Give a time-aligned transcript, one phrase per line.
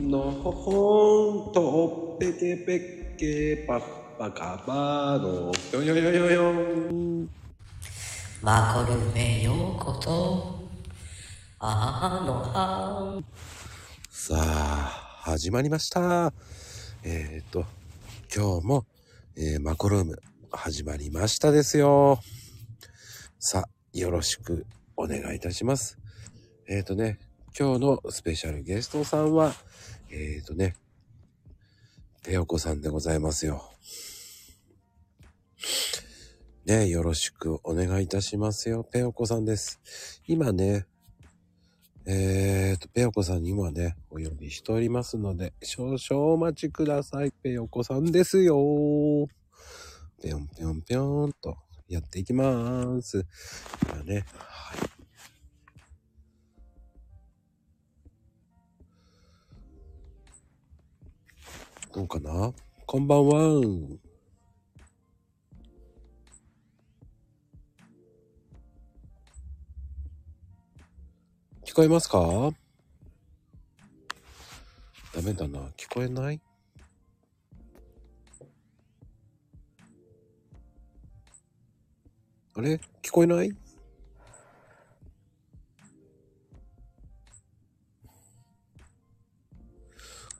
[0.00, 2.76] のほほんとっぺけぺ
[3.14, 3.80] っけパッ
[4.18, 7.30] パカバーのよよよよよん
[8.42, 10.68] マコルメようこと
[11.60, 13.22] あのは
[14.10, 16.32] さあ始まりました。
[17.04, 17.64] えっ、と
[18.34, 18.86] 今日も、
[19.36, 20.18] えーマコルーム
[20.50, 22.18] 始まりましたですよ。
[23.38, 24.66] さあよろしく
[24.96, 25.98] お願いいたします。
[26.68, 27.18] えっ、ー、とね
[27.56, 29.54] 今日のスペシャルゲストさんは
[30.10, 30.74] えっ、ー、とね
[32.24, 33.70] ペオコさんでございますよ
[36.66, 38.84] ね、よろしくお願いいたしますよ。
[38.90, 40.22] ペオコさんです。
[40.26, 40.86] 今ね、
[42.06, 47.32] えーと、ペオコさんに今ね、お呼びしておりますので、少々お待ちください。
[47.32, 48.56] ペオコさんですよ。
[50.22, 53.26] ぴょんぴょんぴょんとやっていきます。
[53.90, 54.24] 今ね、
[61.94, 62.52] どうかな？
[62.86, 63.36] こんばんは。
[71.64, 72.50] 聞こえますか？
[75.14, 75.60] ダメだな。
[75.76, 76.40] 聞こえない？
[82.56, 82.80] あれ？
[83.02, 83.56] 聞こえない？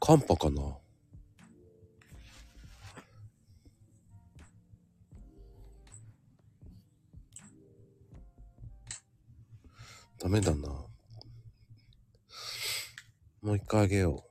[0.01, 0.79] 寒波かな？
[10.25, 10.69] ダメだな。
[13.43, 14.31] もう一回あげよう。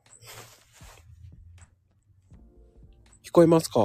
[3.24, 3.80] 聞こえますか？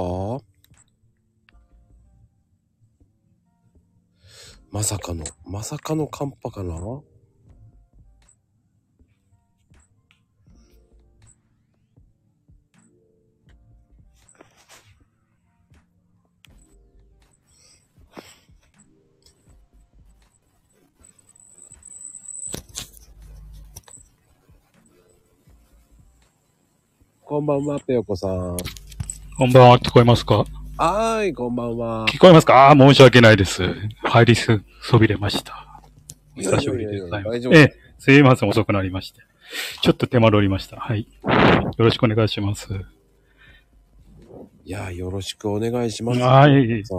[4.71, 6.73] まさかの、まさかの寒波かな？
[27.29, 28.57] こんばんは、ペヨコさん。
[29.37, 30.45] こんばんは、聞こえますか？
[30.77, 32.07] はーい、こんばんは。
[32.07, 32.55] 聞こえますか？
[32.55, 33.61] ああー、申し訳ないです。
[34.01, 35.83] 入りす、そびれました。
[36.35, 37.37] お久しぶりでございます。
[37.37, 39.21] 大丈夫ええ、すいません、遅くなりまして。
[39.83, 40.77] ちょっと手間取りました。
[40.77, 41.07] はい。
[41.77, 42.67] よろしくお願いします。
[44.65, 46.21] いやー、よろしくお願いします。
[46.21, 46.55] はい。
[46.55, 46.83] ええ。
[46.83, 46.95] すか？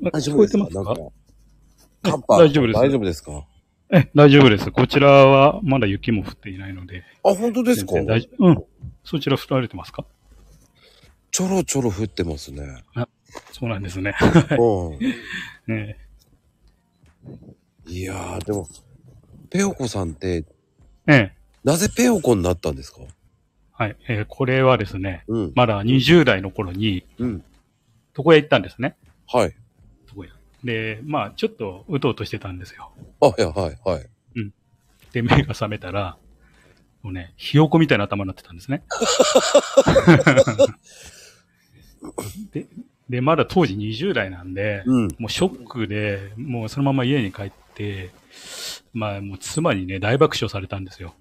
[0.00, 0.12] 大
[2.50, 3.44] 丈夫です大丈夫ですか？
[3.92, 4.70] え、 大丈夫です。
[4.70, 7.04] こちらはまだ雪も降っていないので。
[7.24, 7.92] あ、本当ですか？
[8.02, 8.46] 大丈夫？
[8.46, 8.64] うん。
[9.04, 10.04] そちら降られてますか？
[11.30, 12.84] ちょろちょろ降ってますね。
[13.52, 14.14] そうなんですね。
[14.58, 14.94] う
[15.72, 15.74] ん。
[15.74, 15.96] え
[17.86, 18.68] いやー、でも、
[19.50, 20.44] ペオコさんって、
[21.06, 21.12] え。
[21.12, 21.32] ええ。
[21.64, 23.00] なぜペオコになったんですか？
[23.72, 23.96] はい。
[24.08, 25.52] えーこれはですね、うん。
[25.54, 27.44] まだ20代の頃に、うん。
[28.16, 28.96] 床屋行ったんですね。
[29.26, 29.54] はい。
[30.64, 32.92] で、まあ、ちょっとうとうとしてたんですよ。
[33.20, 34.06] あ、いや、はい、はい。
[35.12, 36.16] で、目が覚めたら、
[37.02, 38.82] もうね、ひよこみたいな頭になってたんですね。
[42.52, 42.66] で、
[43.08, 45.08] で、まだ当時20代なんで、うん。
[45.18, 48.10] もうショックで、もうそのまま家に帰って、
[48.92, 51.14] まあ、もう妻にね、大爆笑されたんですよ。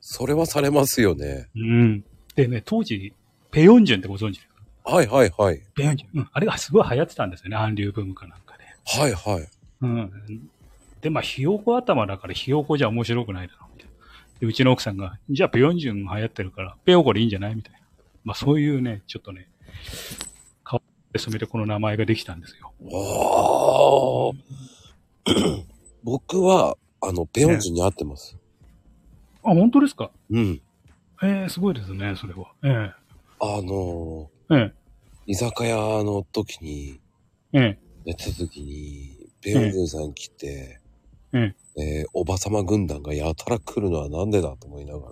[0.00, 1.48] それはされますよね。
[1.54, 2.04] うん。
[2.34, 3.14] でね、当時、
[3.50, 4.48] ペヨンジュンってご存知です
[4.84, 4.92] か？
[4.92, 5.62] はい、はい、はい。
[5.74, 6.20] ペヨンジュン。
[6.20, 6.28] うん。
[6.32, 8.49] あれがすごい流行ってたんですよね、韓流ブームかなんかで。
[8.86, 9.48] はい、はい。
[9.82, 10.10] うん。
[11.00, 13.94] で、まあ、ひよこ頭だからひよこじゃ面白くないだろうみたいな。
[14.40, 17.78] で、うちの奥さんが、じゃあペヨンジュン流行ってるから、ペヨコでいいんじゃないみたいな。
[18.24, 19.48] まあ、そういうね、ちょっとね、
[20.64, 20.82] 顔
[21.12, 22.72] で染めてこの名前ができたんですよ。
[22.92, 24.30] あ
[25.30, 25.32] あ。
[26.04, 28.36] 僕は、あの、ペヨンジュンに会ってます。
[29.42, 30.10] あ、本当ですか？
[30.30, 30.60] うん。
[31.22, 32.46] ええすごいですね、それは。
[32.62, 32.90] え
[33.42, 34.72] あのええー、
[35.26, 37.00] 居酒屋の時に、
[37.52, 40.80] ええやってた時に、ペヨンジュンさん来て、
[41.32, 45.10] ええーおばさま軍団がやたら来るのはなんでだと思いなが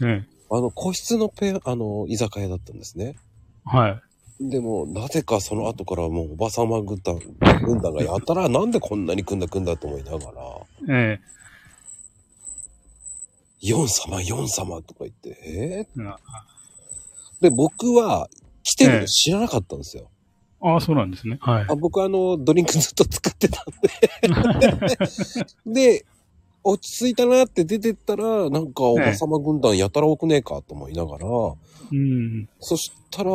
[0.00, 3.16] ら、えええあの、個室のペ、あの、居酒屋だったんですね。
[3.64, 4.00] は
[4.40, 4.48] い。
[4.50, 7.18] でも、なぜかその後からもうおばさま軍団、
[7.64, 10.18] 軍団がやたらなんでこんなに来んだ来んだと思いなが
[10.88, 11.20] ら、え
[13.60, 15.88] ヨン様、ヨン様とか言って、ええ
[17.40, 18.28] で、僕は
[18.62, 20.10] 来てるの知らなかったんですよ。
[20.74, 21.38] あ、そうなんですね。
[21.40, 21.74] はいあ。
[21.76, 23.66] 僕あの、ドリンクずっと使ってたん
[25.64, 25.72] で。
[25.90, 26.06] で、
[26.64, 32.48] 落ち着いたなって出てったら、なんかおばさま軍団やたら多くねえかと思いながら、うん。
[32.58, 33.30] そしたら、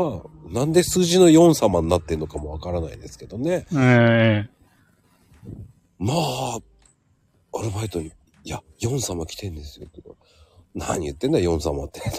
[0.50, 3.66] なんで数字の4様になってんのかもわからないですけどね。
[3.74, 4.50] ええ
[5.98, 6.60] まあ、
[7.54, 8.12] アルバイトに
[8.44, 9.88] いや、ヨン様来てんですよ。
[9.88, 10.02] って
[10.74, 12.02] 何言ってんだよ、ヨン様って。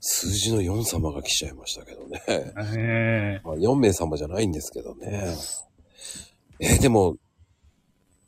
[0.00, 2.22] 数字の4様が来ちゃいましたけどね。
[2.76, 5.34] ええまあ、4名様じゃないんですけどね。
[6.60, 7.16] えーでも、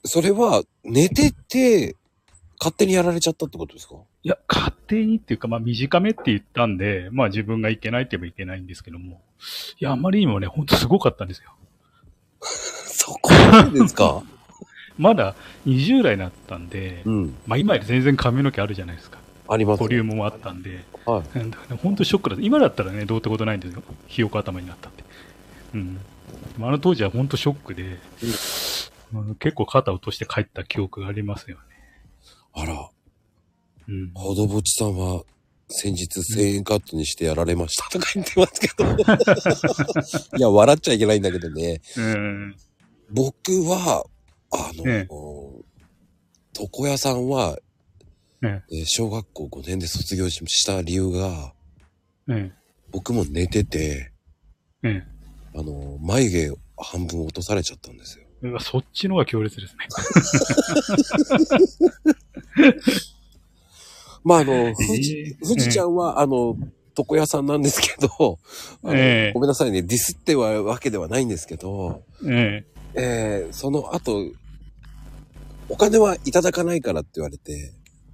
[0.04, 1.96] それは寝てて、
[2.58, 3.96] 勝手にやられちゃったってことですか？
[4.22, 9.20] いや、勝手にっていうか、まあ短めって言ったんで、まあ自分がいけないって言えばいけないんですけども。
[9.80, 11.52] いや、あまりにもね、ほんとすごかったんですよ。
[12.42, 14.22] そこまでですか？
[14.98, 15.34] まだ
[15.66, 17.36] 20代になったんで、うん。
[17.46, 19.18] まあ今より全然髪の毛あるじゃないですか。
[19.48, 21.38] ありますボリュームもあったんで、はい。
[21.38, 22.36] なんだかね、ほんとショックだ。
[22.40, 23.82] 今だったらね、どうってことないんですよ。
[24.06, 25.04] ひよこ頭になったって。
[25.74, 26.00] うん。
[26.58, 27.98] まああの当時はほんとショックで、
[29.12, 31.62] あの結構肩を落として帰った記憶がありますよね。
[32.54, 32.90] あら、
[33.88, 34.12] うん。
[34.14, 35.22] ほどぼちさんは、
[35.68, 38.84] 先日1000円カットにしてやられましたとか言ってますけど。
[40.36, 41.80] いや、笑っちゃいけないんだけどね。
[41.96, 42.56] うん。
[43.10, 43.34] 僕
[43.64, 44.04] は、
[44.50, 45.62] あの、ええ
[46.60, 47.58] 床屋さんは、
[48.42, 48.82] ええ。
[48.82, 51.54] ー小学校5年で卒業しした理由が、
[52.28, 52.52] ええ。
[52.90, 54.12] 僕も寝てて、
[54.82, 55.04] ええ。
[55.54, 58.24] あの、眉毛半分落とされちゃったんですよ。
[58.44, 59.86] えうわそっちの方が強烈ですね。
[64.24, 66.56] まあ、あの、富士、ええ富士ちゃんは、あの、
[66.98, 68.38] 床屋さんなんですけど、
[68.92, 69.32] ええ。
[69.32, 72.64] ごめんなさいね、ディスってはわけではないんですけど、え
[72.94, 73.46] え。
[73.50, 74.30] ーその後、
[75.68, 77.72] お金はいただかないからって言われて、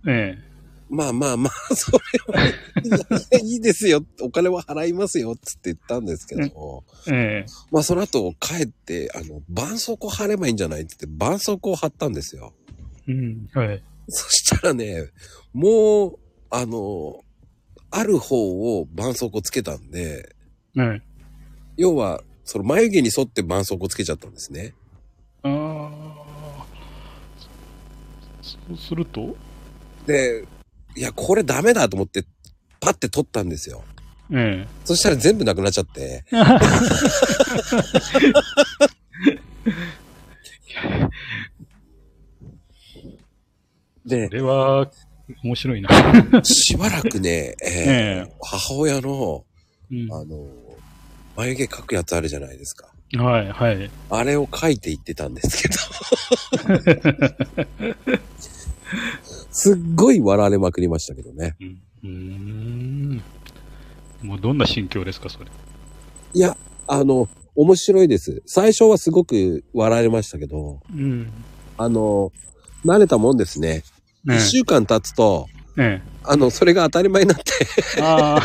[0.09, 0.49] ええ
[0.91, 1.99] まあまあまあ、 それ
[2.33, 2.51] は、い
[3.31, 12.55] やいいですよ、お金は払いますよ、つって言ったんですけど、ええまあその後帰って、あの、絆創膏貼ればいいんじゃないって言って、絆創膏を貼ったんですよ。
[13.07, 13.49] うん。
[13.53, 13.83] はい。
[14.09, 15.11] そしたらね、
[15.53, 16.19] もう、
[16.51, 17.23] あの、
[17.91, 20.35] ある方を絆創膏つけたんで、
[20.79, 21.03] ええ
[21.77, 24.75] 要は、その眉毛に沿って絆創膏つけちゃったんですね。
[25.43, 26.67] ああ。
[28.41, 29.37] そうすると？
[30.09, 30.45] で、
[30.97, 32.25] いや、これダメだと思って、
[32.81, 33.85] パッて取ったんですよ。
[34.33, 36.25] えそしたら全部なくなっちゃって。
[44.07, 44.09] え。
[44.09, 44.91] でこ、れは、
[45.45, 45.91] 面白いな。
[46.43, 49.45] しばらくね、えーええ母親の、
[49.91, 50.47] うんあの、
[51.37, 52.89] 眉毛描くやつあるじゃないですか。
[53.19, 53.91] はい、はい。
[54.09, 55.77] あれを描いていってたんですけど。
[59.51, 61.57] すっごい笑われまくりましたけどね。
[61.61, 61.83] うん。
[62.05, 63.23] うーん。
[64.23, 65.47] もうどんな心境ですか、それ。
[66.35, 66.57] いや、
[66.87, 68.43] あの、面白いです。
[68.47, 71.31] 最初はすごく笑われましたけど、うん。
[71.77, 72.33] あの、
[72.85, 73.83] 慣れたもんですね。
[74.25, 76.01] 一、ね週間経つと、え。
[76.05, 77.45] えあの、それが当たり前になって、
[77.99, 78.03] え。
[78.03, 78.43] ああ。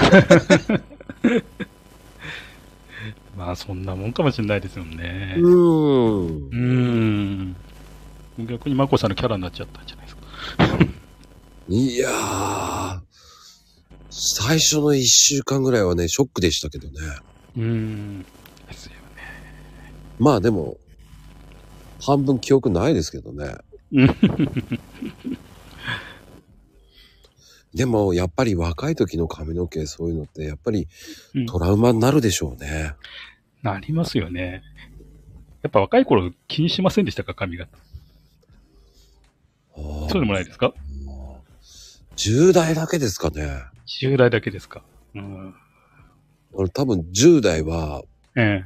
[3.38, 5.36] まあ、そんなもんかもしれないですよね。
[5.38, 6.50] うーんう。
[6.52, 7.56] ーん。
[8.48, 10.13] 逆にマコさんのキャラになっちゃったんじゃないですか。
[11.70, 13.00] いやー、
[14.10, 17.00] 最初の一週間ぐらいはね、ショックでしたけどね。
[17.56, 18.22] うーん。
[18.68, 18.98] ですよね。
[20.20, 20.78] まあでも、
[22.02, 23.56] 半分記憶ないですけどね。
[23.92, 24.08] う ん
[27.74, 30.88] でも、やっぱり若い時の髪の毛、そういうのって、やっぱり
[31.34, 32.94] うんトラウマになるでしょうね。
[33.64, 34.62] なりますよね。
[35.64, 37.78] やっぱ若い頃気にしませんでしたか、髪型。
[39.76, 40.74] そうでもないですか
[42.16, 43.64] ？10代だけですかね。
[43.88, 44.84] 10代だけですか？
[45.16, 45.56] うん。
[46.56, 48.04] あの多分10代は、
[48.36, 48.66] ええ。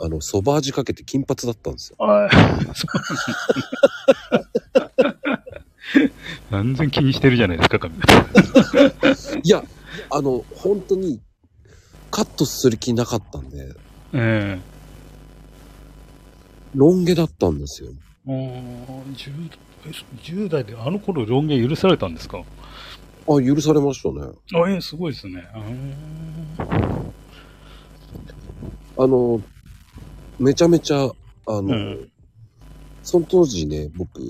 [0.00, 1.96] あの、ソバージュかけて金髪だったんですよ。
[1.98, 2.30] ああ、
[2.74, 2.94] そう
[6.50, 9.38] なん全然気にしてるじゃないですか、髪型。
[9.42, 9.64] いや、
[10.10, 11.20] あの、本当に、
[12.10, 13.74] カットする気なかったんで、
[14.12, 14.58] え
[16.74, 17.90] ロン毛だったんですよ。
[18.26, 18.30] え。
[18.30, 19.50] もう、10,
[20.22, 22.42] 10代であの頃ロン毛許されたんですか？
[23.28, 24.32] あ、許されましたね。
[24.54, 25.46] あ、ええ、すごいですね。
[28.96, 29.40] あの、
[30.38, 31.10] めちゃめちゃ、あ
[31.46, 32.10] の、うん
[33.02, 34.20] その当時ね、僕、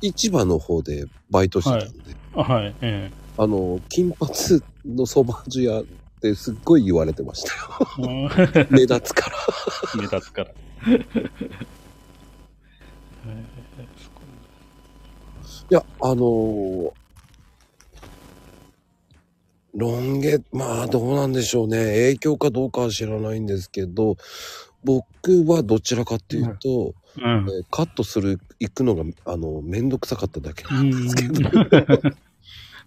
[0.00, 4.32] 市場の方でバイトしてたんで、あはい、えあの、金髪
[4.84, 5.84] のソバージュ屋っ
[6.20, 7.52] てすっごい言われてました
[8.02, 8.28] よ。
[8.70, 9.36] 目立つから。
[9.36, 10.50] ー 目立つから。
[10.88, 11.04] え
[13.28, 13.86] え
[15.46, 16.90] すいや、あのー
[19.74, 21.76] ロン毛、まあどうなんでしょうね。
[21.84, 24.16] 影響かどうかは知らないんですけど、
[24.82, 31.40] 僕はどちらかっていうと、うんえーカットする、行くのが、あの、めんどくさかっただけうなんですけど。
[31.40, 31.42] ん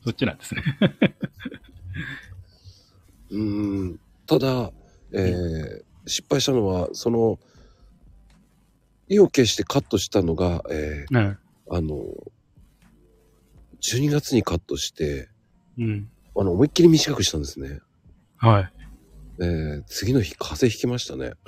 [0.03, 0.63] そっちなんですね。
[3.29, 3.99] うん。
[4.25, 4.71] ただ、
[5.13, 7.37] えー失敗したのは、その、
[9.09, 11.37] 意を決してカットしたのが、えーね
[11.69, 12.03] あの、
[13.81, 15.29] 12月にカットして、
[15.77, 16.09] うん。
[16.35, 17.79] あの、思いっきり短くしたんですね。
[18.37, 18.71] はい。
[19.41, 21.31] えー次の日風邪ひきましたね。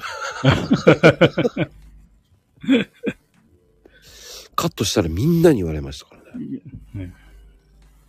[4.55, 6.61] カットしたらみんなに言われましたからね。
[6.93, 7.13] ね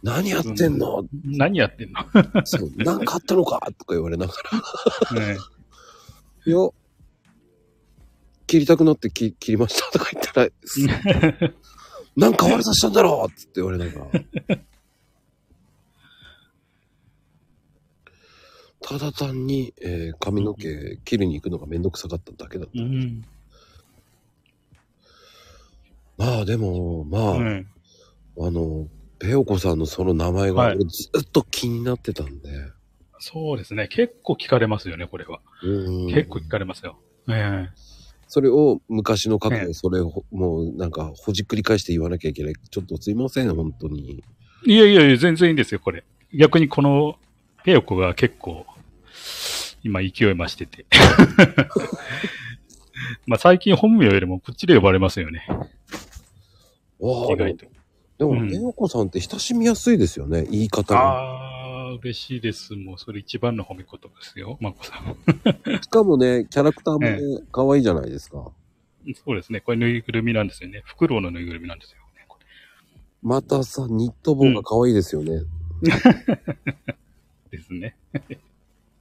[0.03, 2.05] 何やってんの、何やってんの？
[2.45, 4.35] そう、何かあったのかとか言われなが
[5.13, 5.21] ら。
[5.21, 5.39] ね
[6.45, 6.57] いや、
[8.47, 10.51] 切りたくなって切切りましたとか言ったら、
[12.17, 14.59] なんか悪さしたんだろうって言われながら。
[18.83, 22.83] ただ単に、えー髪の毛切りに行くのがめんどくさかっただけだった。
[22.83, 23.25] うん。
[26.19, 27.67] まあでも、まあ、うん。
[28.39, 28.89] あの、
[29.19, 32.51] ペオコさんのその名前がはい俺ずっと気になってたんで。
[33.21, 33.87] そうですね。
[33.89, 35.41] 結構聞かれますよね、これは。
[35.63, 36.99] うん結構聞かれますよ。
[37.29, 37.69] え
[38.35, 42.55] それを昔の過去ええでそれをもうなんかほじくり返して言わなきゃいけない。
[42.55, 44.25] ちょっとすいません、本当に。
[44.67, 46.03] えいやいやいや、全然いいんですよ、これ。
[46.33, 47.17] 逆にこの、
[47.63, 48.65] ペヨコが結構、
[49.83, 50.87] 今勢い増してて。
[53.29, 55.47] まあ最近本名よりもこっちで呼ばれますよね。
[57.01, 57.67] わあ意外と。
[58.17, 61.62] でも、うんペオコさんって親しみやすいですよね、言い方が。
[61.95, 62.75] 嬉しいです。
[62.75, 65.17] もうそれ一番の褒め言葉ですよ、まこさん。
[65.83, 68.53] しかもね、キャラクターもねえ、可愛いじゃないですか。
[69.25, 69.61] そうですね。
[69.61, 70.83] これぬいぐるみなんですよね。
[70.85, 72.25] フクロウのぬいぐるみなんですよ、ね。
[72.29, 72.47] これ
[73.23, 75.43] またさ、ニット帽が可愛いですよね。
[77.51, 77.97] ですね。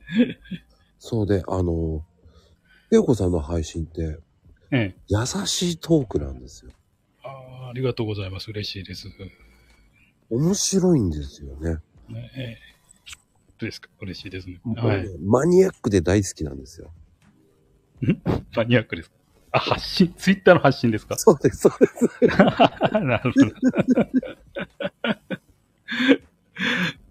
[0.99, 2.03] そうで、あの、
[2.89, 4.17] ペオコさんの配信って、
[4.71, 4.95] ええ。
[5.07, 6.71] 優しいトークなんですよ。
[7.23, 7.29] あ
[7.65, 8.49] あ、ありがとうございます。
[8.49, 9.07] 嬉しいです。
[10.29, 11.75] 面白いんですよね。
[12.07, 12.70] ねええ
[13.65, 13.89] ですか？
[14.01, 14.59] 嬉しいですね。
[14.75, 15.07] はい。
[15.19, 16.91] マニアックで大好きなんですよ。
[18.55, 19.15] マニアックですか？
[19.53, 21.17] あ、発信、ツイッターの発信ですか？
[21.17, 22.27] そうです、そうです。
[23.03, 23.51] なるほど。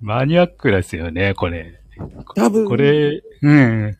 [0.01, 1.81] マニアックですよね、これ。
[2.35, 3.99] 多分、これ、うん。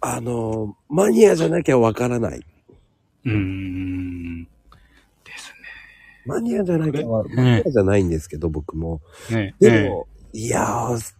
[0.00, 2.38] あの、マニアじゃなきゃわからない。
[3.24, 4.44] うーん。
[4.44, 4.48] で
[5.36, 5.52] す
[6.26, 9.00] マニアじゃなきゃマニアじゃないんですけど、僕も。
[9.30, 9.54] ね。
[9.60, 11.14] ねでも、いやー、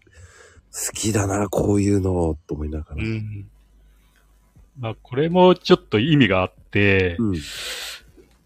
[0.71, 3.03] 好きだな、こういうの、と思いながら。
[3.03, 3.49] うん。
[4.79, 7.37] まあ、これもちょっと意味があって、うん。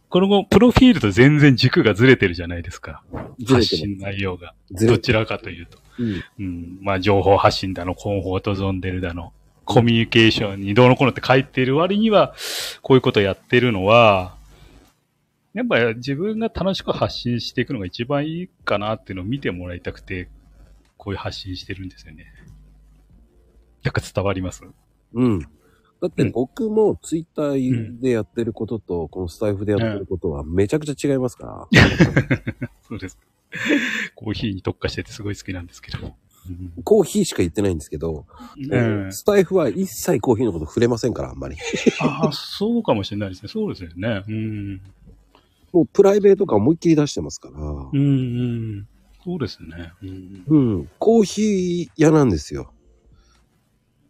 [0.09, 3.03] このプロフィールと全然軸がずれてるじゃないですか。
[3.39, 4.53] ずれて発信内容が。
[4.71, 5.79] どちらかというと。
[5.99, 6.23] うん。
[6.39, 6.77] うん。
[6.81, 9.33] まあ、情報発信だの、コンフォートゾーンデルだの、
[9.65, 12.35] コミュニケーションにどうのこうのって書いてる割には、
[12.81, 14.35] こういうことやってるのは、
[15.53, 20.27] やっぱり自分が楽しく発信していくのが一番いいかなっていうのを見てもらいたくて、
[21.03, 22.25] こういう発信してるんですよね。
[23.83, 24.63] よく伝わります？
[25.13, 25.39] うん。
[25.39, 25.47] だ
[26.07, 31.81] ってうん僕もツイッターでやってることと、このスタイフでやってることはめちゃくちゃ違いますから。
[32.87, 33.17] そうです。
[34.15, 36.07] コーヒーに特化しててすごい好きなんですけど。
[36.07, 36.13] うん
[36.83, 38.25] コーヒーしか言ってないんですけど、
[38.57, 41.55] うんスタイフは一切コーヒーのこと触れませんから、あんまり。
[42.01, 43.47] ああ、そうかもしれないですね。
[43.49, 44.23] そうですよね。
[44.27, 44.81] うん。
[45.71, 47.59] もうプライベート感思いっきり出してますから。
[47.61, 48.87] うん、うん。
[49.23, 49.93] そうですね。
[50.01, 50.43] うん。
[50.47, 50.89] うん。
[50.99, 52.73] コーヒー屋なんですよ。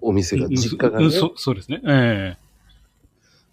[0.02, 1.06] お店が、うん実家がね。
[1.06, 1.82] うんそそうですね。
[1.88, 2.38] え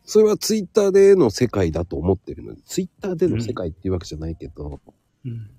[0.05, 4.81] それはツイッターでの世界だと思ってるので、ツイッターでの世界っていうわけじゃないけど、
[5.25, 5.51] えうん。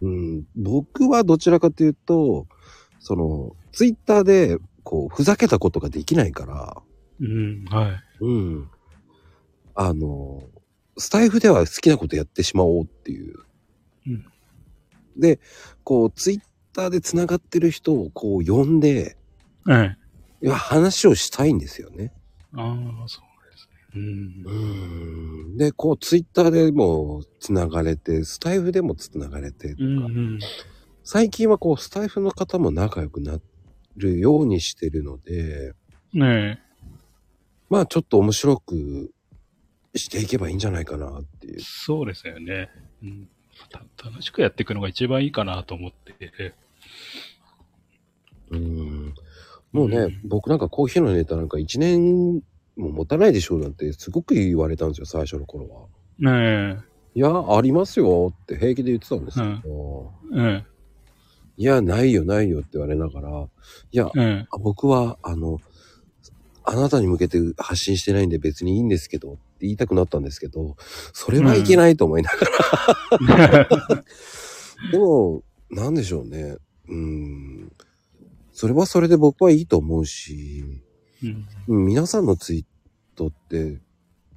[0.00, 2.46] うん、僕はどちらかというと、
[2.98, 6.82] その、ツイッターで、こう、ふざけたことができないから、
[7.20, 8.24] うん、はい。
[8.24, 8.70] うん。
[9.76, 10.42] あの、
[10.96, 13.38] スタイフでは好きなことやってしまおうっていう。
[14.06, 14.24] うん
[15.18, 15.40] で、
[15.84, 16.40] こう、ツイッ
[16.72, 19.16] ターで繋がってる人をこう呼んで、
[19.68, 19.96] ええ。
[20.40, 22.12] いや、話をしたいんですよね。
[22.54, 23.96] ああ、そうですね。
[23.96, 25.50] うん。
[25.50, 25.56] うん。
[25.56, 30.38] で、こう、ツイッターでも繋がれて、スタイフでも繋がれて、うん、うん。
[31.04, 33.38] 最近はこう、スタイフの方も仲良くな
[33.96, 35.72] るようにしてるので、
[36.14, 36.60] ね
[37.68, 39.10] まあちょっと面白く
[39.94, 41.62] していけばいいんじゃないかなっていうえ。。
[41.62, 42.70] そうですよね。
[43.02, 43.28] うん。
[43.70, 46.54] た楽しくやっていくのが一番いいかなと思って。
[48.50, 49.14] うん。
[49.72, 52.42] もうね、うん僕なんかコーヒーのネタなんか1年
[52.76, 56.72] も持たないでしょうなんてすごく言われたんですよ、最初の頃は。
[56.72, 56.80] ね
[57.14, 60.64] いや、ありますよって平気で言ってたんですけど、え。
[60.64, 60.64] え
[61.56, 63.48] いや、ないよ、ないよって言われながら、
[63.90, 64.20] いや、え。
[64.20, 65.60] えあ僕は、あの、
[66.64, 70.76] あなたに向けて発信してないんで別にいいんですけどって言いたくなったんですけど、
[71.12, 73.26] それはいけないと思いなが
[73.60, 73.68] ら。
[73.70, 74.92] え。
[74.92, 76.56] でも、なんでしょうね。
[76.88, 77.72] うん。
[78.52, 80.64] それはそれで僕はいいと思うし、
[81.22, 82.64] うんうん皆さんのツイー
[83.16, 83.80] トって、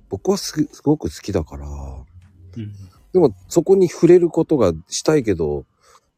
[0.09, 2.73] 僕はすすごく好きだから、うん。
[3.13, 5.65] でもそこに触れることがしたいけど、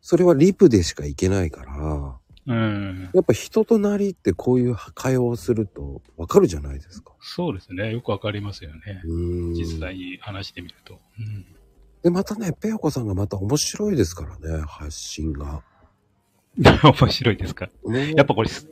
[0.01, 3.09] それはリプでしかいけないから、うん。
[3.13, 7.13] やっぱ人となりってこういう会話をするとわかるじゃないですか。
[7.21, 7.91] そうですね。
[7.93, 9.01] よくわかりますよね。
[9.55, 10.99] 実際に話してみると。
[11.19, 11.45] うん。
[12.03, 15.63] で、またね、ペオコさんがまた面白いですからね、発信が。
[16.57, 17.69] 面白いですか？
[17.87, 18.67] ややっぱこれす、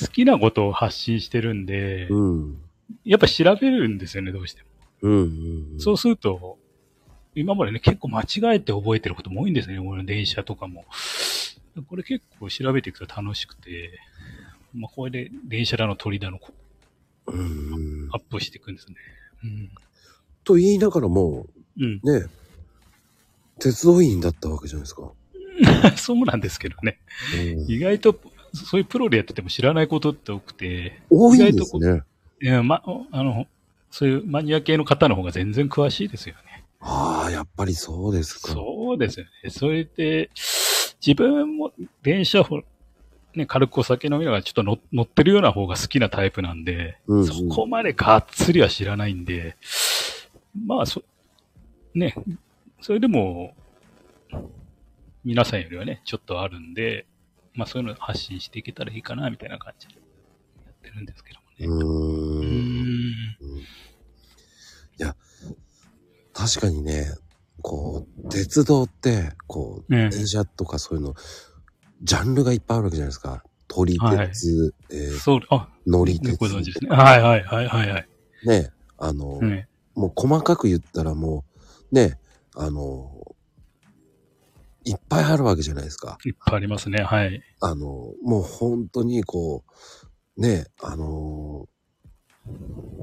[0.00, 2.58] 好きなことを発信してるんで、うん。
[3.04, 4.68] やっぱ調べるんですよね、どうしても。
[5.02, 5.80] うんうん、うん。
[5.80, 6.58] そうすると、
[7.34, 10.84] 今までね、結構間違えて覚えてることも多いんですよね、この電車とかも。
[11.88, 13.98] これ結構調べていくと楽しくて、
[14.74, 16.52] まあ、これで電車だの鳥だのこ
[17.26, 18.94] ううんうんアップしていくんですね。
[20.44, 21.46] と言いながらも、
[21.78, 22.00] うん。
[22.02, 22.26] ね、
[23.58, 25.02] 鉄道員だったわけじゃないですか。
[25.02, 25.96] うん。
[25.96, 26.98] そうなんですけどね。
[27.56, 28.18] うん意外と、
[28.52, 32.02] そういうプロでやってても知らないことって多くて、多いんですね。
[32.42, 33.46] いや、ま、あの、
[33.90, 36.64] そういうマニア系の方の方が全然詳しいですよね。
[36.80, 38.52] ああ、やっぱりそうですか。
[38.52, 39.50] そうですよね。
[39.50, 40.30] それで、
[41.04, 42.62] 自分も電車を、
[43.34, 49.56] ね、軽くお酒飲みながらちょっと乗乗ってるような方が好きなタイプなんで、うんうんそこまでがっつりは知らないんで、
[50.66, 51.02] まあ、そ、
[51.94, 52.14] ね、
[52.80, 53.54] それでも、
[55.24, 57.06] 皆さんよりはね、ちょっとあるんで、
[57.54, 60.00] まあそういうのを発信していけたらいいかな、みたいな感じでや
[60.70, 61.66] ってるんですけどもね。
[61.66, 62.40] うー。
[62.40, 63.66] うんん。
[66.40, 67.04] 確かにね、
[67.62, 71.14] こう、鉄道って、こう、ね電車とかそういうの、
[72.02, 73.42] ジャンルがいっぱいあるわけじゃないですか。
[73.68, 76.90] 撮り鉄、えーそう、あ、乗り鉄ご存知ですね。
[76.90, 78.08] はいはいはいはいはい。
[78.44, 81.44] ね、あの、ね、もう細かく言ったらも
[81.90, 82.18] う、ね、
[82.56, 83.12] あの、
[84.84, 86.18] いっぱいあるわけじゃないですか。
[86.24, 87.02] いっぱいありますね。
[87.02, 87.42] はい。
[87.60, 89.64] あの、もう本当にこ
[90.36, 91.66] う、ね、あの、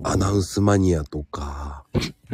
[0.03, 1.83] アナウンスマニアとか、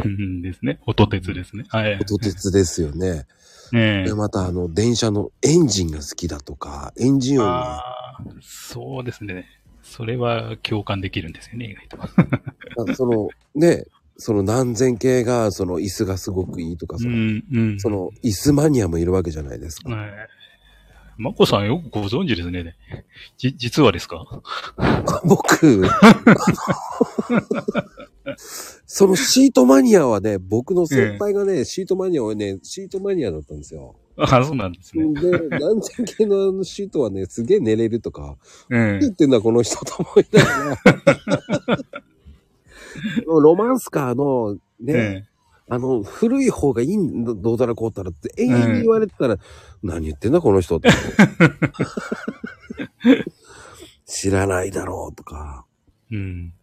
[0.04, 0.80] う んですね。
[0.86, 1.66] 音鉄ですね。
[1.70, 1.96] はい。
[1.96, 3.26] 音鉄ですよね。
[3.72, 9.48] ね えで、またあの、電車のエンジンが好きだとか、エンジン音が、ああ、そうですね。
[9.82, 11.88] それは共感できるんですよね、意外
[12.86, 12.94] と。
[12.96, 13.86] その、ね、
[14.18, 17.80] その何千系が、その椅子がすごくいいとか、うそのん、うん。
[17.80, 19.90] その椅子マニアもいるわけじゃないですか。
[19.96, 20.12] はい。
[21.18, 22.76] まこさんよくご存知ですね。
[23.38, 24.42] じ、実はですか？
[25.26, 25.84] 僕、
[28.86, 33.96] そのシートマニアはね、僕の先輩がね、シートマニアはね、シートマニアだったんですよ。
[34.16, 35.06] あそうなんですね。
[35.20, 38.38] で、何千系のあのシートはね、すげえ寝れるとか、
[38.70, 40.70] うん何言ってんだこの人と思いなが
[41.66, 41.78] ら。
[43.42, 45.24] ロマンスカーのね、え
[45.74, 49.38] あの、古い方がいいんだ、どうだらこうたらって永遠に言われてたら、
[49.82, 50.90] 何言ってんだこの人って。
[54.06, 55.66] 知らないだろうとか。
[56.12, 56.54] えうん。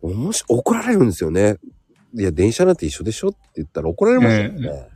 [0.00, 1.58] おもし、怒られるんですよね。
[2.14, 4.88] いや、電車なんて一緒でしょって言ったら怒られますよね。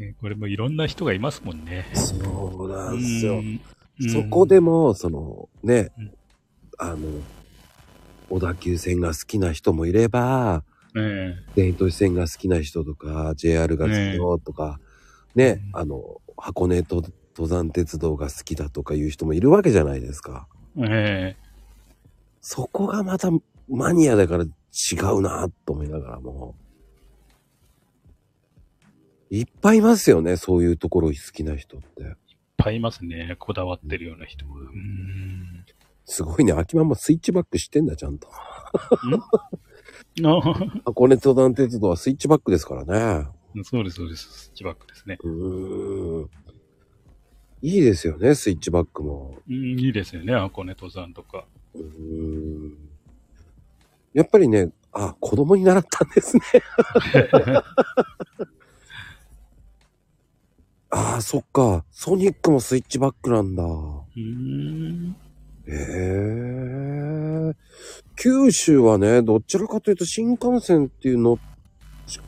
[0.00, 1.86] え これもいろんな人がいますもんね。
[1.94, 2.14] そ
[2.64, 3.38] うなんですよ。
[3.38, 3.60] うん
[4.12, 6.12] そこ、でも、その、ねうん、
[6.78, 6.96] あの、
[8.28, 10.64] 小田急線が好きな人もいれば、
[10.96, 14.80] え電都市線が好きな人とか、JR が好きよとか、
[15.34, 17.02] ね、うんあの、箱根と
[17.36, 20.46] 登山鉄道が好きだとかいう人もいるわけじゃないですか。
[20.78, 21.44] ええ
[22.40, 23.30] そこがまた
[23.68, 24.48] マニアだから違
[25.16, 26.54] うなと思いながらも。
[29.30, 32.02] いっぱいいますよね、そういうところ好きな人って。
[32.02, 32.14] いっ
[32.56, 33.36] ぱいいますね。
[33.38, 34.52] こだわってるような人が。
[34.54, 35.43] うん。
[36.04, 38.28] すごいね、秋ママスイッチバックしてんだ、ちゃんと。
[40.22, 40.40] あ
[40.84, 43.26] 箱根登山鉄道はスイッチバックですからね。
[43.64, 44.28] そうです、そうです。
[44.30, 45.18] スイッチバックですね。
[45.22, 46.30] うーん。
[47.62, 49.38] いいですよね、スイッチバックも。
[49.48, 50.34] うん、いいですよね。
[50.34, 51.46] 箱根登山とか。
[51.74, 52.76] うーん。
[54.12, 56.42] やっぱりね、あ、子供に習ったんですね。
[60.90, 61.84] ああ、そっか。
[61.90, 63.64] ソニックもスイッチバックなんだ。
[63.64, 65.16] うん。
[65.66, 67.54] へえ。
[68.16, 71.38] 九州はね、どちらかというと新幹線っていうの、
[72.06, 72.20] し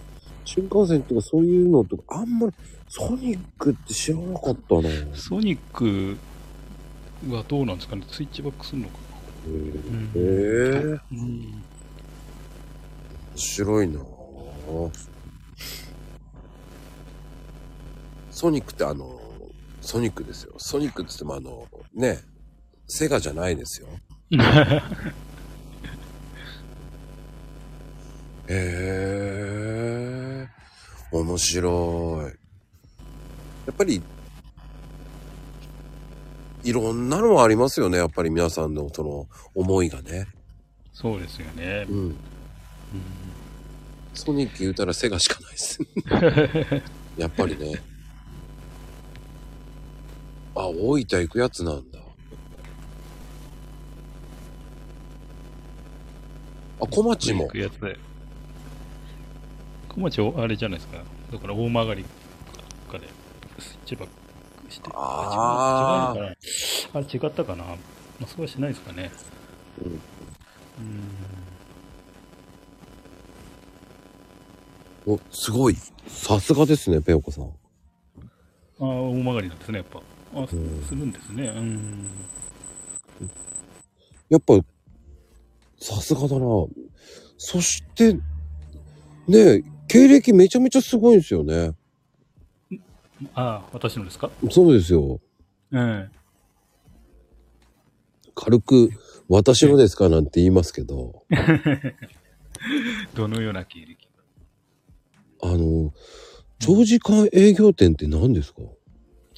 [0.45, 2.55] 新幹線っていうかそういうのとか、あんまり
[2.89, 4.89] ソニックって知らなかったな。
[4.89, 6.17] へソニック
[7.31, 8.05] はどうなんですかね？
[8.09, 8.99] スイッチバックするのか
[10.17, 10.19] え。
[10.19, 11.65] 面なうん。
[13.37, 14.01] 白いな
[18.31, 19.21] ソニックってあの、
[19.81, 20.55] ソニックですよ。
[20.59, 22.19] ソニックって言ってもあの、ね、
[22.87, 23.89] セガじゃないですよ。
[28.49, 30.49] へえ、
[31.11, 32.25] 面白い。
[32.25, 34.01] やっぱり、
[36.63, 37.99] いろんなのありますよね。
[37.99, 40.29] やっぱり皆さんのその思いがね。
[40.93, 41.87] そうですよね。
[41.89, 42.17] うん。
[44.15, 45.79] ソニック言うたらセガしかないです。
[47.19, 47.83] やっぱりね。
[50.55, 51.96] あ、大分行くやつなんだ。
[56.81, 57.49] あ、小町も行。
[57.49, 57.97] くやつで。
[59.89, 60.99] 小町、あれじゃないですか。
[61.33, 62.05] だから大曲り
[62.87, 63.09] とかで、
[63.85, 64.07] 千葉
[64.69, 64.91] して。
[64.95, 67.73] あー違うかなあれ違ったかなま
[68.23, 69.11] あ、そうはしないですかね。
[69.85, 70.01] うん
[75.07, 75.15] うん。
[75.15, 75.77] お、すごい。
[76.07, 77.45] さすがですね、ペオコさん。
[77.45, 77.49] あ
[78.81, 80.03] あ、大曲りなんですね、やっぱ。
[80.35, 81.47] あ、すうんするんですね。
[81.49, 82.11] うん。
[84.29, 84.55] やっぱ、
[85.79, 86.47] さすがだな。
[87.39, 88.15] そして、
[89.29, 91.75] ねえ、経歴めちゃめちゃすごいんですよね。
[93.35, 94.31] ああ、私のですか？
[94.51, 95.21] そうですよ。
[95.73, 96.17] ええ。
[98.35, 98.91] 軽く、
[99.29, 101.25] 私のですかなんて言いますけど、
[103.15, 104.09] どのような経歴？
[105.43, 105.93] あの、
[106.59, 108.63] 長時間営業店って何ですか？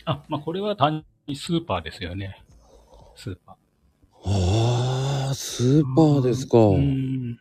[0.04, 2.42] あ、まあ、これは単にスーパーですよね。
[3.16, 3.54] スーパー。
[3.54, 3.56] あ
[4.24, 4.77] あ、
[5.34, 6.58] スーパーですか。
[6.58, 7.38] うんうん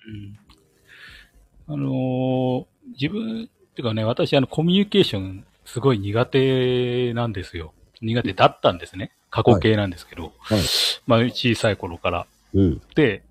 [1.70, 2.66] あのー
[3.00, 7.74] 自分、っていうかね、私、あの、コミュニケーション、すごい苦手なんですよ。
[8.02, 9.12] 苦手だったんですね。
[9.30, 10.32] 過去形なんですけど。
[10.40, 10.60] はい
[11.06, 12.28] まあ、小さい頃から。
[12.54, 12.82] うん。
[12.96, 13.24] で、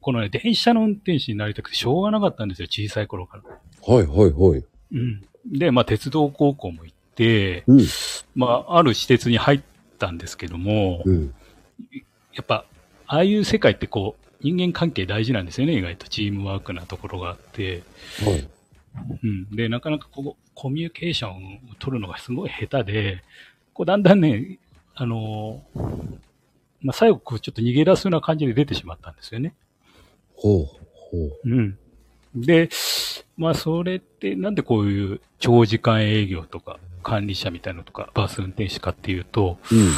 [0.00, 3.94] このね、電車の運転手になりたくてしょうがなかったんですよ、小さい頃から。
[3.94, 4.64] はいはいはい。
[4.92, 5.24] うん。
[5.46, 7.80] で、まあ、鉄道高校も行って、うん。
[8.34, 9.60] まあ、ある施設に入っ
[9.98, 11.34] たんですけども、うん。
[12.34, 12.64] やっぱ、
[13.08, 16.08] ああいう世界ってこう、人間関係大事なんですよね、意外と。
[16.08, 17.82] チームワークなところがあって。
[18.24, 18.48] はい。
[19.24, 19.50] うん。
[19.50, 23.22] で、なかなかこう、コミュニケーションを取るのがすごい下手で、
[23.72, 24.58] こう、だんだんね、
[24.94, 26.18] あのー
[26.82, 29.54] まあ、最後、こう、ちょっと逃げ出すような感じで出てしまったんですよね。
[30.36, 30.64] ほう。
[30.92, 31.50] ほう。
[31.50, 31.78] うん。
[32.36, 32.68] で、
[33.36, 39.90] まあ、それって、なんでこういう長時間営業とか、管理者みたいなのとか、バス運転手かっていうと、うん。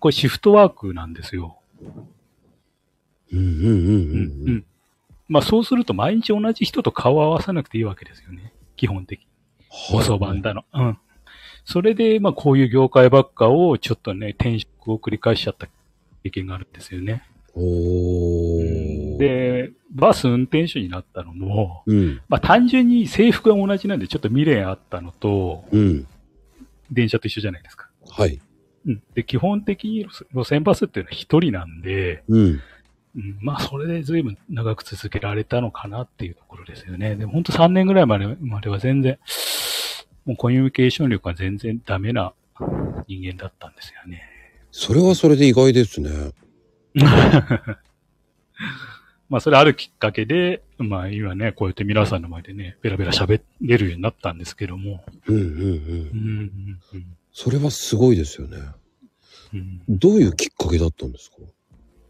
[0.00, 1.57] これシフトワークなんですよ。
[3.32, 4.54] うんうんうんううん。
[4.56, 4.64] ん。
[5.28, 8.52] まあそうすると毎日同じ人と顔を合わさなくていいわけですよね。
[8.76, 9.26] 基本的に。
[9.92, 10.64] おそばんだの。
[10.72, 10.98] うん。
[11.64, 15.68] それで、まあこういう業界ばっかをちょっとね、転職を繰り返しちゃった
[16.24, 17.22] 経験があるんですよね。
[17.54, 22.20] おー。、で、バス運転手になったのも、うん。
[22.28, 26.06] まあ単純に制服が同じなんでちょっと未練あったのと、うん。
[26.90, 27.90] 電車と一緒じゃないですか。
[28.08, 28.40] はい。
[28.88, 29.02] うん。
[29.14, 32.60] で、基本的に路線バスっていうのは一人なんで、うん。
[33.16, 37.14] うん、まあ、それで随分長く続けられたのかなっていうところですよね。
[37.16, 39.18] でも本当3年ぐらいまでまでは全然、
[40.24, 42.32] もうコミュニケーション力が全然ダメな
[43.06, 44.22] 人間だったんですよね。
[44.70, 46.10] それはそれで意外ですね。
[49.28, 55.04] まあ、それあるきっかけで、まあ、今ね、こうやって皆さんの前でね、ベラベラ喋れるようになったんですけども。
[55.26, 55.50] うんうんうん。
[55.52, 58.56] うん、うん、それはすごいですよね。
[59.52, 59.80] うん。
[59.88, 61.36] どういうきっかけだったんですか？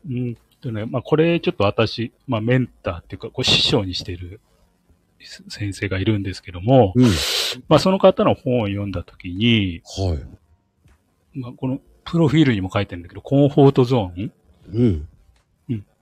[0.09, 4.41] うんとね、まあ、これちょっと私、まあ、メンターっていうか、こう師匠にしてる
[5.49, 7.07] 先生がいるんですけども、うん。
[7.69, 11.39] まあ、その方の本を読んだときに、はい。
[11.39, 14.33] まあ、このプロフィールにも書いてるんだけど、コンフォートゾーン？
[14.73, 15.09] うん。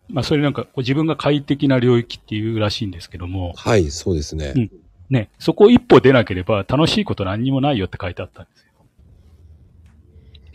[0.08, 4.52] まあ、それなんか、こう自分が快適な領域っていうらしいんですけども、はい、そうですね。
[4.54, 4.70] うん
[5.08, 8.65] ね、そこを一歩出なければ楽しいこと何にもないよって書いてあったんですよ。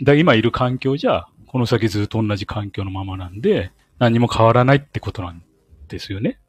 [0.01, 5.43] だから今いる環境じゃ、この先ずっと同じ環境のままなんで、何にも変わらないってことなん
[5.87, 6.39] ですよね。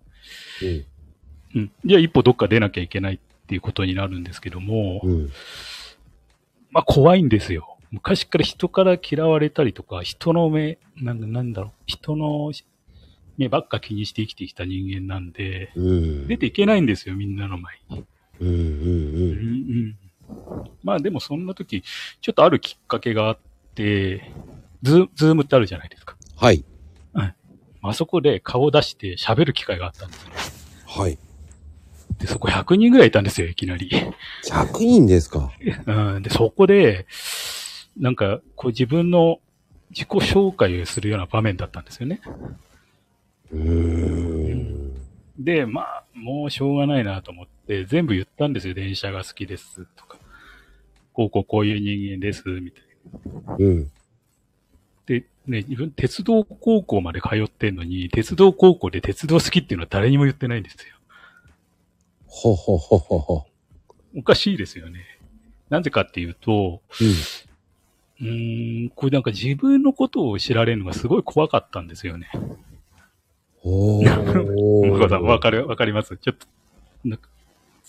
[0.63, 1.61] うん。
[1.61, 1.71] うん。
[1.85, 5.31] じゃあ一歩どっか出なきゃいけないっていうことになるんですけども、うん。
[6.71, 7.77] まあ怖いんですよ。
[7.91, 12.51] 昔から人から嫌われたりとか、人の目、なんだなんだろう、人の
[13.37, 16.27] 目ばっか気にして生きてきた人間なんで、うん。
[16.27, 18.05] 出ていけないんですよ、みんなの前に。
[18.41, 19.52] うんうんうんうん。
[20.83, 21.83] まあでもそんな時、
[22.21, 23.39] ちょっとあるきっかけがあっ
[23.75, 24.33] て、
[24.83, 26.17] ズーズームってあるじゃないですか。
[26.37, 26.65] はい。
[27.83, 30.31] あそこで顔を出して喋る機会があったんですよ。
[30.87, 31.19] はい。
[32.19, 33.91] で、そこ100人ぐらいいたんですよ、いきなり。
[34.47, 35.51] 100人ですか
[35.87, 37.07] うん、で、そこで、
[37.99, 39.41] なんか、こう自分の
[39.91, 42.21] 自己紹介をするような場面だったんですよね。
[43.53, 44.95] うーん。
[45.37, 48.75] で、まあ、もうしょうがないなと思って、全部言ったんですよ。
[48.75, 50.12] 電車が好きですとか。
[51.13, 52.83] こうこうこういう人間です、みたい
[53.47, 53.57] な。
[53.59, 53.91] うん。
[55.07, 60.95] で、ね、自分鉄道高校まで通ってんのに、鉄道高校で鉄道好きっていうのは誰にも言ってないんですよ。
[62.27, 63.47] ほほほほほ。
[64.17, 65.01] おかしいですよね。
[65.69, 67.09] なぜかっていうと、うん。
[67.09, 72.31] ううーん、これなんか自分のことを知られるのがすごい怖かったんですよね。
[73.65, 75.43] お向こうさん、わー。
[75.43, 76.17] かる、わかります？
[76.17, 76.47] ちょっと、
[77.05, 77.29] なんか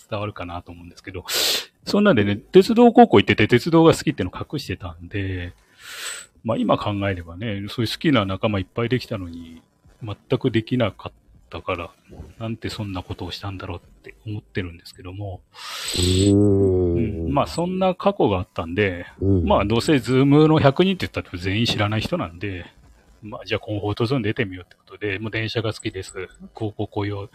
[0.08, 1.24] 伝わるかなと思うんですけど、
[1.84, 5.52] そんなんでね、鉄道高校行ってて鉄道が好きってのを隠してたんで、
[6.44, 9.62] まあ今考えればね、そういう好きな仲間いっぱいできたのに、
[10.02, 11.12] 全くできなかっ
[11.50, 11.90] たから、
[12.38, 15.40] なんてそんなことをしたんだろうって思ってるんですけども、
[16.32, 17.32] うんん。
[17.32, 22.66] まあそんな過去があったんで、うん、まあどうせズームの100人って言ったら全員知らない人なんで、
[23.24, 26.28] まあじゃあ comfort zone 出てみようってことで、もう電車が好きです。
[26.52, 27.28] こうこうこういう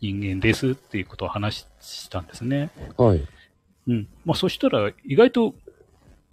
[0.00, 2.70] 人間ですっていうことを話したんですね。
[2.96, 3.24] はい。
[3.88, 4.08] うん。
[4.24, 5.54] まあそしたら意外と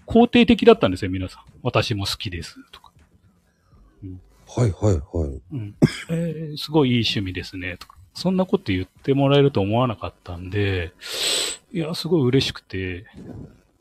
[0.07, 1.43] 肯定的だったんですよ、皆さん。
[1.61, 2.91] 私も好きですとか。
[4.55, 5.41] はいはいはい。
[5.51, 5.75] うん。
[6.09, 7.97] えーすごいいい趣味ですねとか。
[8.13, 10.93] そんなこと言ってもらえると思わなかったんで、
[11.71, 13.05] いや、すごい嬉しくて、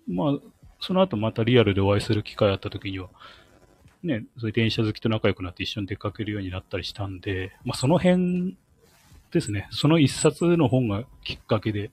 [0.09, 0.39] まあ、
[0.81, 3.09] その後またリアルでお会いする機会あった時には、
[4.03, 8.57] ね、そういう電車好きと仲良くなって一緒に出かけるようになったりしたんで、まあその辺
[9.31, 11.91] ですね、その一冊の本がきっかけで、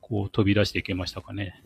[0.00, 1.60] こう飛び出していけましたかね。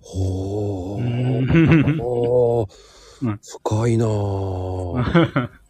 [0.00, 1.94] ほうー。
[1.94, 5.50] んほーうん 深いなぁ。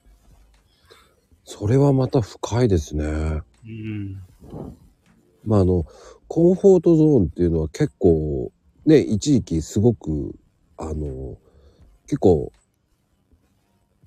[1.44, 3.42] それはまた深いですね。
[3.66, 4.22] うん。
[5.44, 5.84] まああの、
[6.28, 8.52] コンフォートゾーンっていうのは結構、
[8.86, 10.36] ね、一時期すごく、
[10.80, 11.36] あの、
[12.06, 12.52] 結構、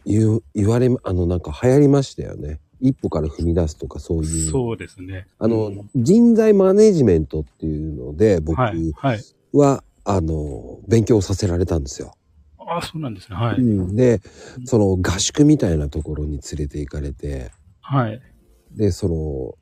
[0.05, 2.59] 言う、言われ、あの、なんか流行りましたよね。
[2.81, 4.51] 一歩から踏み出すとかそういう。
[4.51, 5.27] そうですね。
[5.37, 8.91] あの、うん人材マネジメントっていうので、僕はい。
[8.95, 9.21] はい。
[9.53, 12.13] は、あの、勉強させられたんですよ。
[12.57, 13.35] あそうなんですね。
[13.35, 13.57] はい。
[13.57, 14.19] うん、で、
[14.65, 18.21] その合宿みたいなところに連れて行かれて、はい。
[18.71, 19.53] で、その、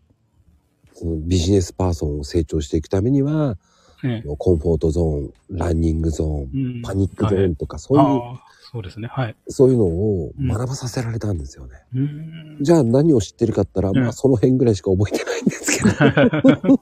[0.93, 3.57] そのビジネスパーソンを成長していくためには、
[4.03, 8.39] ねコンフォートゾーン、ランニングゾーン、うんパニックゾーンとか、そういう、
[8.71, 9.07] そうですね。
[9.07, 9.35] はい。
[9.47, 11.75] そういうのをうん学ばさせられたんですよね。
[11.93, 16.79] うーんじゃあ何を知ってるかったら、うんまあその辺ぐらいしか覚えてないんですけど。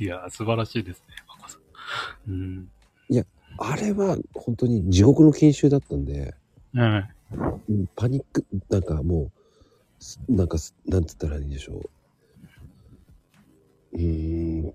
[0.00, 1.58] いやー、素晴らしいですね、マコさ
[2.28, 2.32] ん。
[2.32, 2.68] うん。
[3.60, 6.34] あれは本当に地獄の研修だったんで、
[6.74, 7.10] はい。
[7.68, 9.30] うんパニック、なんかもう
[9.98, 11.90] す、なんかす、なんつったらいいんでしょ
[13.92, 13.96] う。
[13.96, 14.74] うーん、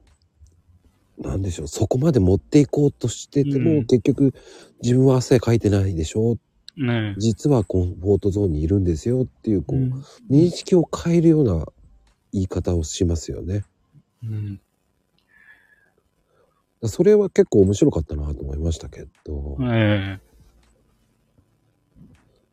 [1.24, 1.68] なんでしょう。
[1.68, 4.34] そこまで持っていこうとしてても、うん結局
[4.82, 6.38] 自分は汗かいてないでしょ
[6.76, 10.04] ね実はコンフォートゾーンにいるんですよっていう、こう、うん。
[10.30, 11.66] 認識を変えるような
[12.34, 13.64] 言い方をしますよね。
[14.24, 14.62] うん。
[16.86, 20.20] それは結構面白かったなと思いましたけど、え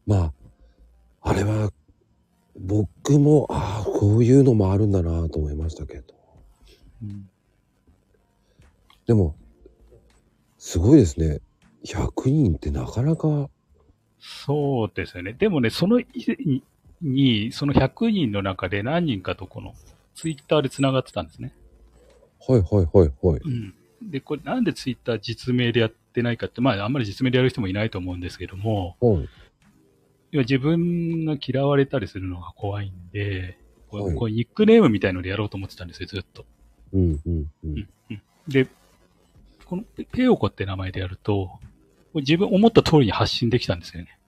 [0.07, 0.33] まあ、
[1.23, 1.71] あれは、
[2.57, 6.15] 僕も、ああ、こういうのもあるんだなと思いましたけど。
[7.03, 7.31] えうん
[9.07, 9.37] でも、
[10.59, 11.41] すごいですね。
[11.85, 13.49] 100人ってなかなか、
[14.21, 15.33] そうですよね。
[15.33, 16.63] でもね、その以前に、
[17.01, 19.75] にその100人の中で何人かとこの、
[20.15, 21.55] ツイッターで繋がってたんですね。
[22.47, 23.41] はいはいはいはい。
[23.43, 23.75] うん。
[24.03, 29.29] で、これなんでツイッター実名でやってないかって、まあ、あんまり実名でやる人もいないと思うんですけども、はい。
[30.33, 33.59] 要は自分が嫌われたりするのが怖いんで、
[33.89, 36.45] こうはいこうニックネームみたいのでやろうと思ってたんですよ、ずっと。
[36.93, 37.89] うんうんうん。
[38.47, 38.69] で、
[39.71, 41.49] このペペオコって名前でやると、
[42.15, 44.19] 自分思った通りに発信できたんですよね。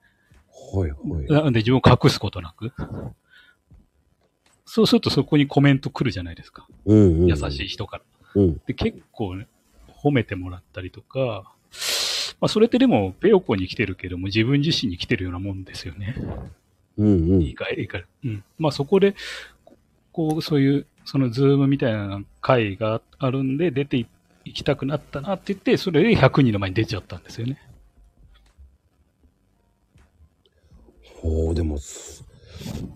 [0.72, 1.26] はいはい。
[1.26, 2.72] なので自分を隠すことなく。
[4.64, 6.68] そうするとそこにコメント来るじゃないですか。
[6.84, 7.26] うんうん。
[7.26, 7.66] 優しい。
[7.66, 8.04] 人から。
[8.36, 8.60] うん。
[8.68, 9.48] で、結構ね、
[9.88, 11.52] 褒めてもらったりとか、
[12.40, 16.14] まあそれってでも、ペオコに来てるけども、自分自身に来てるようなもんですよね。
[16.98, 17.42] うんうん。
[17.42, 18.04] いいかい、いいかい。
[18.26, 18.44] うん。
[18.60, 19.16] まあそこで、
[20.12, 24.06] こう、そういう、そのズームみたいな会があるんで、出てい
[24.44, 27.58] 行きたくなったなって言って、それで100人の前に出ちゃったんですよね。
[31.20, 32.24] ほう、でも、そ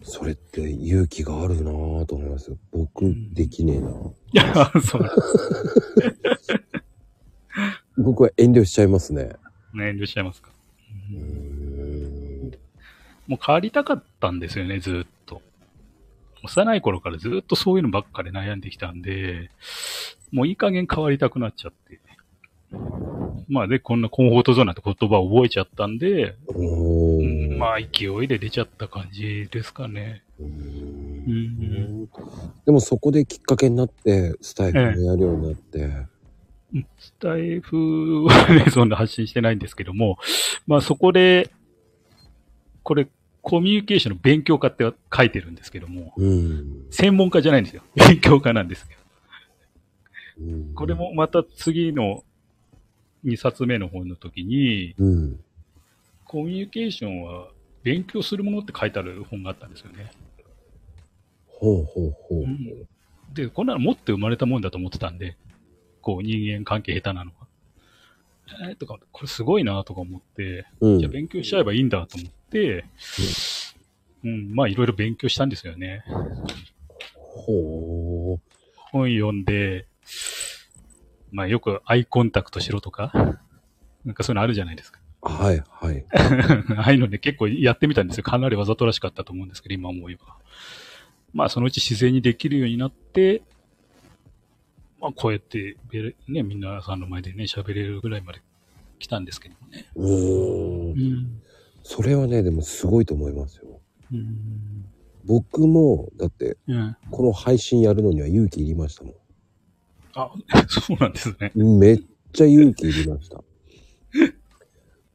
[0.03, 2.57] それって勇気があるなぁと思いますよ。
[2.73, 3.89] 僕、できねえな。
[3.91, 3.93] い
[4.33, 5.11] や、 そう。
[7.97, 9.31] 僕は遠慮しちゃいますね。
[9.75, 10.51] ね、遠慮しちゃいますか。
[11.11, 12.53] うーん。
[13.27, 15.43] もう変わりたかったんですよね、ずーっと。
[16.45, 19.51] 幼い頃からずーっとそういうのばっかで悩んできたんで、
[20.33, 22.01] もういい加減変わりたくなっちゃって。
[23.49, 26.35] まあで、こんなコンフォートゾーンなんて言葉を覚えちゃったんで、
[27.59, 30.23] まあ勢いで出ちゃった感じですかね。
[30.41, 30.47] うん
[32.05, 32.09] ん。
[32.65, 36.07] でもそこできっかけになって、スタイフもやるようになって、
[36.99, 40.19] スタイフはね、そんな発信してないんですけども、
[40.67, 41.51] まあそこで、
[42.83, 43.09] これ、
[43.43, 46.87] コミュニケーションの勉強家って書いてるんですけども、うん。
[46.91, 47.83] 専門家じゃないんですよ。
[47.95, 49.06] 勉強家なんですけど。
[50.39, 52.25] うんこれ、もまた次の、
[53.25, 55.41] 2冊目の本の時に、うん。
[56.25, 57.49] コミュニケーションは
[57.83, 60.11] 勉強するものって書いてある本があったんですよね。
[61.47, 63.35] ほうほうほう。
[63.35, 65.37] で、こんなの持って生まれたもんだと思ってたんで、
[66.03, 67.37] こう人間関係下手なのが。
[68.69, 70.99] えー、とか、これすごいなとか思って、うん。
[70.99, 72.85] じゃあ勉強しちゃえばいいんだと思って、
[74.25, 76.05] うん、まあいろいろ勉強したんですよね。
[77.15, 78.41] ほう。
[78.91, 79.87] 本読んで、
[81.33, 83.13] まあよくアイコンタクトしろとか、
[84.05, 85.01] なんかそういうのあるじゃないですか。
[85.23, 86.05] はいはい。
[86.79, 88.23] ああいうのね、結構やってみたんですよ。
[88.23, 90.37] かなりわざとらしかったと思うんですけど、今思えば。
[91.33, 93.43] まあ、そのうち自然にできるようになって、
[95.01, 95.77] まあ、こうやって、
[96.29, 98.41] ね、みんなさんの前でね、喋れるぐらいまで
[98.99, 99.87] 来たんですけどね。
[99.97, 101.13] うーん。
[101.15, 101.43] ん。
[101.83, 103.81] それはね、でもすごいと思いますよ。
[104.13, 104.87] うん。
[105.25, 106.97] 僕も、だって、うん。
[107.11, 109.15] この配信やるのには勇気いりましたも
[110.17, 110.33] あ、
[110.69, 111.53] そうなんですね。
[111.55, 111.79] ん。
[111.79, 112.03] めっ
[112.33, 113.39] ちゃ勇気いりました。
[113.39, 113.43] っ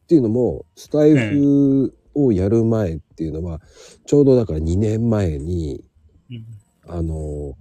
[0.08, 3.62] ていうのも、スタイフをやる前っていうのは、
[4.06, 5.84] ちょうどだから2年前に、
[6.30, 6.46] うん。
[6.88, 7.56] あの、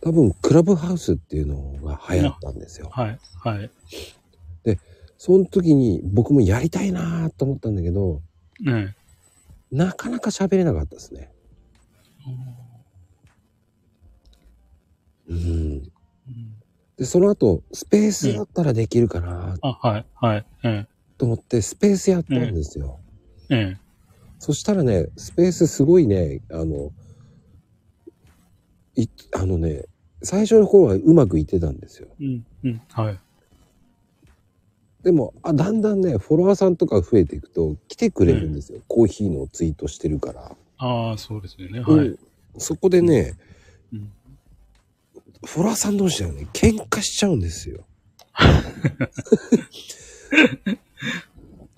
[0.00, 2.88] 多分クラブハウスっていうのが流行ったんですよ。
[2.90, 3.70] はい、はい。
[5.18, 8.22] その時に僕もやりたいなと思ったんだけど、
[8.60, 8.94] ね
[9.70, 11.30] なかなか喋れなかったですね。
[15.28, 15.92] うん。
[16.98, 20.46] うんで、その後、スペースだったらできるかなあ、はい、はい。
[20.64, 22.98] えと思って、スペースやったんですよ。
[23.50, 23.76] え、ええ。
[24.40, 26.90] そしたらね、スペースすごいね、あの、
[28.96, 29.84] い、あのね、
[30.22, 32.08] 最初の頃はうまくいってたんですよ。
[32.20, 33.18] うん、うん、はい。
[35.04, 38.80] でも、あ、だんだんね、フォロワーさんとか増えていくと、来てくれるんですよ。
[38.88, 40.56] コーヒーのツイートしてるから。
[40.78, 41.80] ああ、そうですよね。
[41.80, 42.08] はい。
[42.08, 42.18] うん
[42.60, 43.34] そこでね、
[43.92, 44.12] うん
[45.44, 47.84] フォロワーさん同士はね、喧嘩しちゃうんですよ。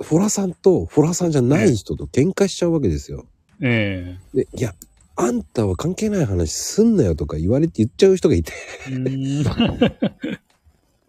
[0.03, 3.27] フォロワーさんとフォロワーさんじゃない人と喧嘩しちゃうわけですよ。
[3.61, 4.75] えで、いや、
[5.16, 8.53] あんたは関係ない話すんなよとか言われて言っちゃう人がいて。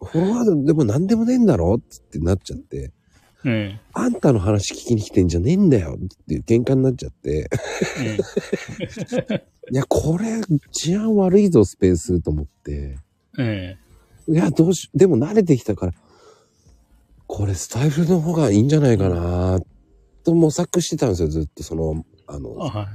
[0.03, 2.91] フォロワーでも何でもねえんだろってなっちゃって、
[3.45, 7.49] えあんたの話聞きに来てんじゃねえんだよっていう喧嘩になっちゃって。
[9.71, 12.97] いや、これ治安悪いぞ、スペースと思って。
[13.39, 13.77] え
[14.27, 15.93] いや、どうし、でも慣れてきたから、
[17.25, 19.59] これスタイフの方がいいんじゃないかな
[20.23, 22.87] と模索してたんですよ、ずっとその、あの、はい。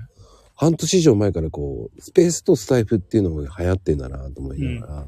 [0.54, 5.06] 半年以上前からこう、スペースとスタイフっていうのが流行ってんだなと思いながら、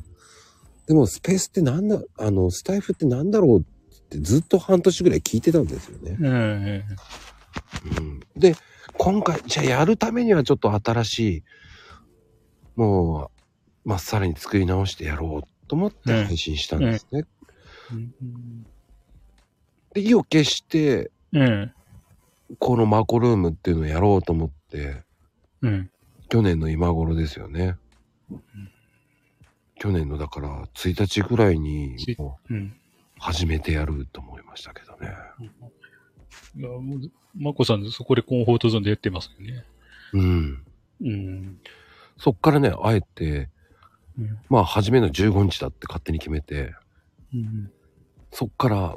[0.86, 3.77] でもスペースってなんだ、あの、スタイフってなんだろうって
[4.10, 6.16] ずっと半年ぐらい聞いてたんですよね。
[6.22, 8.00] ええ。
[8.00, 8.54] うん、で、
[8.96, 11.44] 今回、じゃあやるためにはちょっと新しい、
[12.76, 13.30] も
[13.84, 17.24] う、まっさらに作り直してやろうと思って配信したんですね。
[17.92, 18.66] うん
[19.94, 21.72] で、意を決して、ええ。
[22.58, 25.02] このマコルームっていうのをやろうと思って、
[25.62, 25.88] ええ。
[26.28, 27.76] 去年の今頃ですよね。
[29.78, 31.96] 去年のだから1日ぐらいに。
[33.18, 35.14] 始めてやると思いましたけどね。
[36.56, 39.64] いや、もう、まこさん、そこでコンフォートゾーンでやってますよね。
[40.12, 40.64] うん。
[41.00, 41.60] うん。
[42.16, 43.48] そっからね、あえて、
[44.18, 44.38] うん。
[44.48, 46.74] まあ初めの15日だって勝手に決めて、
[47.32, 47.70] うん。
[48.32, 48.96] そっから、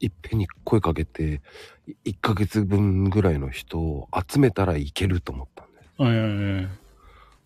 [0.00, 1.42] いっぺんに声かけて、
[2.04, 5.80] 1ヶ月分ぐらいの人を集めたらいけると思ったんで。
[6.00, 6.88] ええ。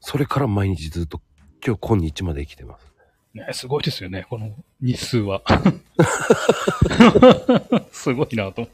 [0.01, 1.20] それから毎日ずっと、
[1.64, 2.91] 今日今日まで生きてます。
[3.34, 5.42] ね、すごいですよね、この日数は。
[7.92, 8.68] すごいなと。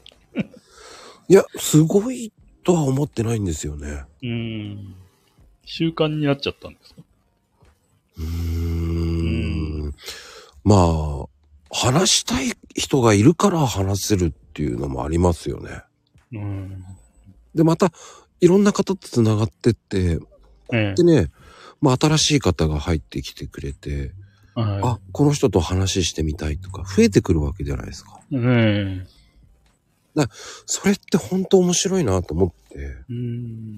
[1.29, 4.03] いや、すごいとは思ってないんですよね。
[4.21, 4.95] うん。
[5.65, 7.01] 習慣になっちゃったんですか？
[8.17, 8.25] うー
[9.87, 9.95] ん。
[10.63, 11.25] まあ、
[11.71, 15.81] 話したい人がいるから話せるっていうのもありますよね。
[16.33, 16.83] うん。
[17.55, 17.91] で、また、
[18.41, 20.19] いろんな方と繋がってって、
[20.73, 21.31] えでね、
[21.81, 24.11] まあ新しい方が入ってきてくれて、
[24.57, 24.61] え。
[24.61, 28.19] はあ、この人と話してみたいとか増えてくるわけじゃないですか。
[28.31, 28.35] い。
[28.35, 29.19] ええ。
[30.65, 32.97] それって本当面白いなと思って。
[33.09, 33.77] うん。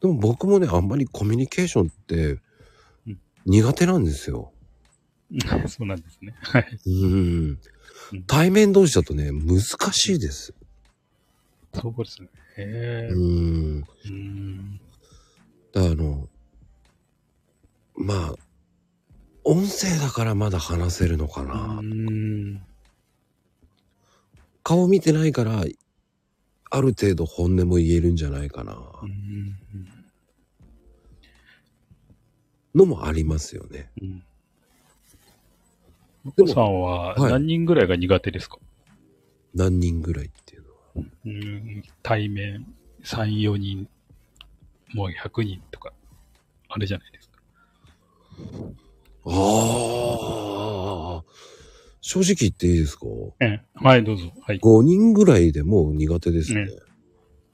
[0.00, 2.40] でも僕もね、あんまりコミュニケーションって
[3.06, 4.52] うん苦手なんですよ。
[5.68, 6.34] そうなんですね。
[6.40, 6.78] はい。
[6.86, 7.58] うん
[8.12, 8.22] うん。
[8.26, 9.60] 対面同士だとね、難
[9.92, 10.54] しいです。
[11.74, 12.28] そうですね。
[12.56, 13.12] へえ。
[13.12, 13.84] うん。
[14.06, 14.80] うん。
[15.72, 16.28] だからあの、
[17.98, 18.34] まあ、
[19.42, 21.80] 音声だからまだ話せるのかな。
[21.80, 22.62] うん。
[24.62, 25.64] 顔見てないから、
[26.70, 28.78] ある程度本音も言えるんじゃないかな。
[29.02, 29.56] うん。
[32.74, 33.90] のもありますよね。
[34.00, 34.22] うん。
[36.36, 38.58] でもさんははい何人ぐらいが苦手ですか、
[39.54, 41.08] 何人ぐらいっていうのは。
[41.24, 42.66] うん対面
[43.02, 43.88] 3、4人、
[44.94, 45.92] もう100人とか、
[46.68, 47.17] あれじゃないですか。
[49.24, 49.30] あ
[51.20, 51.24] あ。
[52.00, 53.06] 正直言っていいですか？
[53.40, 54.32] ええはい、どうぞ。
[54.40, 54.60] はい。
[54.60, 56.64] ?5 人ぐらいでもう苦手ですね。
[56.64, 56.70] ね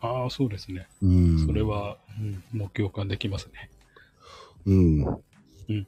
[0.00, 0.86] ああ、そうですね。
[1.02, 1.46] うん。
[1.46, 1.62] それ。
[1.62, 3.70] は、うん、もう共感できますね。
[4.66, 5.04] うん。
[5.04, 5.86] うん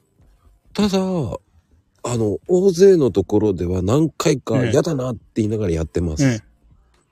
[0.73, 6.23] ただ、あの、大勢のところでは何回かええ嫌だなって言いながらやってます。
[6.23, 6.41] ええ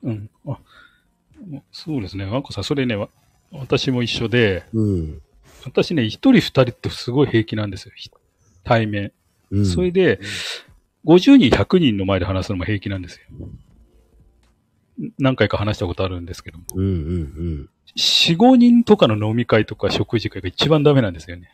[0.04, 0.30] うん。
[0.48, 0.60] あ、
[1.72, 2.26] そうですね。
[2.26, 3.10] ワンコさん、それね、わ
[3.52, 5.22] 私も一緒で、うん。
[5.66, 7.94] 私ね、一人二人ってすごい平気なんですよ。
[7.96, 8.10] ひ
[8.64, 9.12] 対面。
[9.52, 9.66] うん。
[9.66, 10.20] それで、
[11.06, 13.50] 50人、100人の前で話すのも平気なんですよ。
[15.20, 16.66] 何回か話したことあるんですけども。
[16.76, 21.50] うんうん4、5人とかの飲み会とか食事会が一番ダメなんですよね。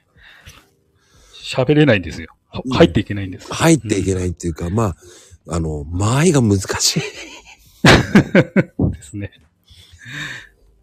[1.44, 2.30] 喋れないんですよ。
[2.72, 3.48] 入っていけないんです。
[3.50, 3.56] うん。
[3.56, 4.96] 入っていけないっていうか、ま
[5.48, 7.02] あ、あの、間合いが難しい。
[8.92, 9.32] ですね。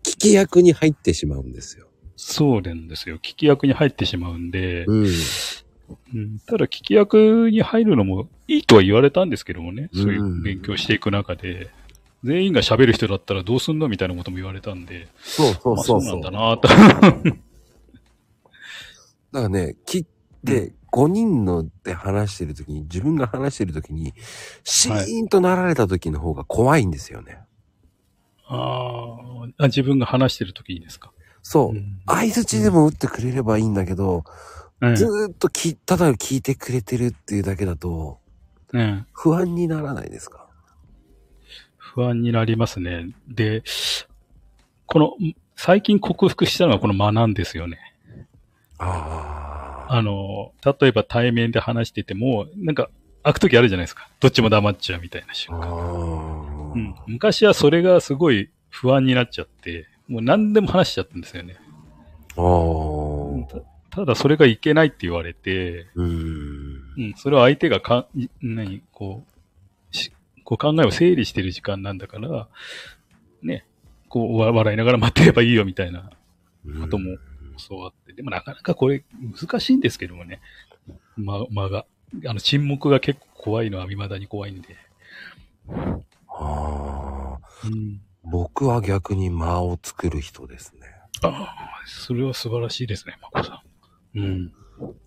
[0.03, 1.88] 聞き役に入ってしまうんですよ。
[2.21, 3.16] そうなんですよ。
[3.16, 5.07] 聞き役に入ってしまうんで、うん。
[6.14, 9.89] うん、ただ聞き役に入るのもいいとは言われたんですけどもね。
[9.93, 11.71] うんそういう勉強していく中で、
[12.25, 16.11] 全員が喋る人だったらどうすんのみたいなことも言われたんで、そうそうまあそうそう。
[16.11, 16.69] そうなんだなと。
[16.69, 17.39] だか
[19.33, 20.05] らね、切っ
[20.45, 24.12] て、5人ので話してるときに、自分が話してるときに、
[24.64, 27.39] シーンとなられたときの方が怖いんですよね。
[28.47, 31.12] あーあ、自分が話してる時にですか？
[31.51, 31.78] そうう。
[31.78, 34.24] ん相づちでも打ってくれればいいんだけど、
[34.82, 38.18] うんずーっとき、ただ聞いてくれてるっていうだけだと、
[38.72, 40.46] うん不安にならないですか？
[41.78, 43.09] 不安になりますね。
[43.26, 43.62] で、
[44.86, 45.12] この、
[45.57, 47.78] 最近克服したのはこの間なんですよね。
[48.78, 49.94] ああ。
[49.96, 52.90] あの、例えば対面で話してても、なんか、
[53.24, 54.09] 開く時あるじゃないですか。
[54.20, 55.66] どっちも黙っちゃうみたいな瞬あ間。
[55.66, 61.57] ーうん、昔はそれがすごい不安になっちゃって、もう何でも話しちゃったんですよね。
[62.37, 63.63] あー。
[63.91, 66.95] ただそれがいけないって言われて、うーん。
[66.97, 69.25] うん、それは相手がか、い何、こ
[69.93, 70.13] う、し
[70.45, 72.49] こう考えを整理してる時間なんだから、
[73.43, 73.65] ね、
[74.09, 76.11] こうわ笑いながら待ってればいいよみたいな
[76.81, 77.17] ことも
[77.69, 79.05] 教わって、でもなかなかこれ
[79.39, 80.41] 難しいんですけどもね、
[81.17, 81.87] 間、間が。
[82.27, 84.77] あの沈黙が結構怖いのは未だに怖いんで。
[86.29, 87.39] ああ。
[87.67, 88.01] うん。
[88.31, 90.81] 僕は逆に間を作る人ですね。
[91.22, 91.57] ああ、
[91.87, 93.62] それは素晴らしいですね、まこさ
[94.14, 94.18] ん。
[94.18, 94.53] うん。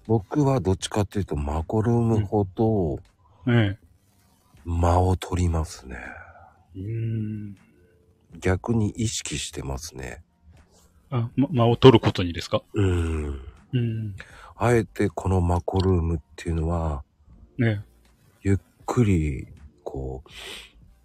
[0.06, 3.00] 僕はどっちかっていうと、マコルームほど
[3.48, 3.80] ええ。
[4.66, 5.98] 間を取りますね。
[6.76, 7.58] うん。
[8.40, 10.24] 逆に意識してますね。
[11.10, 12.62] あ、ま、間を取ることにですか？
[12.74, 13.42] うん。
[13.74, 14.16] うん。
[14.56, 17.04] あえてこのマコルームっていうのは、
[17.58, 17.84] ね
[18.42, 19.48] ゆっくり、
[19.84, 20.30] こう、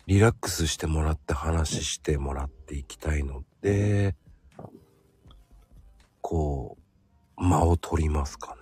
[0.07, 4.15] リラックスしてもらって話してもらっていきたいので、
[6.21, 6.77] こ
[7.37, 8.57] う、間を取りますか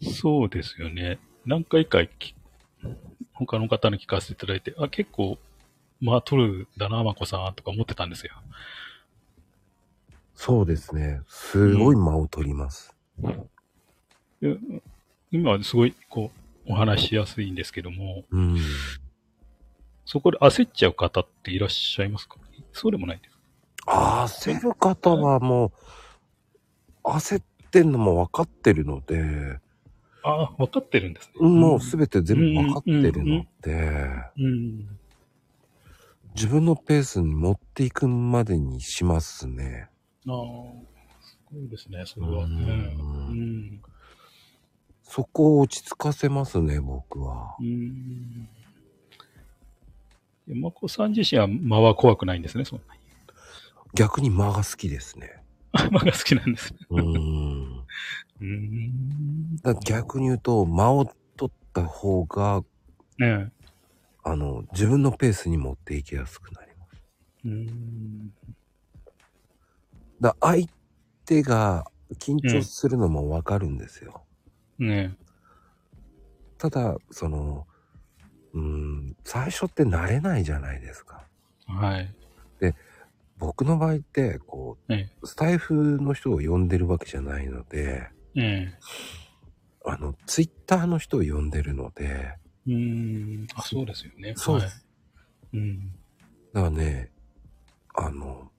[0.00, 0.10] ね。
[0.10, 1.18] そうですよね。
[1.44, 2.34] 何回かき
[3.32, 5.38] 他の方に聞かせていただいて、あ、結構、
[6.00, 8.32] まあ、取るんだな、まこさん、とか思ってたんですよ。
[10.34, 11.20] そうですね。
[11.28, 12.92] すごい間を取ります。
[14.40, 14.58] で
[15.30, 16.32] 今はすごい、こ
[16.66, 18.58] う、お話しやすいんですけども、うん。
[20.06, 22.36] そこで焦っちゃう方っていらっしゃいますか？
[22.72, 23.42] そうでもないんですか
[23.86, 25.72] ああ、焦る方はも
[27.04, 29.58] う、焦ってんのも分かってるので、
[30.22, 31.48] ああ、分かってるんですね。
[31.48, 34.98] もうすべて全部分かってるので、うん。
[36.34, 39.88] 自分のペースに持っていくまでにしますね。
[40.28, 40.34] ああ、
[41.22, 42.44] すごいですね、それは。
[42.44, 42.52] ううん
[43.34, 43.82] ん。
[45.02, 47.62] そこを落ち着かせますね、僕はう。
[47.62, 48.48] ん。
[50.46, 53.00] 山子さん自身は間は怖くないんですね、そんなに。
[53.94, 55.42] 逆に間が好きですね。
[55.72, 56.78] あ 間が好きなんですね。
[56.90, 57.86] うーん。
[58.40, 59.56] うん。
[59.56, 62.62] だ逆に言うと、間を取った方が、
[63.18, 63.50] ね
[64.22, 67.02] あの、自分のペースに持っていきやすくなります。
[67.44, 67.48] え。
[67.48, 68.34] うん。
[70.20, 70.68] だ相
[71.24, 71.86] 手が
[72.18, 74.22] 緊張するのもわかるんですよ。
[74.78, 75.16] ね
[76.58, 77.66] ただ、その、
[78.56, 81.26] うーん、最初って慣れないじゃないですか。
[81.68, 81.72] え。
[81.72, 82.14] はい。
[83.38, 88.40] 僕の場合って、こえう、スタイフの人を呼んでるわけじゃないので、え。
[88.40, 88.74] え
[89.84, 92.72] あの、ツイッターの人を呼んでるので、え。
[92.72, 93.46] うん。
[93.54, 94.32] あ、そうですよね。
[94.36, 94.68] そうはい。
[95.52, 95.90] うん。
[96.54, 97.10] だからね、
[97.94, 98.50] あの、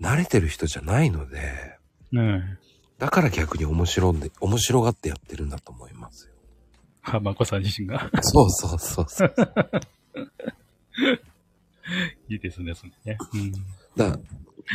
[0.00, 1.78] 慣れてる人じゃないので、
[2.12, 2.58] ね
[2.98, 6.31] だから逆に面白んで、面白がってやってるんだと思いますよ。
[7.02, 8.10] あ、まこさん自身が。
[8.20, 9.34] そうそうそうそう。
[12.28, 13.18] いいですね、それね。
[13.34, 13.52] うん。
[13.96, 14.18] だ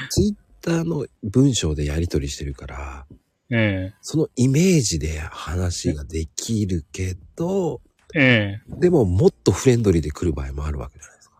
[0.10, 3.06] ツイッターの文章でやり取りしてるから、
[3.50, 7.82] えそのイメージで話ができるけど、
[8.14, 11.36] えええでももっとフレンドリーで来る場合もあるわけじゃないですか。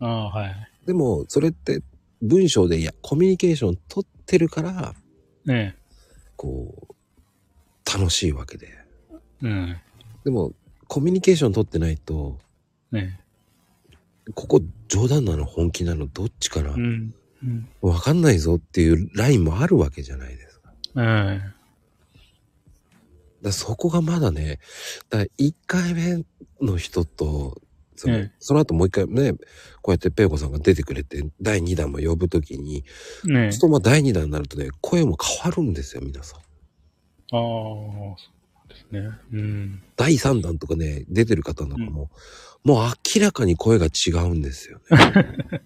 [0.00, 0.70] ああ、はい。
[0.86, 1.82] でも、それって
[2.22, 4.94] 文章でやコミュニケーション取ってるから、
[5.48, 5.74] え
[6.36, 8.68] こう、楽しいわけで。
[8.68, 9.76] えうん。
[10.24, 10.52] でも、
[10.88, 12.38] コミュニケーション取ってないと、
[12.90, 13.20] ね
[14.34, 17.14] ここ冗談なの本気なのどっちかなうん。
[17.42, 17.68] うん。
[17.80, 20.72] わかんないぞっていうラインもあるわけじゃないですか。
[20.94, 21.40] だかえ
[23.42, 24.58] らそこがまだね、
[25.08, 26.24] だから1回目
[26.60, 27.60] の人と、
[27.96, 29.32] その,、ええその後もう一回ね、
[29.82, 32.84] こうやってペイコさんが出てくれて、第2弾も呼ぶときに、
[33.26, 36.40] えねえそうするとまあ第2弾になるとね、声も変わるんですよ、皆さん。
[36.40, 36.42] あ
[37.32, 38.16] あ、
[38.92, 39.10] ね。
[39.32, 39.82] うん。
[39.96, 42.10] 第3弾とかね、出てる方なんかも、
[42.64, 44.84] もう明らかに声が違うんですよね。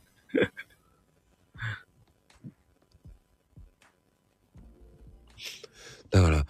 [6.11, 6.47] だから、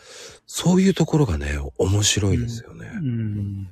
[0.47, 2.91] そういうところがね、面白いですよね。
[2.95, 3.71] うん。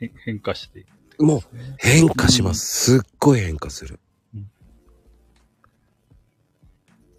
[0.00, 1.24] へ変化していく。
[1.24, 1.40] もう
[1.78, 2.96] 変化します。
[2.96, 3.98] すっごい変化する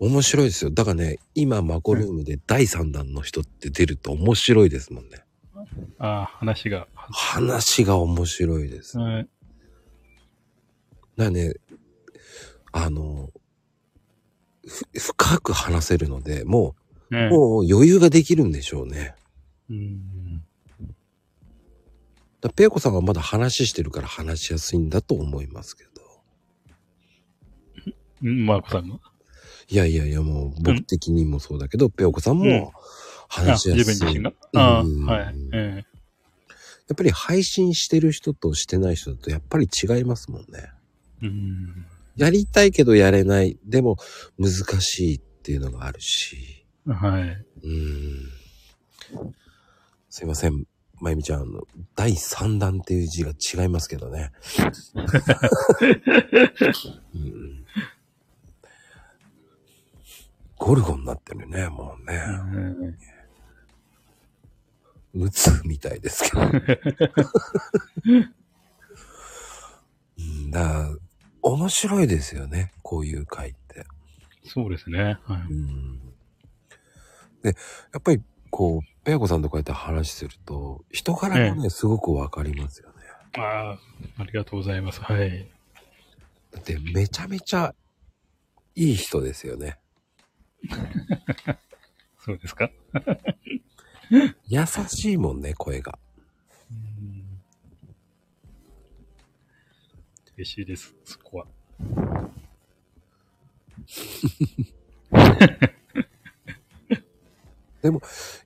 [0.02, 0.72] 面白いですよ。
[0.72, 5.24] だからね、今、マコルームで第3弾の人って出ると面白いですもんね。
[6.00, 6.88] ああ、話が。
[6.96, 8.98] 話が面白いです。
[8.98, 9.30] はい。
[11.18, 11.54] らね、
[12.72, 13.30] あの、
[14.68, 16.76] ふ深く話せるので、も
[17.12, 19.14] ねう、もう余裕ができるんでしょうね。
[19.70, 20.44] うん。
[22.42, 25.92] だペイコさんがまだ話してるから話しやすいんだと思いますけど。
[28.24, 29.11] うんマーコさんが？
[29.72, 32.80] いやいやいや、もう僕的にもそうだけど、ペオコさんもあ、
[33.30, 33.94] 話しやすい。
[33.94, 34.34] 自分自身が？
[34.54, 35.36] ああ、うんはい。
[35.54, 35.86] え
[36.90, 40.48] やっぱり配信してる人としてない人だとやっぱり違いますもんね。
[41.24, 41.86] えうん。
[42.18, 43.58] やりたいけどやれない。
[43.66, 43.96] でも
[44.38, 44.52] 難
[44.82, 46.66] しいっていうのがあるし。
[46.86, 47.46] はい。
[47.64, 48.30] うん。
[50.10, 50.66] すいません。
[51.00, 51.62] まゆみちゃん、あの、
[51.96, 54.32] 第3弾っていう字が違いますけどね。
[57.16, 57.66] うん、
[60.62, 62.22] ゴルゴになってるね、もうね。
[65.16, 66.42] うつみたいですけど。
[70.20, 70.88] うんだ
[71.42, 73.88] 面白いですよね、こういう回って。
[74.46, 75.18] そうですね。
[75.24, 76.00] はうん
[77.42, 77.56] で、
[77.92, 82.98] やっぱりこう、ペアコさんとこうやって話すると、人柄もね、すごくわかりますよね。
[83.36, 83.40] い。
[83.40, 83.80] ああ、
[84.20, 85.02] ありがとうございます。
[85.02, 85.50] はい。
[86.52, 87.74] だってめちゃめちゃ
[88.76, 89.80] いい人ですよね。
[92.20, 92.72] そうですか？
[94.48, 95.98] 優しいもんね、声が。
[96.72, 97.22] うん
[100.38, 101.48] 嬉しいです、そこは。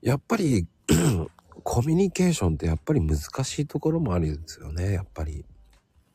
[0.02, 0.68] やっぱり、
[1.64, 5.46] コミュニケーションってやっぱり難しいところもあるんですよね、やっぱり。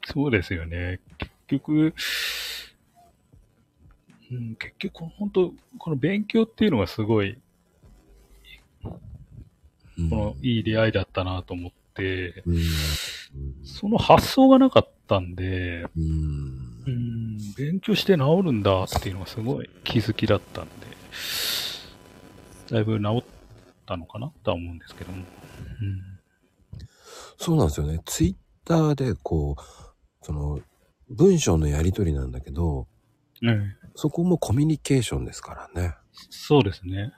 [0.05, 1.01] そうですよね。
[1.19, 1.95] 結局、
[4.31, 7.39] うん、結局、本当この勉強っていうのがすごい、
[9.99, 10.11] うん。
[10.11, 12.61] このいい出会いだったなと思って、うん。
[13.65, 16.05] その発想がなかったんで、うん。
[16.87, 20.71] うん、勉強して治るんだっていうのがすごい気づきだったんで、
[22.71, 23.25] だいぶ治っ
[23.85, 24.33] たのかな？
[24.43, 25.19] とは思うんですけども。
[25.19, 25.25] うん。
[27.37, 28.01] そうなんですよね。
[28.05, 29.63] ツイッターでこう、
[30.23, 30.61] その、
[31.09, 32.87] 文章のやりとりなんだけど、
[33.43, 35.95] ねそこもコミュニケーションですからね。
[36.13, 37.13] そうですね。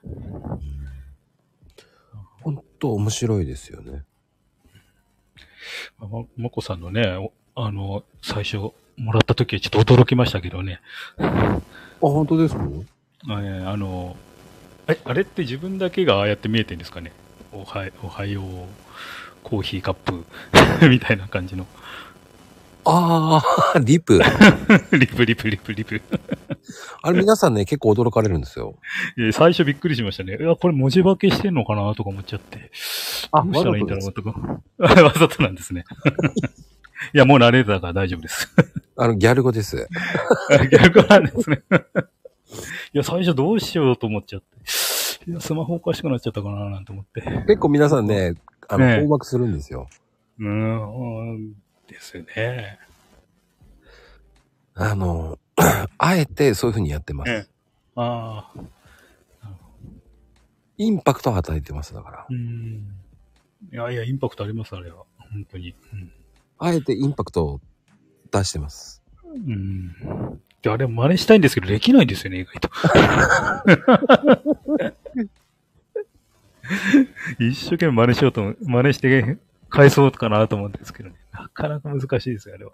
[2.43, 4.05] ほんと面白いですよね。
[5.99, 8.57] ま、まこさんのね、おあの、最初
[8.97, 10.81] もらった時はちょっと驚きましたけどね。
[11.19, 11.61] あ、
[12.01, 12.63] 本当ですか？
[13.29, 14.17] あえあの、
[14.89, 17.13] え、あれって自分だけがああやって見えてるんですかね？
[17.53, 18.45] おはおはよう、
[19.45, 20.25] コーヒーカップ
[20.89, 21.67] みたいな感じの。
[22.85, 23.43] あ
[23.75, 24.21] あ、 リプ。
[24.93, 26.01] リプリプリプリプ。
[27.03, 28.77] あれ皆さんね、結構驚かれるんですよ。
[29.19, 30.37] え最初びっくりしましたね。
[30.41, 32.71] いや、これ文字化けしてんのかなとか思っちゃって。
[33.31, 34.31] あどうしたらいいんだろうとか？
[34.79, 35.85] わざとなんですね。
[37.15, 38.55] いや、もう慣れたから大丈夫です。
[38.97, 39.89] あの、ギャル語です。
[40.71, 41.63] 逆なんですね。
[42.93, 45.31] いや、最初どうしようと思っちゃって。
[45.31, 47.23] いや、スマホおかしくなっちゃったかななんて思って。
[47.47, 48.35] 結構皆さんね、
[48.69, 49.89] あの、困惑するんですよ。
[50.39, 51.55] うーん、
[51.89, 52.79] ですよね。
[54.75, 55.39] あの、
[55.99, 57.31] あえてそういう風にやってます。
[57.31, 57.53] ええ
[57.95, 58.61] ああ、
[60.79, 62.33] インパクトを与えてます、だからう。
[62.33, 62.87] ん。
[63.71, 65.05] いやいや、インパクトあります、あれは。
[65.19, 65.75] 本当に。
[66.59, 67.61] あえてインパクトを
[68.31, 69.03] 出してます。
[69.25, 69.95] うん。
[70.65, 72.71] あれ、真似したいんですけど、できないんですよね、意外と。
[77.39, 81.17] 一生懸命真似しようと、真似して返そうかなと思うんですけどね。
[81.43, 82.71] なかなか難しいですよ、あれは。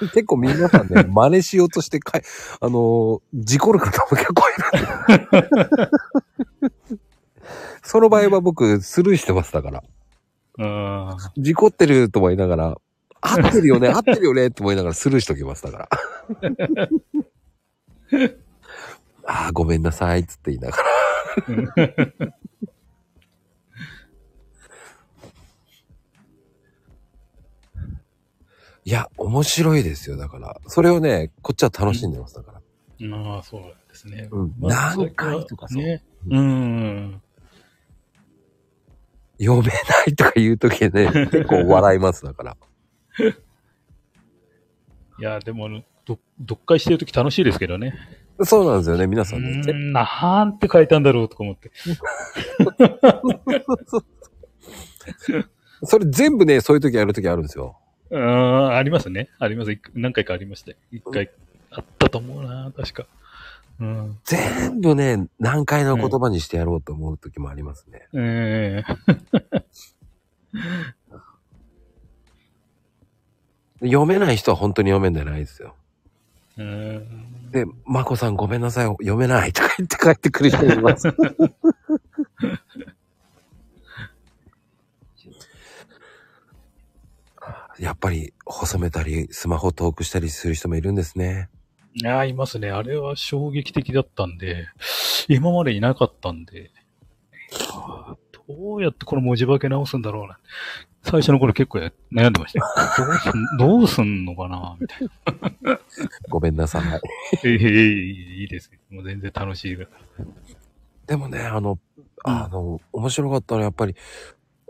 [0.12, 2.22] 結構皆さんね、真似しようとしてかい、
[2.60, 4.54] あのー事故る方も結構い
[5.40, 5.50] る。
[7.82, 9.84] その場合は僕、スルーしてますだから。
[10.58, 11.32] ああ。
[11.36, 12.76] 事故ってると思いながら、
[13.20, 15.88] 合ってるよね、合ってるよねって思いながらスルーしときますだから。
[19.26, 20.82] ああ、ごめんなさい、つって言いながら。
[28.88, 30.58] いや、面白いですよ、だから。
[30.66, 32.58] それをね、こっちは楽しんでます、だから。
[33.34, 34.30] ああ、そうですね。
[34.32, 36.02] うんまあ何回とかそうね。
[36.30, 37.20] うん。
[39.38, 39.74] 読めな
[40.06, 42.56] いとか言うときね、結構笑います、だから。
[45.20, 45.68] いや、でも、
[46.06, 47.92] ど、読解してるとき楽しいですけどね。
[48.42, 49.60] そうなんですよね、皆うさんね。
[49.66, 51.70] ーん、なんて書いたんだろうとか思って。
[55.84, 57.76] それ全部ね、そういう時やる時あるんですよ。
[58.10, 59.28] うーん、ありますね。
[59.38, 59.72] あります。
[59.72, 60.76] 一何回かありましたよ。
[60.90, 61.30] 一回
[61.70, 63.06] あったと思うな、確か。
[63.80, 64.18] うん。
[64.24, 68.08] 全部ね、難解な言葉にしてやろうと思う時もありますね。
[68.14, 68.82] え
[73.80, 75.76] 読めない人は本当に読めんじゃないですよ。
[76.56, 77.50] えうん。
[77.52, 81.08] で、まこさんごめんなさい、読めないとか言って帰ってくる人います。
[87.78, 91.48] やっぱり細めたり、スマホトークしたりする人もいるんですね。
[91.94, 92.70] いや、いますね。
[92.70, 94.66] あれは衝撃的だったんで、
[95.28, 96.70] 今までいなかったんで、
[98.48, 100.38] どうやってこの文字化け直すんだろうな。
[101.02, 102.66] 最初の頃結構や悩んでましたよ。
[102.98, 105.08] どうすん、どうすんのかなみたい
[105.62, 105.80] な。
[106.28, 107.00] ごめんなさい。
[107.44, 108.78] ええいいですね。
[108.90, 109.88] もう全然楽しいから。
[111.06, 111.78] でもね、あの、
[112.24, 113.96] あの、面白かったのはやっぱり、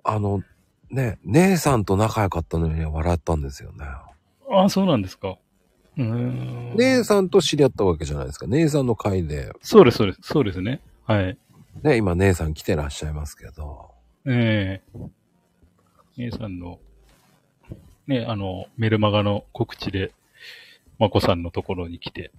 [0.04, 0.42] あの、
[0.90, 3.84] ね、姉さんと仲良かったのにね笑ったんですよね。
[4.50, 5.36] ああ、そうなんですか。
[5.96, 6.74] うーん。
[6.76, 8.46] 姉さんと知り合ったわけじゃないですか。
[8.46, 9.52] 姉さんの会で。
[9.60, 10.20] そうです、そうです。
[10.22, 10.80] そうですね。
[11.04, 11.38] はい。
[11.82, 13.90] ね、今姉さん来てらっしゃいますけど。
[14.26, 14.98] ええ
[16.16, 16.80] 姉さんの、
[18.06, 20.12] ね、あの、メルマガの告知で、
[20.98, 22.32] まこさんのところに来て、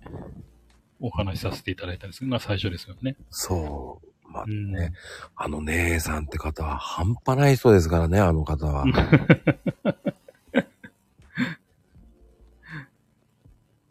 [0.99, 3.15] お話しさせていただいたんですが、最初ですよね。
[3.29, 4.07] そう。
[4.31, 4.93] まあうんね、
[5.35, 8.83] あの姉さんって方は半端ない人ですからね、あの方は。
[8.83, 8.85] あ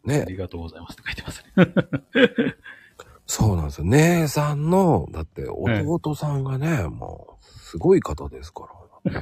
[0.07, 2.55] ね、りがとうございますって書いてますね。
[3.27, 3.85] そうなんですよ。
[3.85, 8.67] 姉さんの、だって弟さんがね、もう、すごい方ですか
[9.03, 9.21] ら。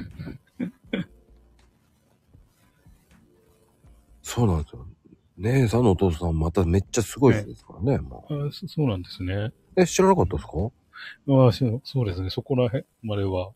[4.22, 4.86] そうなんですよ。
[5.38, 9.34] 姉さんのお父さんまためっちゃすごい人ですからね、もあそそうなんですね。
[9.34, 9.54] う。
[9.76, 10.52] え、知らなかったですか？
[11.28, 12.30] あそうそうですね。
[12.30, 13.52] そこら辺までは、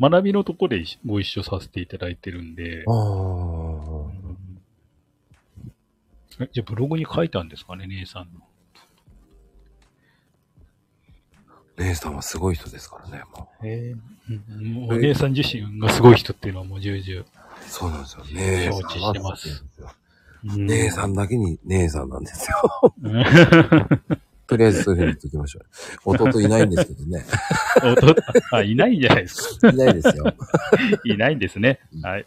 [0.00, 4.22] 学びのところでご一緒させていただいてるんで、ああ。
[6.40, 8.40] えじゃあブログに書いたんですかね、姉さんの。
[11.78, 13.94] 姉さんはすごい人ですからね、もえ
[14.28, 17.20] うんもうお姉さん自身がすごい人っていうのはもう重々。
[17.22, 17.26] う。
[17.68, 18.24] そうなんですよ。
[18.32, 19.64] 姉さんは承知してます
[20.56, 22.94] 姉さんだけに姉さんなんですよ。
[24.42, 25.64] うんとりあえずそういうふうに言っておきましょう。
[26.28, 27.24] 弟いないんですけどね。
[27.82, 28.16] 弟？
[28.52, 29.70] あ、いないんじゃないですか。
[29.70, 30.34] いないですよ。
[31.04, 31.80] いないんですね。
[32.02, 32.24] はい。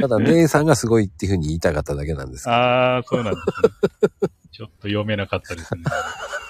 [0.00, 3.46] ただ姉さんがすごいっていうふうに言いたかっただけなんですけどああ、そうなんです
[4.22, 4.30] ね。
[4.52, 5.82] ちょっと読めなかったですね。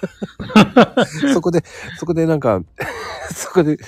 [1.32, 1.64] そこで、
[1.98, 2.62] そこでなんか、
[3.34, 3.78] そこで、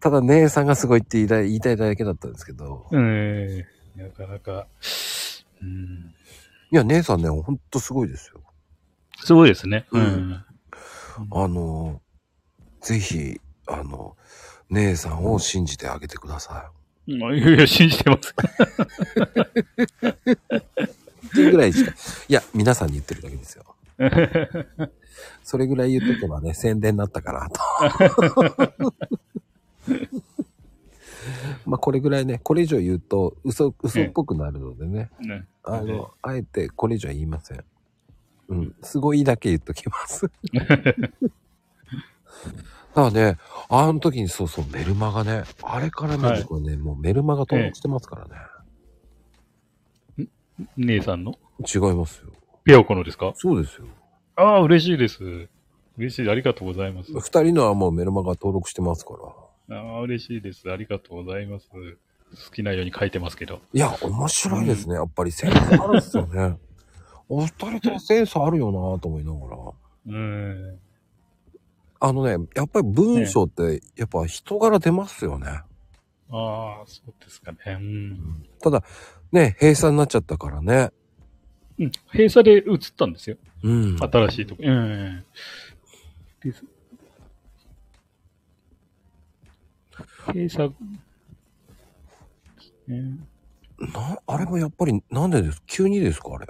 [0.00, 3.58] ただ姉さんがすごいって言いたい言いたいだけだったんですけど、うん。
[3.96, 4.66] なかなか、
[5.62, 6.14] うん。
[6.70, 8.41] いや、姉さんね、ほんとすごいですよ。
[9.24, 9.86] すごいですね。
[9.92, 10.44] ううんん。
[11.30, 12.00] あの、
[12.80, 14.16] ぜひ、あの、
[14.70, 16.70] 姉さんを信じてあげてくださ
[17.06, 18.34] まあいやいや、信じてます。
[18.38, 18.42] い。
[21.26, 21.92] っていうぐらいしか、
[22.28, 23.64] いや、皆さんに言ってるだけですよ。
[25.44, 27.60] それぐらい言っとけばね、宣伝になったかなと。
[31.66, 35.10] まあ、これぐらいね、これ以上言うと、嘘、嘘っぽくなるのでね。
[35.20, 37.64] ねあの、あえてこれ以上は言いません。
[38.52, 38.74] うん。
[38.82, 40.30] すごいだけ言っときます。
[40.52, 41.10] だか
[42.94, 43.38] らね、
[43.70, 48.26] あの時にそうそう、メルマガね、あれからね、はい僕はね、もうメルマガ登録してますから
[50.58, 50.66] ね。
[50.76, 51.34] 姉さんの？
[51.60, 52.30] 違いますよ。
[52.64, 53.32] ペオコのですか？
[53.36, 53.86] そうですよ。
[54.36, 55.48] ああ、嬉しいです。
[55.96, 56.30] 嬉しい。
[56.30, 57.12] ありがとうございます。
[57.12, 59.14] 二人のはもうメルマガ登録してますか
[59.68, 59.76] ら。
[59.78, 60.70] ああ、嬉しいです。
[60.70, 61.68] ありがとうございます。
[61.70, 61.78] 好
[62.54, 63.60] きなように書いてますけど。
[63.72, 64.94] いや、面白いですね。
[64.94, 66.56] やっぱりセンスあるっすよね。
[67.34, 69.72] お二人ともセンスあるよなと思いながら。
[70.06, 70.78] うん。
[71.98, 75.46] あのね、やっぱり文章って、やっぱ人柄出ますよね。
[75.46, 75.62] あ
[76.30, 77.58] あ、そうですかね。
[77.66, 78.46] うん。
[78.60, 78.84] ただ、
[79.32, 80.90] ね、閉鎖になっちゃったからね。
[81.78, 83.38] うん、閉鎖で移ったんですよ。
[83.62, 83.96] うん。
[83.98, 84.62] 新しいとこ。
[84.62, 85.24] うん。
[86.44, 86.64] です。
[90.26, 90.74] 閉鎖。
[92.88, 93.18] ね、
[93.78, 95.62] な、あれもやっぱり、なんでです？
[95.66, 96.46] 急にですかあれ？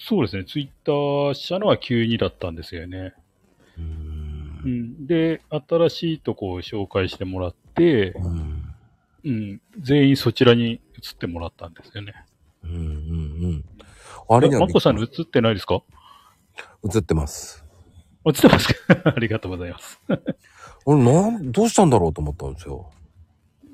[0.00, 0.44] そうですね。
[0.44, 3.14] ツイッターしたのは急にだったんですよね。
[3.76, 4.68] うーんう。
[4.68, 5.06] ん。
[5.06, 8.74] で、新しいとこを紹介してもらって、うん。
[9.24, 9.60] うん。
[9.80, 10.80] 全員そちらに移っ
[11.18, 12.14] てもらったんですよね。
[12.62, 12.70] うん。
[12.70, 12.78] うん。
[12.78, 12.82] う
[13.54, 13.64] ん。
[14.28, 15.82] あれにはまこさんに移ってないですか？
[16.94, 17.64] 映ってます。
[18.24, 19.02] 映ってますか？
[19.16, 20.00] ありがとうございます。
[20.86, 22.90] 俺、なん、どうしたんだろうと思ったんですよ。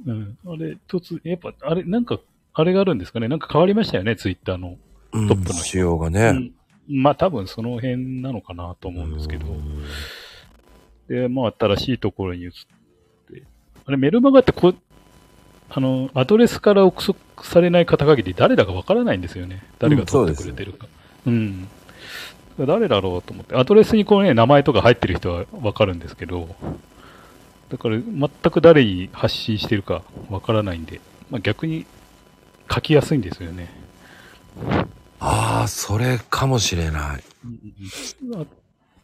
[0.06, 0.38] うん。
[0.46, 2.18] あれ、突、やっぱ、あれ、なんか、
[2.54, 3.28] あれがあるんですかね？
[3.28, 4.76] なんか変わりましたよね、ツイッターの。
[5.14, 5.28] うん。
[5.28, 6.32] トップの人仕様がうね。
[6.32, 6.52] ん。
[6.88, 9.46] まあ多分その辺なのかなと思うんですけど。
[9.46, 9.84] うん
[11.08, 12.50] で、まあ新しいところに移っ
[13.30, 13.42] て。
[13.86, 14.76] あれ、メルマガってこう、
[15.68, 19.62] あの、アドレスから憶測されない方限り誰だかわからないんですよね。
[19.78, 20.86] 誰が取ってくれてるか。
[21.26, 21.68] うん。
[22.58, 23.56] 誰だろうと思って。
[23.56, 26.54] アドレスにこうね、名前とか入ってる人はわかるんですけど、
[27.68, 31.00] だから全く誰に発信してるかわからないんで、
[31.30, 31.86] まあ逆に
[32.72, 33.68] 書きやすいんですよね。
[35.26, 37.24] ああ、それかもしれない。
[38.36, 38.44] あ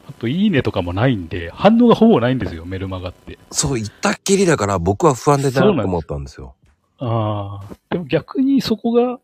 [0.09, 3.39] あと、いいねとかもないんで、反応がほぼないんですよ、メルマガって。
[3.51, 6.55] そう、言ったっきりだから僕は不安でだなと思ったんですよ。
[6.99, 9.19] ああ、でも逆にそこが、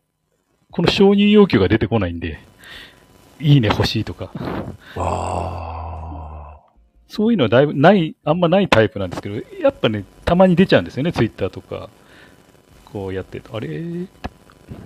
[0.71, 2.39] この承認要求が出てこないんで、
[3.39, 4.31] いいね欲しいとか、
[4.95, 6.57] ああ。
[7.07, 11.89] そういうのはだいぶない、あんまないタイプなんですけど、やっぱね、たまに出ちゃうんですよね、ツイッターとか、
[12.85, 13.83] こうやってあれ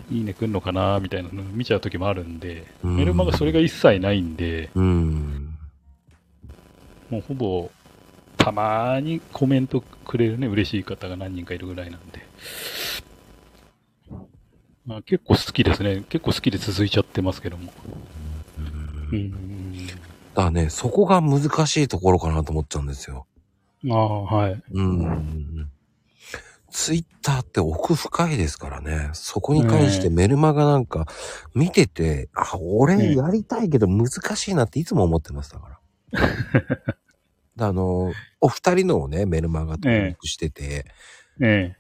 [0.10, 5.58] いいね来んのかなみたいなの見ちゃう時もあるんで、うんメルマガそれが一切ないんで、うん。
[7.10, 7.72] もうほぼ、
[8.38, 12.22] たまにコメントくれるね、嬉しい方が何人かいるぐらいなんで。
[14.86, 16.04] まあ、結構好きですね。
[16.10, 17.72] 結構好きで続いちゃってますけども。
[19.12, 19.88] うん。
[19.88, 19.94] だ
[20.36, 23.26] からね、そこが難しいところかなと思っちゃうんですよ。
[23.90, 24.64] ああ、はい。
[24.72, 25.71] うん。
[26.72, 29.10] ツイッターって奥深いですからね。
[29.14, 31.06] そこに関してメルマガなんか
[31.54, 35.80] 見てて、あ、俺やりたいけど難しいなっていつも思ってましたから。
[37.58, 40.86] であの、お二人のをね、メルマガ登録してて、
[41.42, 41.76] え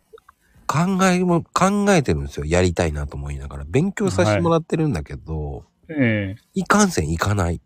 [0.67, 2.45] 考えも、考えてるんですよ。
[2.45, 3.65] やりたいなと思いながら。
[3.67, 6.35] 勉強させてもらってるんだけど、え。
[6.37, 7.61] えいかんせん行かない。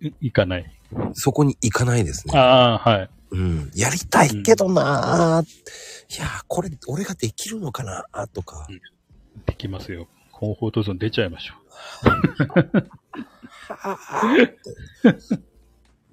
[0.00, 0.06] え。
[0.06, 0.80] い行かない。
[1.14, 2.38] そこに行かないですね。
[2.38, 3.10] ああ、はい。
[3.30, 3.70] うん。
[3.74, 5.44] やりたいけどなぁ。
[5.44, 5.46] い
[6.18, 8.66] やー、これ、俺ができるのかなとか。
[9.46, 10.08] できますよ。
[10.32, 11.54] コンフォートゾーン出ちゃいましょ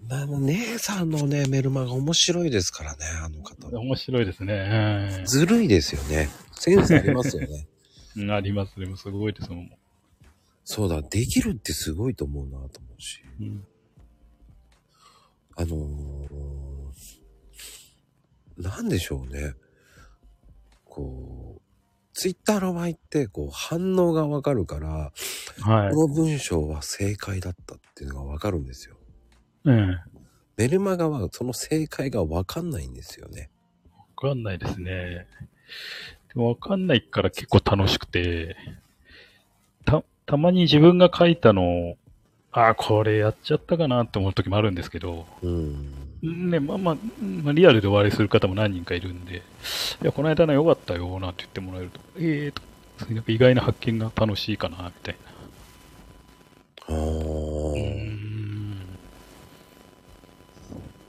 [0.10, 3.80] あの、姉さんのね、メルマが面白いですからね、あの方う。。
[3.80, 5.20] 面白いですね。
[5.22, 6.30] えずるいですよね。
[6.54, 7.68] センスありますよね。
[8.32, 8.80] あります。
[8.80, 9.72] でもすごいですもん。
[10.66, 13.24] そうだ、できるってすごいと思うなと思うし。
[13.40, 13.66] うん
[15.56, 16.28] あのー、
[18.58, 19.54] なんでしょうね。
[20.86, 21.62] こう、
[22.14, 25.12] ツイッターの場合って、こう、反応がわかるから、
[25.62, 25.94] はい。
[25.94, 28.96] この文章は正解だったっていうのがわかるんですよ。
[29.68, 29.74] ええ。
[29.74, 30.04] わ
[30.56, 33.50] メルマガはその正解がわかんないんですよね。
[34.24, 35.28] かんないですね。
[36.34, 38.56] でもわかんないから結構楽しくて、
[39.86, 41.98] た、たまに自分が書いたのを、
[42.54, 46.13] ああ、これやっちゃったかなって思う時もあるんですけど、うん。
[46.24, 49.38] ね、まあまあ、まあ、リアルでお会いする方も何人かいるんで、
[50.02, 55.18] いや、この間の良かったよ、なんて言ってもらえると、ええと、なんか意外な発見が楽しいかな、みたい
[56.88, 56.96] な。
[56.96, 59.00] あうーん。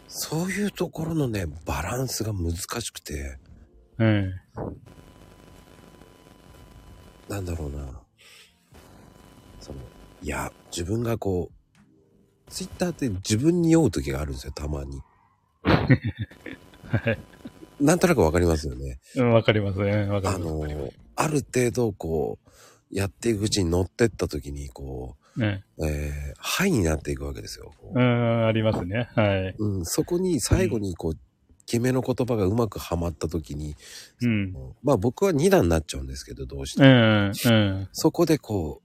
[0.08, 3.38] そういうところのね、バランスが難しくて、
[4.00, 4.30] え
[7.28, 8.02] なんだろうな。
[9.60, 9.78] その、
[10.22, 11.53] いや、自分がこう、
[12.54, 15.02] ツイッターって自分に酔う時があるんですよ、たまに。
[15.66, 15.70] え
[16.86, 17.18] はい。
[17.80, 19.00] なんとなくわかりますよね。
[19.16, 20.06] うんわかりますね。
[20.06, 20.52] わかあります。
[20.52, 22.50] わかりまの、ある程度こう、
[22.92, 25.64] やっていくうちに乗ってった時に、こすね。
[25.78, 27.72] う、えー、ハイになっていくわけですよ。
[27.76, 29.08] こう、うんありますね。
[29.16, 29.56] はい。
[29.58, 31.18] うん、そこに最後にこう、
[31.66, 33.74] 決めの言葉がうまくはまった時に、
[34.22, 34.52] うん。
[34.84, 36.92] まあ僕は2段になっちゃうんですけど、どうしてうも。
[36.92, 37.32] ん。
[37.32, 37.88] うん。
[37.90, 38.83] そこでこう、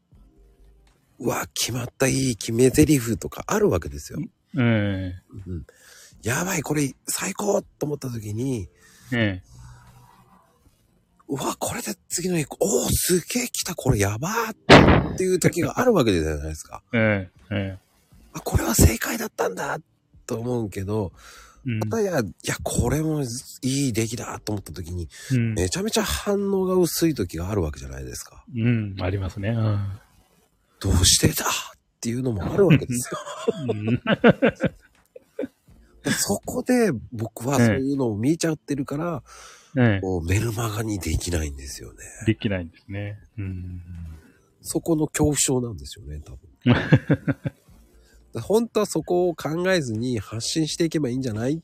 [1.19, 4.19] うわ、決まったいい決め台詞とかあるわけですよ。
[4.55, 4.63] うん。
[4.63, 5.13] うん、
[6.23, 8.67] やばい、これ最高と思った時に、
[9.11, 9.41] え
[11.27, 16.81] うわ、これで次の日、おお、すげえ来た、これやばーっていう時があるわけじゃないですか。
[16.93, 17.29] え。
[17.51, 17.77] ええ。
[17.77, 17.77] え
[18.33, 19.79] あ、これは正解だったんだ
[20.25, 21.19] と思うけど、え。
[21.71, 23.21] うんまたや、いや、これも
[23.61, 25.53] いい出来だと思った時に、うん。
[25.55, 28.45] めちゃめちゃ反応が薄い時があるわけじゃないですか。
[28.55, 28.95] うん。
[28.99, 29.49] ありますね。
[29.49, 29.99] うん。
[30.79, 31.49] どうしてだっ
[32.01, 33.19] ていうのもあるわけですよ。
[33.69, 34.01] うん
[36.11, 39.21] そこで僕はそういうのを見ちゃってるから、
[39.77, 40.01] ええ。
[40.01, 41.99] こうメルマガにできないんですよね。
[42.25, 43.19] できないんですね。
[43.37, 43.81] うん。
[44.61, 46.41] そこの恐怖症なんですよね、多分。
[48.41, 51.55] 本当はそこを考えずに発信していけばいいんじゃない？
[51.55, 51.61] っ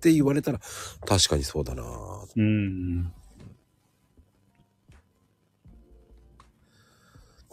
[0.00, 0.60] て言われたら、
[1.06, 3.12] 確かにそうだなぁうん。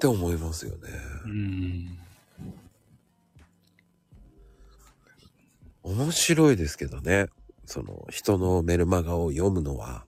[0.04, 0.78] って思いますよね。
[1.26, 1.98] うん。
[5.84, 7.28] 面白いですけどね。
[7.66, 10.06] その人のメルマガを読むのは、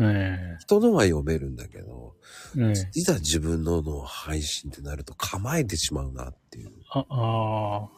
[0.00, 2.14] え人のは読めるんだけど、
[2.56, 2.60] え。
[2.62, 2.72] ええ。
[2.94, 6.72] いざ自分のの配信ってなると構えてしまうなっていう。
[6.90, 7.88] あ、ああ。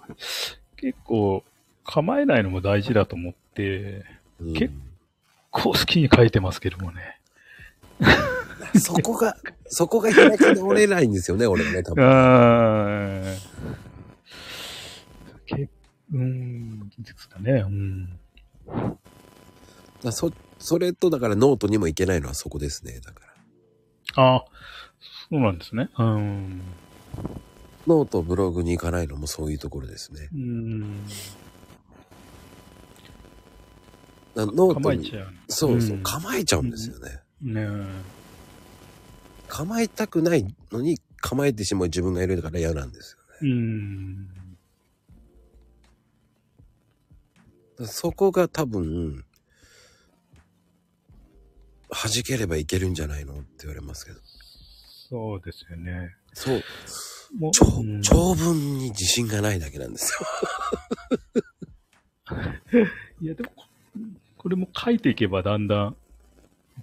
[0.76, 1.44] 結構、
[1.84, 4.04] 構えないのも大事だと思って、
[4.40, 4.70] うんけ
[5.50, 7.17] こう好きに書いてますけどもね。
[8.78, 9.36] そこが、
[9.66, 12.04] そこが開き直れないんですよね、俺ね、多分。
[12.04, 13.22] ああ。
[15.46, 17.64] けうーん、ですかね。
[17.66, 18.18] うん。
[20.02, 23.20] だそ、それとだからノートにもいけないのはそこですね、だか
[24.16, 24.22] ら。
[24.22, 24.44] ああ、
[25.30, 25.90] そうなんですね。
[25.98, 26.62] うん。
[27.86, 30.28] ノート、ブログに行かないのもそういうところですね。
[30.32, 31.06] うん。
[34.36, 35.34] ノートに、構えちゃう。
[35.48, 37.20] そうそう、ん構えちゃうんですよね。
[37.42, 37.68] ね
[39.48, 43.50] 構えたくないのに構えてしまう自分がいるから嫌なんですよね。
[43.50, 43.54] え。
[47.80, 47.86] うん。
[47.86, 49.24] そこが多分、
[51.90, 54.20] 弾ければいけるんじゃないのって言われますけど。
[55.08, 56.14] そうですよね。
[56.34, 56.62] そう。
[57.38, 60.26] もう長うん長文に自信がないだけなんですよ。
[63.22, 63.64] いや、でも、こ
[64.36, 65.94] これも書いていけばだんだんい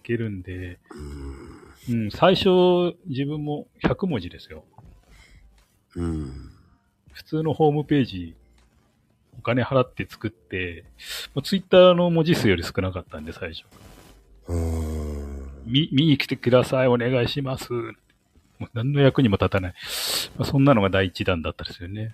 [0.05, 0.79] けるんで、
[1.87, 2.03] うん。
[2.03, 4.63] うん、最初、自分も100文字ですよ。
[5.95, 6.51] うん。
[7.13, 8.35] 普通のホームページ、
[9.39, 10.85] お金払って作って、
[11.33, 13.65] もうツイッターの文字数より少なかったんで、最初。
[15.65, 17.71] 見、見に来てください、お願いします。
[17.73, 19.73] もう何の役にも立たない。
[20.37, 22.13] まあ、そんなのが第一弾だったですよね。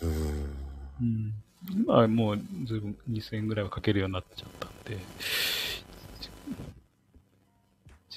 [0.00, 0.54] うん。
[1.00, 1.32] うん。
[1.72, 5.73] 今はもう、ずいぶん2000円ぐらいはかけるようになっちゃったんで、時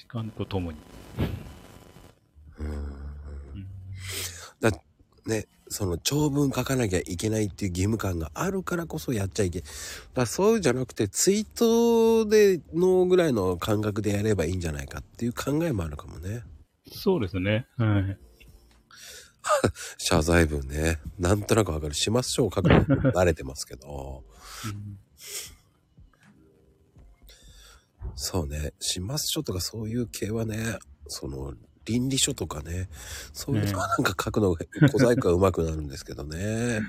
[0.08, 0.78] 間とともに。
[2.58, 2.98] うん
[5.28, 9.62] ね、その長文書かなきゃいけないっていう義務感があるからこそやっちゃいけ。
[10.14, 16.42] だそうじゃなくてツイートでのぐらいの感覚でやればいいんじゃないかっていう考えもあるかもね。
[16.90, 17.66] そうですね。
[17.76, 18.18] はい。
[19.98, 20.98] 謝罪文ね。
[21.18, 21.94] なんとなくわかる。
[21.94, 22.80] します書を書くの
[23.12, 24.24] 慣れてますけど。
[24.64, 24.98] うん
[28.20, 28.72] そうね。
[28.80, 31.54] します書とかそういう系はね、その
[31.84, 32.88] 倫理書とかね、
[33.32, 36.80] そういうのは なんか書くのが小細工が上手くなるんですけどね。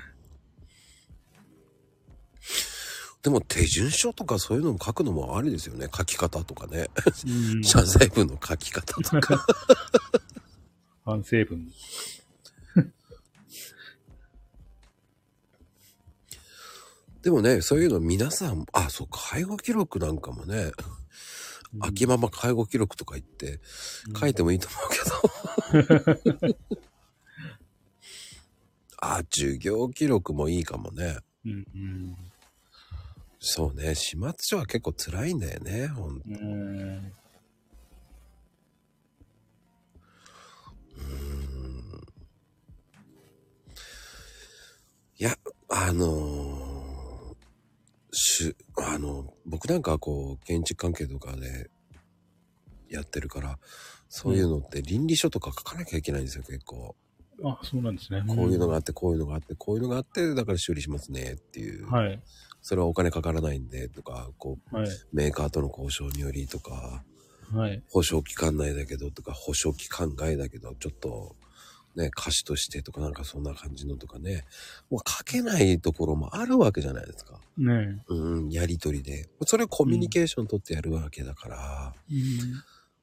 [3.22, 5.86] でも手順書とかそういうのも書くのもありですよね。
[5.96, 6.88] 書き方とかね。
[7.24, 9.46] うん謝罪文の書き方とか。
[11.06, 11.70] 反省文。
[17.22, 20.72] でもね、そういうの皆さん、あ、そう、介護記録なんかもね、
[21.78, 23.60] 秋ママ介護記録とか言って
[24.18, 26.58] 書いてもいいと思うけど。
[29.02, 31.18] あ、授業記録もいいかもね。
[31.44, 32.16] うんうん
[33.42, 36.28] そうね、始末書は結構辛いんだよね、ほんと。
[36.28, 37.12] うん
[45.18, 45.36] いや、
[45.68, 46.59] あのー
[48.12, 51.70] しゅ、あの、僕なんかはこう、建築関係とかで
[52.88, 53.58] やってるから、
[54.08, 56.96] そういうのって倫理書とか書かなきゃいけないんですよ、結構。
[57.44, 58.22] あ、そうなんですね。
[58.26, 61.88] こういうのがあって、こういうのがあって、こういうのがあって、だから修理しますねっていう。
[61.90, 62.20] はい。
[62.62, 64.88] それはお金かからないんで、とか、こう、はい。
[65.12, 67.04] メーカーとの交渉によりとか、
[67.52, 67.82] はい。
[67.90, 71.36] 保証期間内だけどとか、保証期間外だけど、ちょっと、
[71.96, 74.44] ね、貸しとしてとかなんかそんな感じのとかね、
[74.90, 77.40] もう書けないところもあるわけじゃないですか。
[77.58, 79.28] ねうん、やりとりで。
[79.46, 82.14] それはコミュニケーション取ってやるわけだから、え。
[82.14, 82.52] うん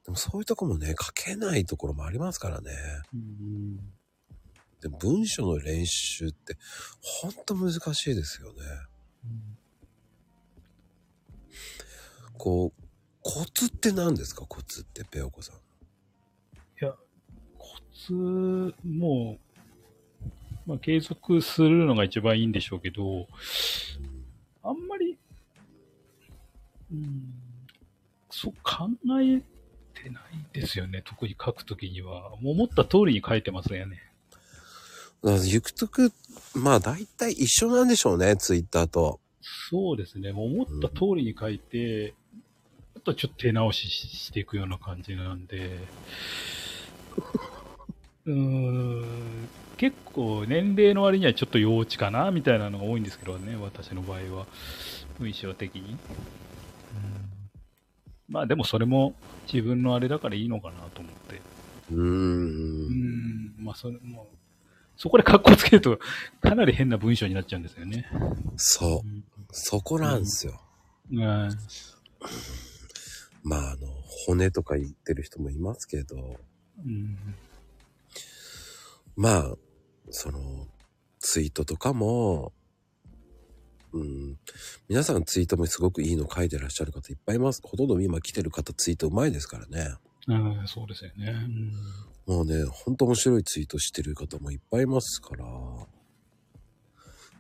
[0.06, 2.72] でもそういうとこもね、書けないところもありますからね。
[3.14, 3.78] うん
[4.80, 6.56] で文章の練習って
[7.02, 8.60] ほんと難しいですよね。
[12.38, 12.84] こう、
[13.22, 14.46] コツって何ですか？
[14.48, 15.56] コツって、ペオコさん。
[17.98, 18.14] コツ、
[18.86, 19.40] も
[20.68, 23.28] う、まあ、継続するのが一番いいんでしょうけど、
[24.64, 25.18] あんまり、
[26.92, 27.34] うん、
[28.30, 28.88] そう考
[29.22, 29.42] え
[30.00, 30.24] てない
[30.54, 31.02] ですよね。
[31.04, 32.30] 特に書くときには。
[32.42, 34.00] もう思った通りに書いてますよね。
[35.24, 36.14] だから行くとく、
[36.54, 39.20] まあ大体一緒なんでしょうね、ツイッターと。
[39.42, 40.32] そうですね。
[40.32, 42.14] 思った通りに書いて、
[42.96, 45.80] あとはちょっと手直ししていくような感じなんで、
[48.28, 54.46] うーん、結構年齢の割にはちょっと幼稚かな、みたいなのが多いんですけどね、私の場合は。
[55.20, 55.92] 文章的に。
[55.92, 55.98] うん
[58.30, 59.14] まあでもそれも
[59.52, 61.42] 自分のあれだからいいのかなと思って。
[61.92, 61.98] うー。
[61.98, 64.28] うんん、まあそれも、
[64.98, 65.98] そこで格好つけると
[66.42, 68.06] かなり変な文章になっちゃうんですよね。
[68.58, 69.08] そう。
[69.54, 70.60] そこなんですよ。
[71.12, 71.22] うん。
[71.22, 71.58] うん
[73.44, 73.88] まああの、
[74.26, 76.18] 骨とか言ってる人もいますけど、
[76.86, 77.18] うん
[79.18, 79.56] まあ、
[80.10, 80.68] その、
[81.20, 82.54] ツイートとかも、
[83.92, 84.38] うん、
[84.88, 87.62] 皆さんツイートもすごくいいの書いてらっしゃる方いっぱいいます。
[87.64, 89.96] ほとんど今来てる方ツイートうまいですからね。
[90.28, 91.32] うん、そうですよね。
[91.32, 91.74] うん
[92.28, 95.46] もうね、ほんと面白いツイートしてる方もいっぱいいますから、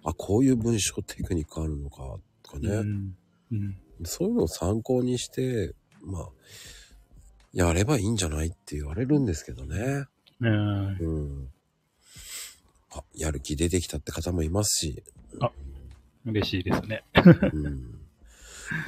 [0.05, 3.17] あ、こういう文章テクニックあるのか、とかね、うん。
[3.51, 3.77] うん。
[4.05, 5.75] そういうのを参考にして、
[6.05, 6.29] まあ、
[7.51, 10.05] やればいいんじゃないって言われるんですけどね。
[10.39, 11.49] うんうん。
[12.97, 15.03] あ、やる気出てきたって方もいますし、
[16.25, 17.03] 嬉しいですね。
[17.53, 17.99] うん。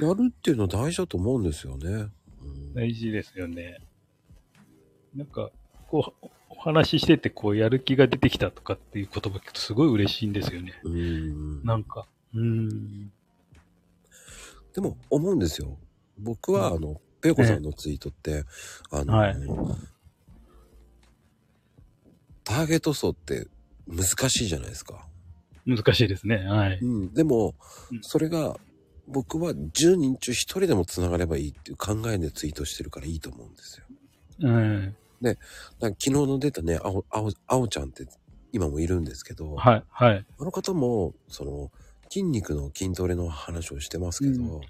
[0.02, 2.10] やるっていうのは大事だと思うんですよね。
[2.42, 3.80] うん、大事ですよね。
[5.16, 5.50] なんか、
[5.88, 10.74] こう、お話ししてて、こう、やる気が出てきたとかっていう言葉聞くとすごい嬉しいんですよね。
[10.84, 11.64] うん。
[11.64, 12.06] なんか。
[12.34, 13.12] うん。
[14.74, 15.78] でも思うんですよ。
[16.18, 18.44] 僕は、あの、ペイコさんのツイートって、
[18.92, 19.36] あの、はい
[22.50, 23.48] ターゲット層って
[23.90, 25.06] 難しいじゃないですか。
[25.66, 26.38] 難しいですね。
[26.38, 26.80] はい。
[26.82, 27.14] うん。
[27.14, 27.56] でも
[27.92, 28.58] うん、それが、
[29.08, 33.86] 僕は10人中1人でも繋がればいいっていう考えでツイートしてるからいいと思うんですよ。
[34.42, 34.96] うん。
[35.22, 35.42] だか
[35.82, 38.06] ら昨日の出たね、あお、あお、あおちゃんって
[38.52, 39.84] 今もいるんですけど、はい。
[39.90, 40.26] はい。
[40.40, 41.72] あの方も、その、
[42.10, 44.62] 筋肉の筋トレの話をしてますけど、うん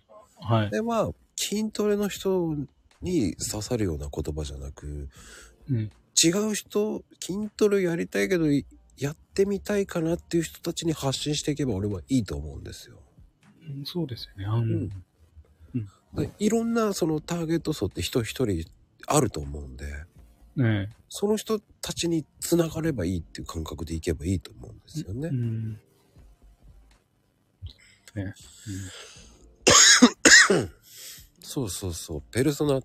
[0.41, 0.69] はい。
[0.69, 2.55] では、筋トレの人
[3.01, 5.09] に刺さるような言葉じゃなく、
[5.69, 5.91] うん。
[6.21, 8.45] 違う人、筋トレやりたいけど、
[8.99, 12.97] やってみたいかなっていう人たちに発信していけば俺はいいと思うんですよ。
[13.69, 14.45] うんそうですよね。
[14.45, 14.89] うん。
[16.13, 18.65] でいろんなそのターゲット層って人一人
[19.07, 19.85] あると思うんで、
[20.55, 25.33] ねその人たちに繋がればいいっていう感覚でいけばいいと思うんですよねう。
[25.33, 25.73] ん。
[28.15, 28.33] ね。
[31.41, 32.23] そうそうそう。
[32.31, 32.83] ペルソナっ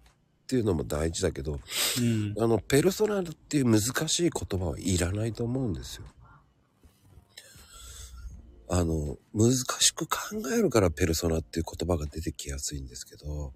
[0.54, 1.58] ていうのも大事だけど、
[1.98, 2.34] うん。
[2.38, 6.04] あの、ペルソナっていう難しい言葉はいらないと思うんですよ。
[8.68, 10.16] あの、難しく考
[10.56, 13.52] えるからペルソナっていう言葉が出てきやすいんですけど、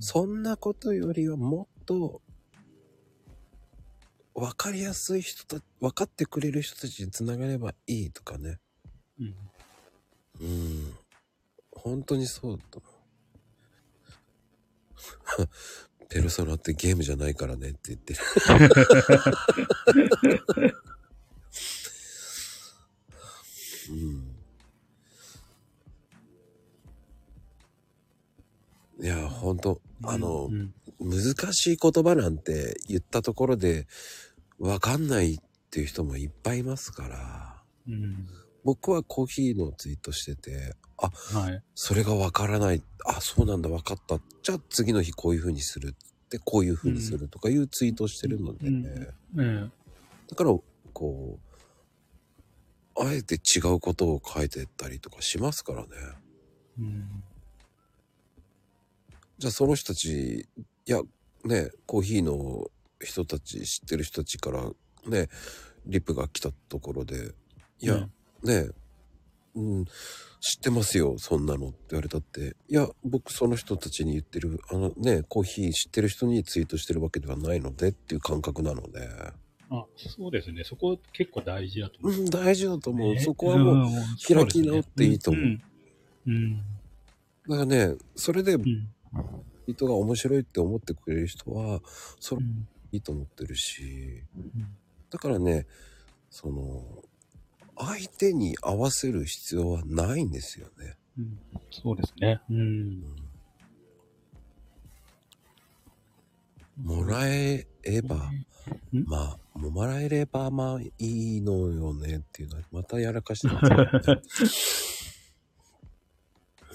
[0.00, 2.20] そんなことよりはもっと、
[4.34, 8.58] 分かりやすい人た分かってくれる人たちにつながればいいとかね。
[9.20, 9.34] うん。
[10.40, 10.94] うん。
[11.70, 13.00] 本当にそうだと思う。
[16.10, 18.20] ペルソナってゲームじゃないからねって言ってる。
[28.98, 29.04] うん。
[29.04, 33.86] いや、本当あの、うん難しい言葉なんて言ったところで
[34.58, 35.38] わかんないっ
[35.70, 37.62] ていう人もいっぱいいますから。
[37.88, 38.28] うん。
[38.64, 41.62] 僕はコーヒーのツイートしてて、あ、はい。
[41.74, 42.82] それがわからない。
[43.06, 44.20] あ、そうなんだ、わかった。
[44.42, 49.70] じゃあ次の日こういう風にするって、こういう風にするとかいうツイートしてるので、うんね
[50.28, 50.50] だから、
[50.92, 51.38] こ
[52.96, 55.88] う、あえて違うことを書いてったりとかしますからね。
[56.78, 57.22] うん。
[59.38, 60.48] じゃあその人たち、
[60.86, 61.00] いや、
[61.44, 64.70] ね、コーヒーの人たち、知ってる人たちから
[65.06, 65.28] ね、
[65.86, 67.32] リップが来たところで、
[67.80, 68.68] いや、うんね、
[69.54, 69.84] うん、
[70.40, 79.08] 知ってますよ、そんなのって言われたって、いや、僕その人たちに言ってる、あのね、コーヒー知ってる人にツイートしてるわけではないのでっていう感覚なので、
[79.72, 80.64] あ、そうですね。
[80.64, 82.12] そこ結構大事だと思う。
[82.12, 83.18] うん、大事だと思う。
[83.20, 83.90] そこはもう、ん
[84.26, 85.44] 開き直っていいと思う。
[85.44, 85.62] うん。
[86.26, 86.56] うん。
[86.56, 86.62] だ
[87.50, 88.88] からね、それでうん。
[89.68, 91.80] 人が面白いって思ってくれる人は、
[92.18, 94.76] それうんいいと思ってるし、うん
[95.10, 95.66] だからね、
[96.30, 97.02] その、
[97.80, 100.96] 相手に合わせる必要はないんですよね。
[101.18, 101.38] うん、
[101.70, 102.40] そうですね。
[102.50, 103.02] うん。
[106.82, 108.46] もらえれば、ん
[109.06, 113.76] まあ、もらえればまあいいのよねっていうのは、またやらかしてますね、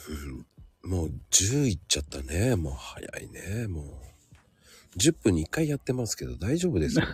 [0.10, 0.46] うん
[0.86, 2.56] もう10いっちゃったね。
[2.56, 3.68] もう早いね。
[3.68, 3.86] もう。
[4.98, 7.12] 10分に1回やってますけど大丈夫ですよ、ね。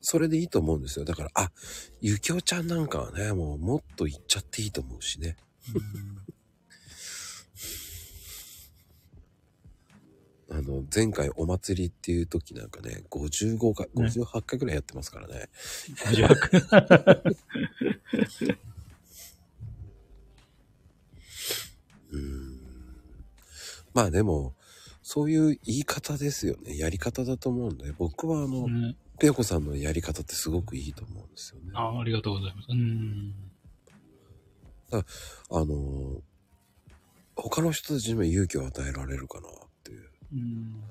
[0.00, 1.04] それでいいと思うんですよ。
[1.04, 1.50] だから、あ、
[2.00, 5.36] ゆきおちゃんなんかはね、もうもっといっちゃっていいと思うしね。
[10.52, 15.48] あの、前回お祭りっていう時なんかね、55回、ね58回ぐらいやってますからね。
[22.10, 22.60] うーん。
[23.94, 24.54] まあでも、
[25.02, 26.76] そういう言い方ですよね。
[26.76, 31.72] やり方だと思うんで、僕はあの、うんペヨコさんのやり方ってすごくいいと思うんですよね。
[31.74, 32.66] ああありがとうございます。
[32.70, 33.34] うん。
[35.50, 36.22] の、
[37.36, 39.52] 他の人たちにも勇気を与えられるかなっ
[39.84, 40.10] ていう。
[40.32, 40.82] うん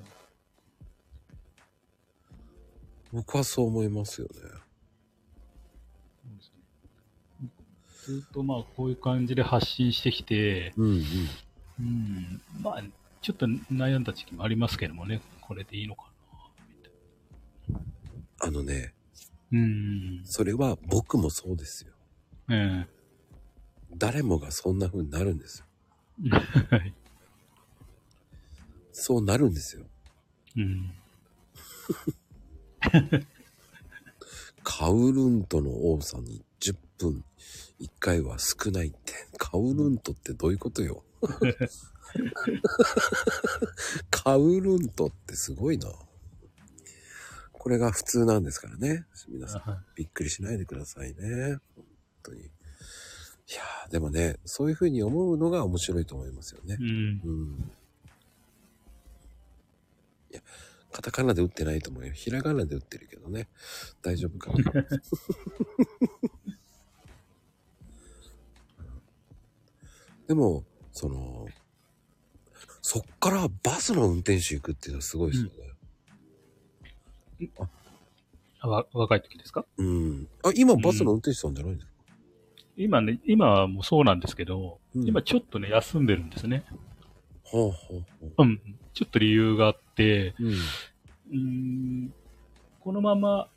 [3.12, 4.34] 僕はそう思いますよね。
[8.06, 11.04] ずっとまあこういう感じで発信してきて、うんうん。
[11.80, 12.84] うん、まあ
[13.24, 16.09] ちょっと悩んだ時期もありますけどもね、これでいいのか
[18.40, 18.94] あのね、
[19.52, 19.60] な。
[19.60, 20.22] うん。
[20.26, 21.94] それは僕もそうですよ。
[22.50, 22.88] え
[23.98, 25.66] 誰もがそんな風になるんですよ。
[26.26, 26.94] えはい。
[28.92, 29.86] そうなるんですよ。
[30.58, 30.92] うん。
[34.64, 37.24] カウルントの多さに10分
[37.80, 39.14] 1回は少ないって。
[39.38, 41.04] カウルントってどういうことよ。
[44.12, 45.90] カウルントってすごいな。
[47.60, 49.06] これが普通なんですからね。
[49.28, 51.58] 皆さんはびっくりしないでくださいね。
[51.76, 51.86] 本
[52.24, 52.40] 当に。
[52.40, 56.78] いやーでもね、そういう風に思うのが面白いと思いますよねい。
[56.78, 57.22] うん。
[57.22, 57.72] うん。
[60.32, 60.42] いや、
[60.94, 62.14] カタカナで打ってないと思うよ。
[62.14, 63.50] ひらがなで打ってるけどね。
[64.02, 64.64] 大丈夫かな。
[70.28, 71.50] でも、その、
[72.82, 75.69] そっからバスの運転手行くっていうのはすごいですよね。
[78.62, 79.66] あわ若い時ですか？
[79.78, 80.28] うん。
[80.44, 81.94] あ、今バスの運転手さんじゃないんですか、
[82.76, 86.66] 今ね、今はもうそうなんですけど、うん今ちょっとね、休んでるんですね。
[87.44, 88.34] ほうほうほう。
[88.38, 88.62] うん。
[88.94, 90.48] ちょっと理由があって、うん。
[90.52, 92.14] うーん、
[92.82, 93.48] このまま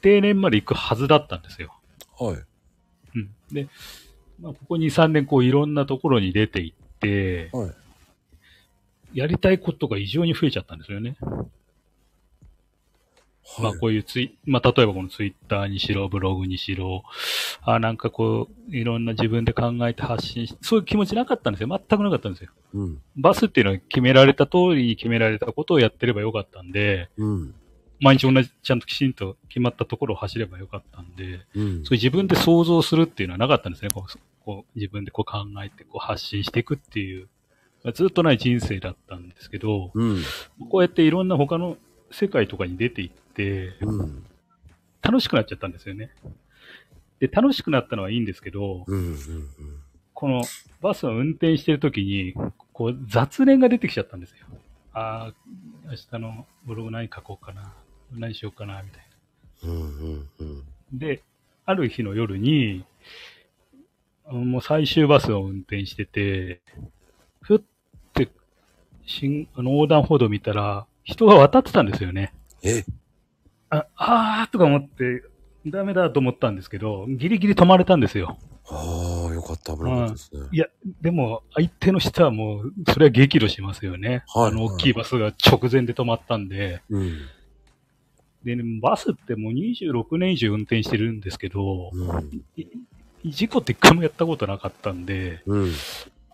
[0.00, 1.74] 定年まで行くはずだったんですよ。
[2.18, 2.36] はい。
[2.36, 3.30] うん。
[3.52, 3.68] で、
[4.40, 7.74] まあ、ここ2、3年こういろんなところに出て行って、はい。
[9.14, 11.16] やりたいことが異常に増えちゃったんですよね。
[13.60, 13.78] まあはい。
[13.78, 17.02] こういうツイ、まあ例えばこのツイッターにしろ、ブログにしろ、
[17.62, 21.68] あなんかこう、いろんな自分で考えて発信し、そういう気持ちなかったんですよ。
[21.68, 22.50] 全くなかったんですよ。
[22.74, 23.02] うん。
[23.16, 27.54] バスっていうのは決められた通りに決められたことをやってればよかったんで、うん。
[28.00, 31.84] 毎日同じ、ちゃんときちんと決まったところを走ればよかったんで、うん。
[31.84, 33.90] そういう自分で想像するっていうのはなかったんですね。
[33.90, 37.28] こうこう自分でこう考えてこう発信していくっていう、
[37.82, 40.22] まあずっとない人生だったんですけど、うん。
[40.70, 41.76] こうやっていろんな他の
[42.12, 44.24] 世界とかに出ていって、うん。
[45.02, 46.10] 楽しくなっちゃったんですよね。
[47.20, 48.98] で、楽しくなったのはいいんですけど、うん。
[48.98, 49.16] うん。
[50.14, 50.42] この
[50.80, 52.34] バスを運転してるときに、
[52.72, 54.46] こう雑念が出てきちゃったんですよ。
[54.92, 55.34] ああ、
[55.88, 57.72] 明日のブログ何書こうかな、
[58.12, 59.06] 何しようかな、みたい
[59.62, 59.70] な。
[59.70, 59.80] うん。
[59.80, 59.84] う
[60.16, 60.28] ん。
[60.40, 60.64] うん。
[60.92, 61.22] で、
[61.64, 62.84] ある日の夜に、
[64.26, 66.60] もう最終バスを運転してて、
[67.40, 67.60] ふっ
[68.14, 68.28] て、
[69.06, 72.34] 新、あの横断歩道見たら、人が渡ってたんですよね。
[72.62, 72.84] え、
[73.70, 75.22] あ、あーとか思って、
[75.66, 78.38] ダメだと思ったんですけど、ギリギリ止まれたんですよ。
[78.70, 79.76] ああ、よかった。
[79.76, 80.46] 危なかったですね。
[80.52, 80.66] いや、
[81.00, 84.24] でも、相手の人はもう、それは激怒しますよね。
[84.28, 86.82] はいあの、大きいバスが直前で止まったんで。
[86.90, 87.18] うん。
[88.44, 92.42] で、ね、バスってもう26年以上運転してるんですけど、うん。
[93.24, 95.72] 事故って一回もやったことなかったんで、うん。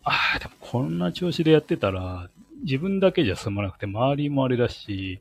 [0.03, 2.29] ああ、でもこんな調子でやってたら、
[2.63, 5.21] 自分だけじゃ済まなくて、周りもあれだし、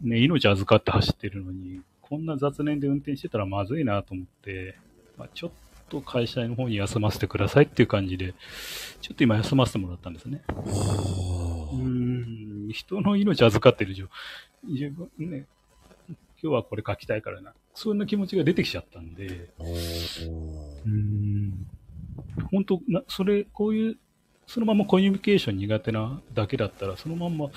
[0.00, 4.76] ね、命預かって走ってるのに、こんな雑念で運転してたらまずいなと思って、
[5.16, 5.50] まあ、ちょっ
[5.88, 8.34] と会社の方に休ませてくださいっていう感じで、
[9.00, 10.42] ちょっと今休ませてもらったんですね。
[10.48, 14.06] あうーん、人の命預かってる以上、
[14.64, 15.46] 自分ね、
[16.08, 17.54] 今日はこれ書きたいからな。
[17.74, 19.62] そんな気持ちが出てきちゃったんで、あ。
[19.62, 21.66] うーん、
[22.50, 23.96] 本当な、それ、こういう
[24.46, 27.50] そのままコミュニケーション苦手なだけだったら、そのまんま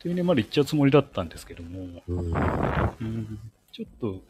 [0.00, 2.34] 定年まで行っちゃうつもりだったんですけども、うん。
[3.00, 3.38] うん、
[3.72, 4.20] ちょっと、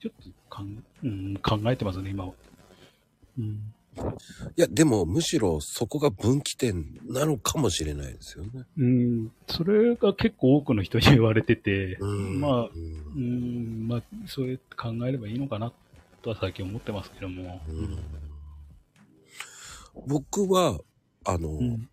[0.00, 2.32] ちょっとかん、うん、考えてますね、今は。
[3.38, 8.64] うん、いや、でも、むしろそこが分岐点なのかもしれないですよね。
[8.78, 12.40] うん、それが結構多くの人に言われてて、うん。
[12.40, 15.72] まあう、んうん、まあ、そうやって考えればいいのかな
[16.22, 17.60] とは最近思ってますけども。
[17.68, 17.98] うん
[20.06, 20.78] 僕は、
[21.24, 21.88] あの、うん、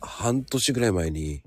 [0.00, 1.42] 半年ぐらい前に、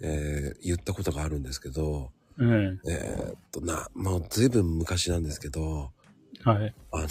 [0.00, 2.44] えー言ったことがあるんですけど、え
[2.86, 3.32] え。
[3.32, 5.92] ーっとな、もう随分昔なんですけど、
[6.46, 6.74] えはい。
[6.92, 7.08] あの、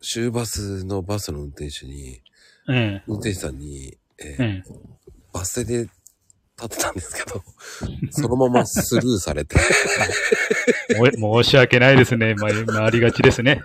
[0.00, 2.22] 終バスのバスの運転手に、
[2.68, 3.02] え。
[3.06, 4.62] 運転手さんに、えーええ。
[5.32, 5.90] バス停で
[6.60, 7.42] 立ってたんですけど、
[8.10, 9.56] そのままスルーされて、
[10.90, 12.34] 申し訳ないですね。
[12.34, 13.62] まあ、まあ、ありがちですね。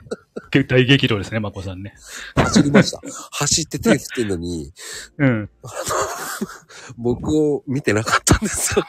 [0.68, 1.94] 大激怒ですね、まこさんね。
[2.36, 3.02] 走りました。
[3.32, 4.72] 走って手振ってんのに、
[5.18, 5.50] うん。
[6.98, 8.86] 僕を見てなかったんですよ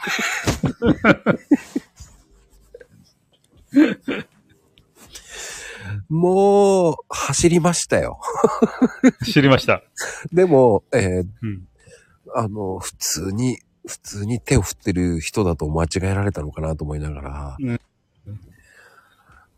[3.73, 4.27] ね。
[6.09, 8.19] もう、走りましたよ。
[9.25, 9.83] 知りました。
[10.31, 11.67] でも、えーうん。
[12.33, 17.79] あの、普通に、普通に手を振ってる人だと間違えられたのかなと思いながら、うん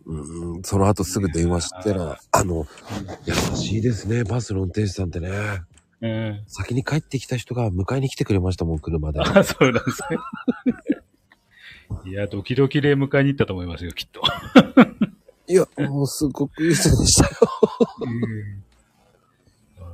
[0.06, 2.66] うん、その後すぐ電話したら、あの、
[3.26, 5.30] 優しいですね、バスの運転手さんってね。
[6.02, 9.22] え先に帰ってきた人が迎えに来てくれましたもん、車でえ。
[9.22, 10.18] あ、 そうなんですね。
[12.06, 14.22] いや、ドキドキで迎えに行ったと思いますよ、きっと。
[15.48, 17.32] いや、もうすごくいい人でしたよ。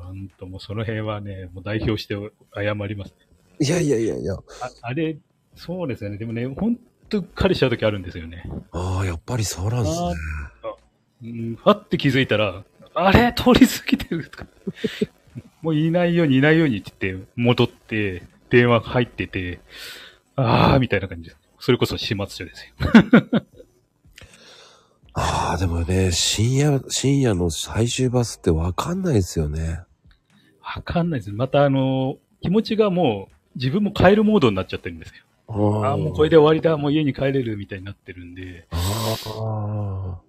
[0.05, 2.15] なんともその辺はね、もう代表して
[2.53, 3.13] 謝ります。
[3.59, 4.33] いやいやいやいや。
[4.33, 4.39] あ
[4.81, 5.17] あれ、
[5.55, 6.17] そうですよね。
[6.17, 6.75] でもね、ほん
[7.09, 8.43] とうっかりしちゃう時あるんですよね。
[8.71, 10.13] ああ、やっぱりそうなんですね。
[11.23, 12.63] うん、はって気づいたら、
[12.93, 13.33] あれ？
[13.35, 14.47] 通り過ぎてるとか。
[15.61, 19.59] もういないようにいないようにって言って、戻って、電話入ってて、
[20.35, 21.37] あーみたいな感じです。
[21.59, 22.73] それこそ始末書ですよ。
[25.17, 29.79] ああ、でもね、深夜、深夜の最終バスってわかんないですよね。
[30.61, 31.31] わかんないです。
[31.31, 35.15] またあの、気持ちがもう、自分も帰るモードになっちゃってるんですよ。
[35.47, 40.19] あああ、もうこれで終わりだ、もう家に帰れるみたいになってるんで、あ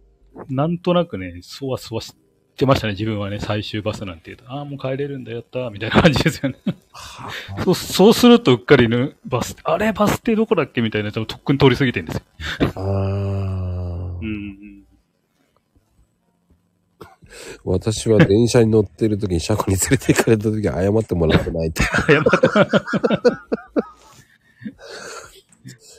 [0.48, 2.15] なんとなくね、そわそわし
[2.57, 6.57] てましたね、自分はね、最終バスなんて言うと、ああ、もう帰れるんだ、やったー、みたいな感じですよね。
[6.93, 7.31] あ。
[7.65, 12.23] そう、そうするとうっかりね、バス、あれ、バス停どこだっけみたいな、とっくに通り過ぎてるんですよ。
[17.64, 21.82] 私は電車に乗ってる時に車庫に連れて行かれた時謝ってもらってないって。
[21.82, 22.70] 謝った。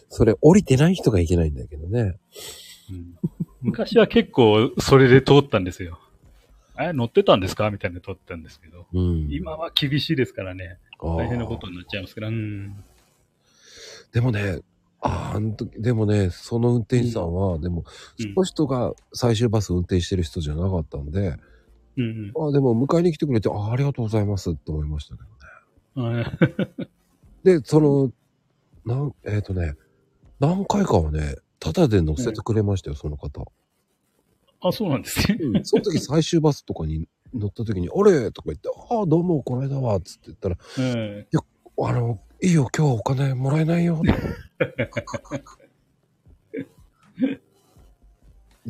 [0.09, 2.17] それ降りてない人がいけないんだけどね。
[2.89, 3.17] うん
[3.59, 5.99] 昔は結構、それで通ったんですよ。
[6.79, 7.71] え、乗ってたんですか？
[7.71, 9.27] みたいなの通ったんですけど、うん。
[9.31, 12.75] 今は厳しいですからね、大変なことになっちゃいますから、うん。
[14.13, 14.59] でもね、
[15.07, 17.83] ああの時、でもね、その運転手さんは、でも、
[18.19, 21.37] うんその人が最終バス運転してる人じゃなかったんで、
[21.97, 25.23] うんああ、でも迎えに来てくれて、ああ、ありがとうございますって思いましたけ
[25.95, 26.25] どね。
[26.75, 26.87] うん。
[27.43, 28.11] で、その、
[28.85, 29.75] なん、えっ、とね、
[30.39, 33.45] 何回かはね、タダで乗せてくれましたよ、その方。
[34.61, 35.37] あ、そうなんですね。
[35.41, 35.65] うん。
[35.65, 38.31] その時最終バスとかに乗った時に、あれ？
[38.31, 41.27] とか言って、ああ、どうも、この間は、つって言ったら、うん。
[41.79, 44.01] あの、いいよ、今日お金もらえないよ。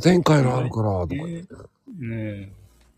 [0.02, 1.56] 前回のあるから、とか言って。
[2.00, 2.52] ね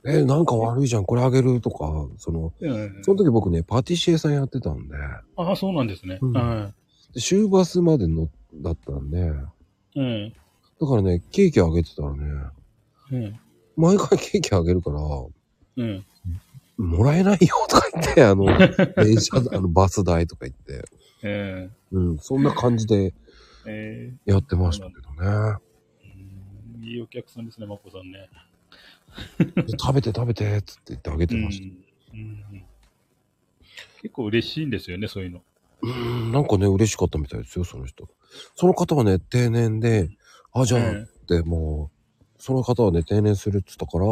[0.06, 2.68] え、なんか悪いじゃん、これあげるとか、その、え。
[2.68, 4.96] うんその時僕ね、パティシエさんやってたんで、
[5.36, 6.20] あ、そうなんですね。
[6.22, 6.74] うんうん。
[7.14, 9.32] で終バスまでの、だったんで、
[9.96, 10.34] うん。
[10.80, 12.20] だからね、ケーキあげてたらね、
[13.12, 13.40] うん。
[13.76, 15.00] 毎回ケーキあげるから、
[15.78, 16.06] うん。
[16.80, 18.46] もらえないよとか言って、 あの、
[18.96, 20.86] 電車、あの、バス代とか言って、
[21.22, 23.14] えうん、そんな感じで
[23.66, 25.18] ええやってましたけどね。
[25.20, 25.58] ー
[26.78, 28.30] うんいいお客さんですね、まこさんね。
[29.38, 31.66] で食べて食べて、つって言ってあげてました。
[32.14, 32.24] うんう
[32.56, 32.64] ん
[34.02, 35.42] 結構嬉しいんですよね、そういうの。
[35.82, 38.08] うん、なんかね、嬉しかったみたいですよ、その人。
[38.56, 40.10] その方はね、定年で、
[40.54, 41.92] あ、じゃあ、えっても
[42.38, 44.06] う、その方はね、定年するって言ったから、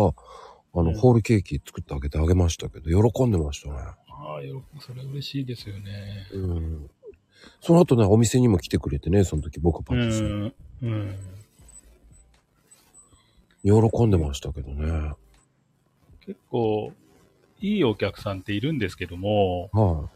[0.79, 3.75] あの、うんホールケーキ作ってあげてあげましたけど、喜んでましたね。
[4.09, 6.27] ああ、よそれ嬉しいですよね。
[6.31, 6.89] うん。
[7.61, 10.27] その後ね、お店にも来てくれてね、その時僕パうティシエ。
[10.27, 10.53] ん。
[10.83, 10.95] う
[13.79, 13.89] ん。
[13.91, 15.13] 喜んでましたけどね。
[16.21, 16.93] 結構、
[17.59, 20.09] いいお客さんっているんですけども、は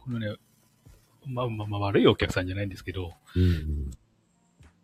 [0.00, 0.34] このね、
[1.26, 3.40] まあまあまあ悪いお客さんじゃないんですけど、い。
[3.40, 3.90] うん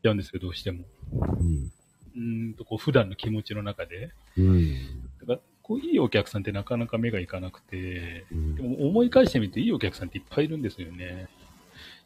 [0.03, 0.85] やるんですけど、どうしても。
[1.13, 1.73] うん。
[2.17, 4.75] うーんと、こう、普段の気持ちの中で、うん。
[5.21, 8.55] だからここういいお客さんってなかなか目がいかなくて、うん。
[8.57, 11.29] でも思い返してみるといいお客さんっていっぱいいるんですよね。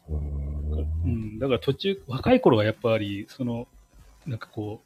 [0.09, 1.35] ううん。
[1.35, 3.67] ん、だから途中、若い頃はやっぱり、その、
[4.25, 4.81] なんかこ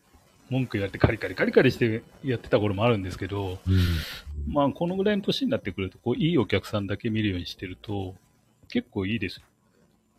[0.50, 3.60] う、文句言われてカリカリカリカリしてやってた頃もあるんですけど、
[4.48, 8.16] まあこのぐらいの年になってくると、こういいお客さんだけ見るようにしてると、
[8.68, 9.42] 結構いいです。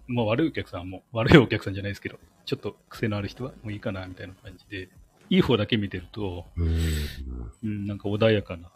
[0.07, 2.19] まあ悪いお客さんも、悪いお客さんじゃないですけど、
[2.51, 4.89] ちょっと癖のある人はもういいかな、みたいな感じで、
[5.29, 6.81] いい方だけ見てると、うん
[7.63, 8.73] うん、なんか穏やかな、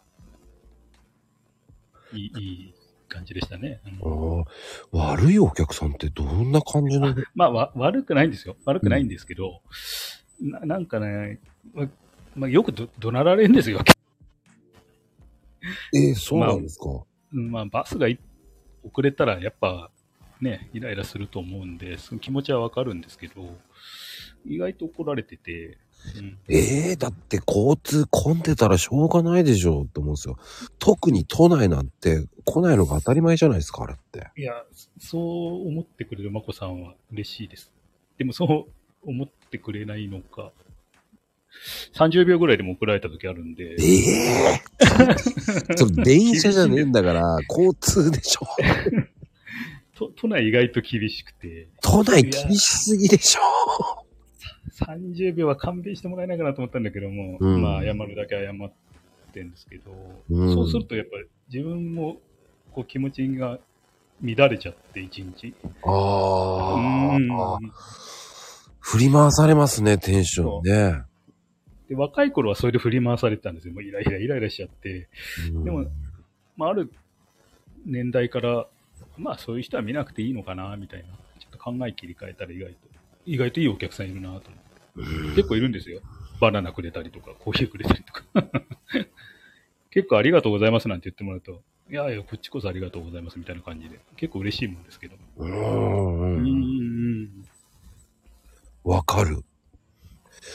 [2.13, 2.73] いい、いい
[3.09, 3.81] 感じでしたね。
[3.85, 4.45] うんあー
[4.93, 7.13] 悪いお客さんってどんな感じの？
[7.33, 8.55] まあ、わ、悪くないんですよ。
[8.63, 9.61] 悪くないんですけど、
[10.39, 11.41] ななんかね、
[11.73, 11.89] ま、
[12.33, 13.81] まあ、よくど怒鳴られるんですよ。
[15.93, 16.85] えーそうなんですか、
[17.33, 18.19] うんまあ、バスがい
[18.83, 19.91] 遅れたら、やっぱ、
[20.45, 23.57] ね、イライラすると思うんで、その気持ちはわかるんですけど、
[24.45, 25.77] 意外と怒られてて、
[26.19, 30.37] うん、ええだって交通混んでたらしょうがないでしょうって思うんですよ。
[30.77, 34.29] 特に都内なんて来ないのが当たり前じゃないですか、あれって。
[34.37, 34.53] いや、
[34.99, 37.71] そう思ってくれるまこさんは嬉しいです。
[38.19, 40.51] でもそう思ってくれないのか、
[41.93, 43.85] 30秒ぐらいでも送られた時あるんで、え
[44.51, 44.61] え
[45.75, 48.41] それ電車じゃねえんだから、交通でしょ。
[49.95, 53.41] 都都内意外と厳しくて、都内厳しすぎでしょ。
[54.85, 58.71] 30秒は勘弁してもらえないかなと思ったんだけども、うんまあ謝るだけ謝っ
[59.33, 59.91] てんですけど、
[60.29, 62.17] うんそうするとやっぱり自分も
[62.73, 63.59] こう気持ちが
[64.21, 65.53] 乱れちゃって一日。
[65.83, 67.27] ああ、うん
[68.79, 71.03] 振り回されますね、テンションね。
[71.89, 73.73] で若い頃はそれで振り回されてたんですよ。
[73.73, 75.07] もうイライライライラしちゃって。
[75.53, 75.85] うんでも
[76.57, 76.91] まあある
[77.85, 78.67] 年代から、
[79.17, 81.05] まあそういう人は見なくていいのかな、みたいな。
[81.39, 82.75] ちょっと考え切り替えたら意外と、
[83.25, 85.35] 意外といいお客さんいるなと思って。
[85.35, 86.01] 結構いるんですよ。
[86.39, 88.23] バナナくれたりとか、コーヒーくれたりとか。
[89.91, 95.15] 結構ありがとうございますなんて言ってもらうと、いやいや、こっちこそありがとうございますみたいな感じで、結構嬉しいもんですけど。
[95.37, 97.45] うんうん
[98.83, 99.43] わかる。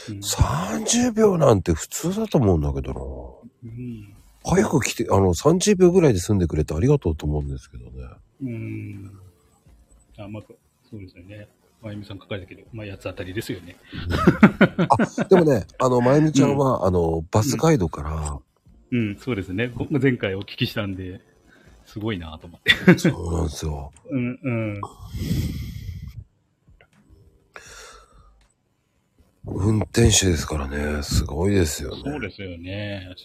[0.09, 2.93] うん30秒なんて普通だと思うんだけど
[3.63, 3.69] な。
[3.69, 8.07] うん早く来て、あの、30秒ぐらいで済んでくれてありがとうと思うんですけどね。
[8.41, 9.11] うん。
[10.17, 10.43] あ、まあ、
[10.89, 11.47] そうですよね。
[11.81, 13.75] まゆみさん書かれたけど、まあ、八つ当たりですよね。
[14.89, 18.39] あ、でもね、あの、まゆみちゃんは、あの、バスガイドから、
[18.91, 19.69] うん、そうですね。
[19.69, 21.21] 僕前回お聞きしたんで、
[21.85, 22.97] すごいなと思って。
[22.99, 23.91] そうなんですよ。
[24.09, 24.81] うん、うん。
[29.45, 32.01] 運転手ですからね、すごいですよね。
[32.05, 33.15] そうですよね。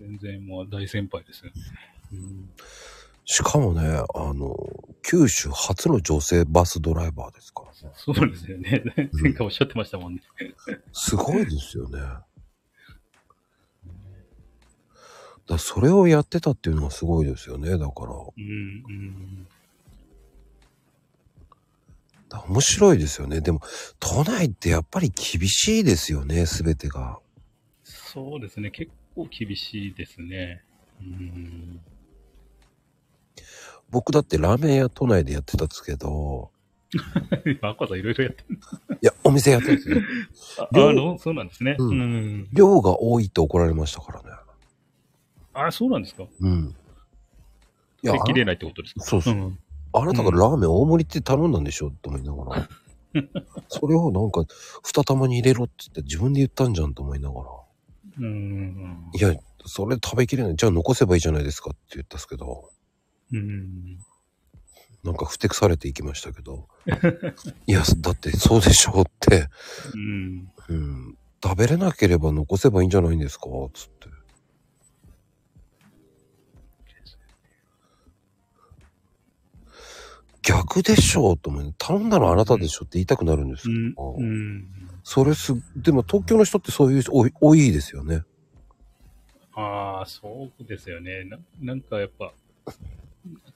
[0.00, 1.54] 全然もう大先輩ですよね。
[2.12, 2.50] うん、
[3.24, 4.54] しかもね、あの、
[5.02, 7.94] 九州初の女性バスドライバーですからね。
[7.96, 8.84] そうですよね。
[9.12, 10.22] 前回おっしゃってましたもんね。
[10.92, 12.00] すごいですよね。
[15.46, 17.76] だそれをやってたっていうのがすごいですよね。
[17.76, 19.46] だから、うん、うん。
[22.48, 23.40] 面白いですよね。
[23.40, 23.60] でも、
[24.00, 27.20] 都内ってやっぱり厳しいですよね、すべてが。
[27.84, 28.70] そうですね。
[28.70, 30.62] 結構厳しいですね。
[31.00, 31.80] うん。
[33.90, 36.50] 僕だってラーメン屋都内でやってたんですけど、
[37.60, 38.58] マコさんいろいろやってる。
[39.02, 39.96] いや、お店やってるんですよ。
[40.58, 41.76] あ、両あの、そうなんですね。
[41.78, 42.48] うんうん。
[42.52, 44.28] 量が多いって怒られましたからね。
[45.54, 46.24] あ、そうなんですか？
[46.40, 46.74] うん。
[48.02, 49.04] いや食べきれないってことですか？
[49.04, 49.34] そうそう。
[49.34, 49.58] ん。
[49.92, 52.68] あなたがラーメン大盛りって頼んだんでしょって思いながら。
[53.68, 54.44] それをなんか、
[54.82, 57.46] 二玉に入れろって言って自分で言ったんじゃんと思いながら。
[58.18, 59.10] うん。
[59.14, 59.34] いや、
[59.66, 60.56] それ食べきれない。
[60.56, 62.70] じゃあ残せばいいじゃないですかって言ったんですけど、
[63.38, 63.98] うん。
[65.02, 66.68] なんかふてくされていきましたけど。
[67.66, 69.48] いや、だってそうでしょうって。
[69.94, 70.48] うん。
[70.68, 71.18] うん。
[71.42, 73.44] 食べれなければ残せばいいんじゃないんですか？
[73.74, 74.08] つって。
[80.42, 81.74] 逆でしょうと思う。
[81.78, 84.12] 頼んだのあなたでしょって言いたくなるんですうけど。
[84.12, 84.22] ん。
[84.22, 84.68] うん。
[85.02, 88.22] それす、でも東京の人ってそういう人多い多いですよね。
[89.54, 91.24] ああ、そうですよね。
[91.24, 92.32] ななんかやっぱ、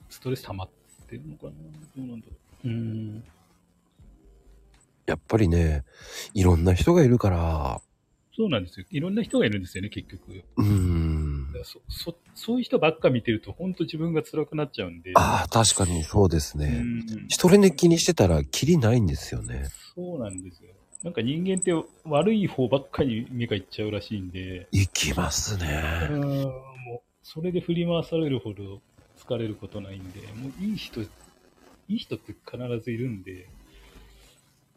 [0.09, 0.69] ストレス溜まっ
[1.07, 1.51] てるのかな？
[1.51, 2.33] どうなんだろ
[2.65, 2.67] う。
[2.67, 3.23] うん。
[5.05, 5.83] やっぱりね、
[6.33, 7.81] いろんな人がいるから、
[8.35, 8.85] そうなんですよ。
[8.91, 10.43] いろんな人がいるんですよね、結局。
[10.57, 15.11] うーんそそそういう人ばっか見てると、本当自分が辛くなっちゃうんで。
[15.15, 16.79] ああ、確かにそうですうね。
[16.79, 19.65] ん、一人で気にしてたらキリないんですよね。
[19.95, 20.69] そうなんですよ。
[21.03, 21.73] なんか人間って
[22.05, 26.07] 悪い方ばっかり目がいっちゃうらしいんで、行きますうね。
[26.09, 26.49] ん、も
[26.97, 28.81] う、それで振り回されるほど
[29.29, 31.07] 疲れることないんで、もういい人、い
[31.87, 33.47] い人って必ずいるんで、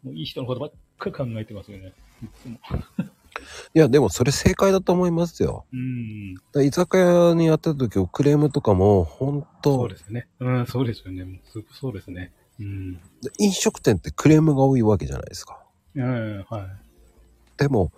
[0.03, 1.93] もういい人のことばっか考えてますよね。
[2.23, 2.59] いつも。
[3.73, 5.65] いや、でもそれ正解だと思いますよ。
[5.73, 6.35] うん。
[6.63, 10.27] 居酒屋にやってた時、クレームとかも、本そ当うですね。
[10.39, 11.41] うん、そうですよね。
[11.71, 12.31] そうですね。
[12.59, 13.01] うん。
[13.39, 15.63] 飲食店ってクレームが多いわけじゃないですか。
[15.95, 16.65] うん、はい。
[17.57, 17.91] でも、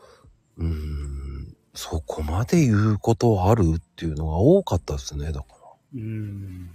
[0.57, 5.65] うーん、そこまで言うことあるっていうのが多かったですね、だから。
[5.96, 6.70] うん。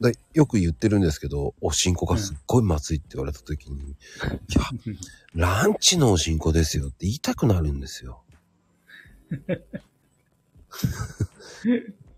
[0.00, 3.96] でよく言ってるんですけど、おしんこがすっごいまずいって言われた時に、い
[4.54, 4.60] や、
[5.34, 8.22] ランチのおしんこですよって言いたくなるんですよ。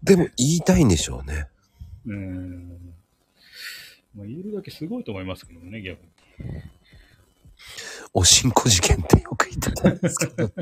[0.03, 1.47] でも言いたいんでしょうね。
[2.07, 2.95] うん。
[4.15, 6.09] まあ、言えるだけすごいと思いますけどね、逆に。
[8.13, 10.51] おしんこ事件ってよく言ってたんですけど。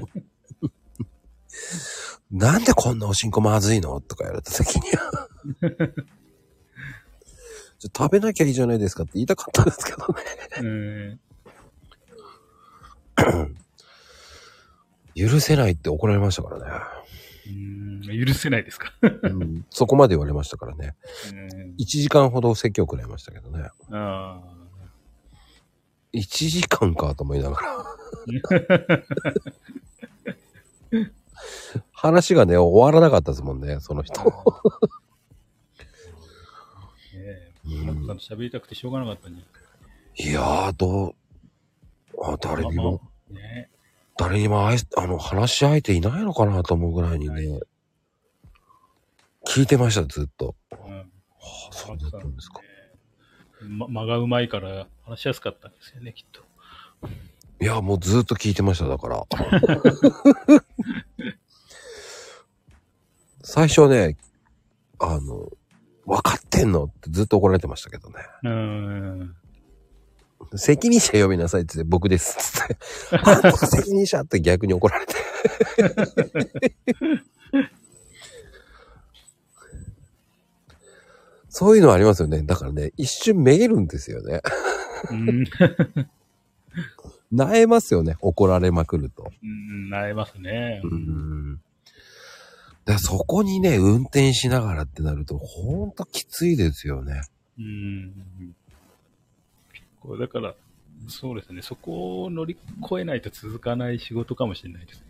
[2.31, 4.01] なんでこんなおしんこまずいの？
[4.01, 5.26] とか言われた時には。
[7.79, 9.99] ちょ食べなきゃいいじゃないですかって言いたかったんですけど
[10.63, 11.19] ね。
[15.15, 15.31] うん。
[15.31, 16.65] 許せないって怒られましたからね。
[17.49, 18.93] うん、許せないですか？
[19.03, 20.95] うん、そこまで言われましたからね。
[21.33, 21.75] うん。
[21.79, 23.69] 1時間ほど説教くらいましたけどね。
[23.91, 24.41] あ
[26.13, 26.21] 1
[26.51, 27.87] 時間かと思いながら。
[31.93, 34.23] 話がね、終わらなかったですもんね、その人。
[37.67, 41.15] うん喋りたくてしょうがなかったんじいやー、どう、
[42.23, 43.71] あ、ゃ誰にも、あね
[44.17, 47.61] 誰にもあいあの、話し相手いないのかなと思うぐらいにね、
[49.47, 50.55] 聞いてました、ずっと。
[50.73, 50.77] え。
[50.77, 50.93] うん。
[50.97, 51.05] は
[51.71, 52.61] あ、そうだったんですか。
[53.63, 56.43] ま、間がうまいから話しやすかったんですよね、きっと。
[57.61, 59.25] いや、もうずっと聞いてました、だから。
[63.43, 64.17] 最初ね、
[64.99, 65.51] あの、
[66.07, 66.85] 分かってんの？
[66.85, 68.17] ってずっと怒られてましたけどね。
[68.45, 69.35] うん。
[70.55, 72.37] 責任者呼びなさいって言って、僕です。
[72.39, 72.77] つって。
[73.13, 75.15] あんたが責任者って逆に怒られて。
[81.49, 82.43] そういうのありますよね。
[82.43, 84.43] だからね、一瞬めげるんですよね。
[85.11, 85.45] うん。
[87.35, 88.17] 萎えますよね。
[88.21, 89.31] 怒られまくると。
[89.43, 90.81] うん、なれますね。
[90.85, 91.61] うん。
[92.87, 97.21] でそこにね、運転しながらってなると、ほんときついですよね。
[97.59, 98.55] うん。
[100.01, 100.55] これだから、
[101.09, 101.63] そうですね。
[101.63, 105.07] そこを乗り越えないと続かない仕事かもしれないですね。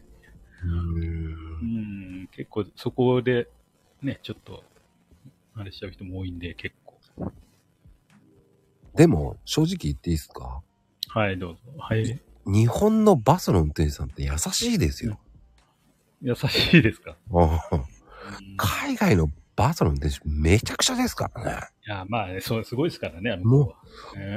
[0.64, 0.70] うん
[1.02, 1.04] う
[2.24, 2.28] ん。
[2.32, 3.46] 結構そこで、
[4.02, 4.64] ね、ちょっと、
[5.54, 6.98] あれしちゃう人も多いんで、結構。
[8.94, 10.62] でも、正直言っていいですか？
[11.08, 11.60] はい、どうぞ。
[11.78, 12.20] はい。
[12.46, 15.20] 日本のバスの運転手さんって優しいですよ。
[16.22, 17.16] 優しいですか？
[18.56, 21.60] 海外のバスの運転手めちゃくちゃですからね。
[21.86, 23.74] いや、まあね、そう、すごいですからね、も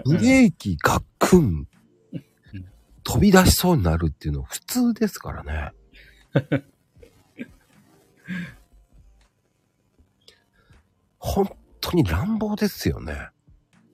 [0.05, 1.67] うブレーキガックン
[2.13, 2.65] うん、
[3.03, 5.71] 飛び出しそうになるっていうの普通ですからね。
[11.19, 11.49] 本
[11.81, 13.29] 当に乱暴ですよね。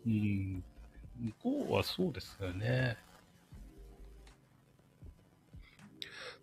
[0.06, 0.64] うん。
[1.20, 2.98] 向こうはそうですよね。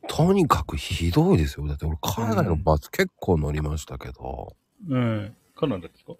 [0.08, 1.66] とにかくひどいですよ。
[1.66, 4.56] だって俺海外のバス結構乗りましたけど、
[4.88, 5.36] うん。
[5.54, 6.12] カナダですか？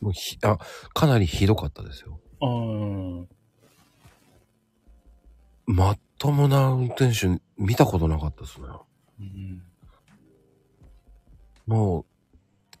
[0.00, 0.58] もうひあ
[0.92, 2.20] かなりひどかったですよ。
[2.40, 3.26] ああ。
[5.66, 8.66] まっともな運転手見たことなかったですね。
[9.20, 9.62] うん。
[11.66, 12.04] もう、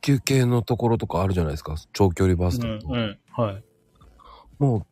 [0.00, 1.76] 休憩のところとかあるじゃないですか。
[1.92, 2.88] 長距離バスうん、だと。
[2.88, 3.64] うん、はい。
[4.58, 4.84] も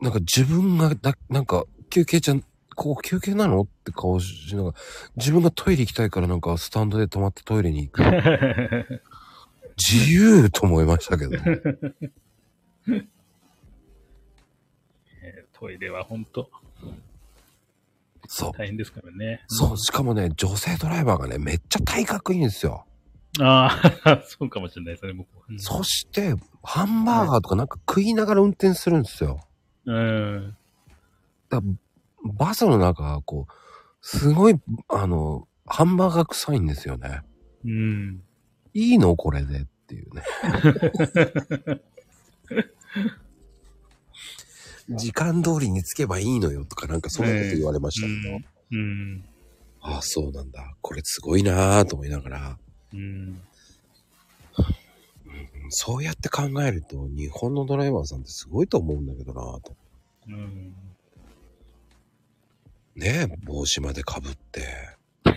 [0.00, 2.42] う、なんか自分がだ、なんか、休憩じゃん、
[2.74, 3.62] ここ休憩なの？
[3.62, 4.74] って顔しながら、
[5.16, 8.02] 自分がトイレ行きたいからなんかスタンドで止まってトイレに行く。
[9.76, 11.34] 自由と思いましたけど。
[11.34, 11.38] え
[12.86, 13.06] ー
[15.52, 16.48] トイレは本当
[18.26, 18.52] そう。
[18.56, 19.42] 大変ですからね。
[19.48, 22.86] そう、しかもね、女性ドライバーがね、めっちゃ体格いいんですよ。
[23.40, 25.44] ああ、 そうかもしれないですね、僕は。
[25.48, 29.40] うんそして、ハンバーガーとかなんか食いながら運転するんですよ。
[29.86, 30.56] うん。
[31.50, 31.60] だ
[32.24, 33.52] バスの中、こう、
[34.00, 37.22] すごい、あの、ハンバーガー臭いんですよね。
[37.64, 38.22] うん。
[38.72, 40.22] いいのこれでっていうね。
[44.90, 48.40] 時間通りに着けばいいのよとかなんかそんなこと言われましたけど。
[48.72, 49.24] うん。
[49.80, 50.74] ああ、そうなんだ。
[50.82, 52.58] これすごいなぁと思いながら、
[52.92, 53.40] うん。
[55.70, 59.74] そうやって考えると日本のドライバーさんってすごいと思うんだけどなぁと。
[60.28, 60.74] うん。
[62.96, 64.96] ねえ、帽子までかぶって。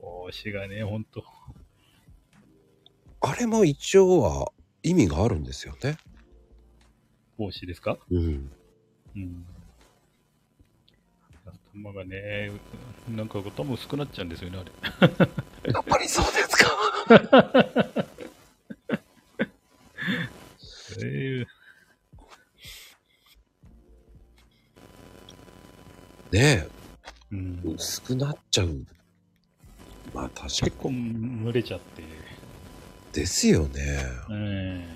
[0.00, 1.24] 帽子がね、ほんと。
[3.20, 4.52] あれも一応は
[4.82, 5.98] 意味があるんですよね。
[7.36, 7.98] 帽子ですか？
[8.10, 8.50] うん。
[9.16, 9.46] うん。
[11.74, 12.52] まがね、
[13.08, 14.70] なんか多分薄くなっちゃうんですよね、あれ。
[15.72, 16.70] やっぱりそうですか。
[21.02, 21.44] え
[26.34, 28.84] ねーうんえ、薄くなっちゃう。
[30.12, 30.90] まあ確か結構
[31.44, 32.02] 蒸れちゃって、
[33.12, 33.98] ですよね。
[34.32, 34.94] え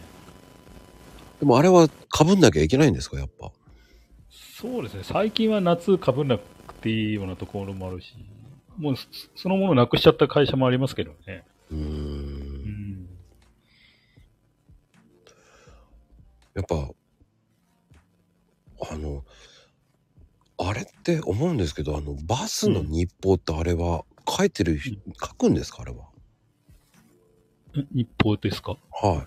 [1.39, 3.53] でもあれは被んなきゃいけないんですか、やっぱ。
[4.31, 8.15] そうですね、最近は夏かぶんなくていいようなところもあるし、
[8.77, 9.07] もうそ
[9.37, 11.45] そのものなくしちゃった会社もありますけどね。
[11.71, 11.79] うー。
[11.79, 13.09] うんん。
[16.55, 16.91] やっぱ、
[18.91, 19.25] あの、
[20.61, 25.83] あれって思うんですけど、あの、バスの日報ってあれは、書いてる人、書くんですか？
[25.83, 26.09] あれは。
[27.93, 28.77] 日報ですか？
[28.91, 29.27] は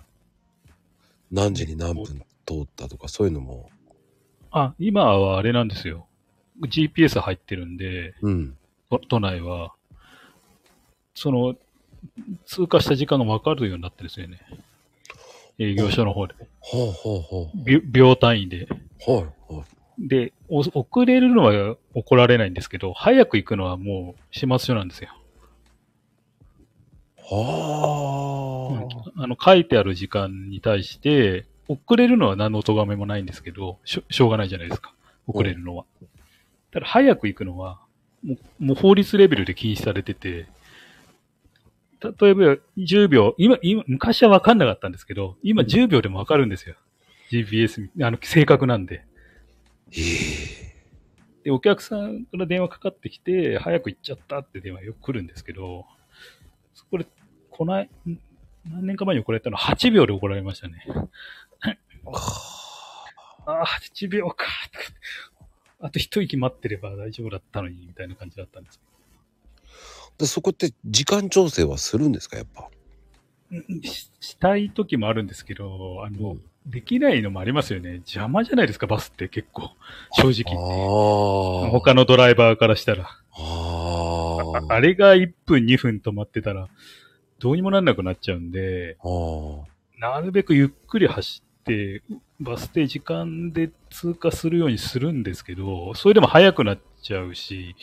[1.30, 2.04] 何時に何分
[2.46, 3.70] 通ったとか、そういうのも。
[4.50, 6.06] あ、今はあれなんですよ。
[6.60, 8.56] GPS 入ってるんで、うん。
[8.90, 9.72] 都都内は、
[11.14, 11.56] その、
[12.44, 14.38] 通過した時間が分かるようになってるんですよね。
[15.58, 16.34] 営業所の方で。
[16.60, 18.64] ほうほうほ秒秒単位で。
[18.64, 18.68] う。
[19.10, 19.24] はい。
[19.48, 19.64] はい。
[19.98, 25.10] で、お遅れるのは怒られないんですけど、早く行くのはもう始末書なんですよ。
[27.18, 28.86] は
[29.16, 29.22] あ。
[29.22, 34.92] あの、書いてある時間に対して、遅れるのは何の咎めもないんですけど、しょしょうがないじゃないですか。
[35.26, 35.84] 遅れるのは。
[36.72, 37.80] ただ、早く行くのは、
[38.22, 40.46] もうもう法律レベルで禁止されてて、
[42.02, 46.74] 例えば10秒、今、今、昔は分かんなかったんですけど、今10秒でも分かるんですよ。
[47.30, 49.04] GPS、あの、正確なんで。
[49.96, 50.00] え
[50.68, 50.72] え
[51.44, 55.86] で、お客さんから電話かかってきて、早く行っちゃったって電話よく来るんですけど、
[56.90, 57.06] これ、
[57.50, 58.18] こない、ん
[58.64, 60.84] 何年か前に怒られたのは8秒で怒られましたね。
[63.44, 64.46] ああ、8秒か。
[65.80, 68.80] あと一息待ってれば大丈夫だったのに、みたいな感じだったんです。
[70.18, 72.70] で、そこって時間調整はするんですか、やっぱ？
[73.82, 77.94] ししたい時もあるんですけど、あの、うんできないのもありますよね。
[77.96, 79.70] 邪魔じゃないですか、バスって結構。
[80.12, 81.70] 正直。
[81.70, 83.04] 他のドライバーからしたら。
[83.04, 84.38] あ
[84.70, 84.74] あ。
[84.74, 86.68] あれが1分、2分止まってたら、
[87.40, 88.96] どうにもなんなくなっちゃうんで。
[89.98, 92.02] なるべくゆっくり走って、
[92.40, 97.74] バス停時間で通過するようにするんですけど、それでも速くなっちゃうし、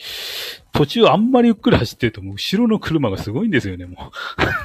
[0.72, 4.10] 途中あんまりゆっくり走ってると、もう後ろの車がすごいんですよね、も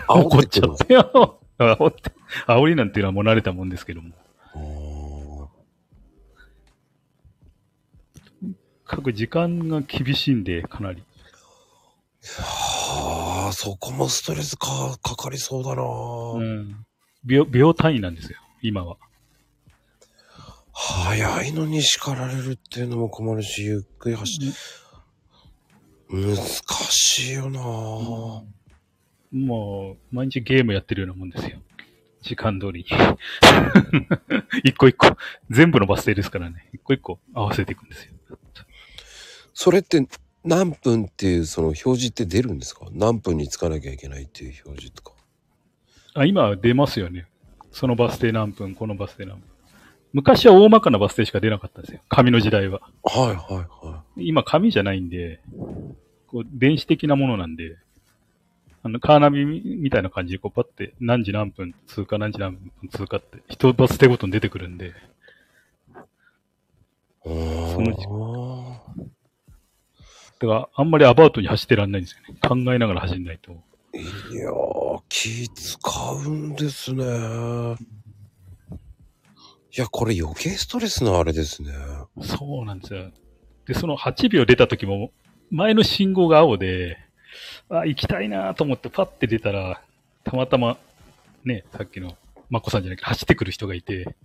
[0.10, 0.20] う。
[0.22, 1.40] 怒っちゃってよ。
[1.58, 2.12] 煽って、
[2.48, 4.14] 煽りなんていうのはもう慣れたもんですけども。
[4.54, 5.48] あ
[8.86, 11.04] 各時間が厳しいんで、かなり。
[12.40, 13.52] あ。
[13.52, 16.86] そこもストレスか、かかりそうだな、うん。
[17.24, 18.98] 秒、秒単位なんですよ、今は。
[20.74, 24.58] 早いのに叱られるっていうのも困るし、ゆっくり走って、
[26.10, 26.36] 難
[26.90, 27.62] しいよな、
[29.36, 31.58] もう、毎日ゲームやってるようなもんですよ。
[32.22, 32.86] 時間通りに。
[34.64, 35.18] 一個一個。
[35.50, 36.70] 全部のバス停ですからね。
[36.74, 38.14] 一個一個合わせていくんですよ。
[39.54, 40.06] それって
[40.44, 42.88] 何分っていうその表示って出るんですか？
[42.92, 45.14] 何分に着かなきゃいけないっていう表示とか。
[46.14, 47.28] あ、今は出ますよね。
[47.72, 49.44] そのバス停何分、このバス停何分。
[50.14, 52.02] 昔は大まかなバス停しか出なかったんですよ。
[52.08, 52.80] 紙の時代は。
[53.04, 55.42] はいはいは今紙じゃないんで、
[56.28, 57.76] こう電子的なものなんで、
[58.86, 64.94] あの、カーナビみたいな感じでこうパッて何時何分通過何時何分通過って一バス停ごとに出てくるんで、
[67.24, 67.32] そ
[67.82, 68.80] の
[70.40, 72.40] だからあんまりアバウトに走ってらんないんですよね。
[72.48, 73.54] 考えながら走んないと。
[73.94, 77.04] いやー、気使うんですね。
[79.76, 81.72] いや、これ余計ストレスのあれですね。
[82.22, 83.12] そうなんですよ。
[83.66, 85.10] で、その8秒出た時も、
[85.50, 87.00] 前の信号が青で、
[87.70, 89.82] あ、行きたいなと思ってパッて出たら、
[90.24, 90.78] たまたま、
[91.44, 92.18] ね、さっきの、
[92.50, 94.16] まこさんじゃなくて走ってくる人がいて、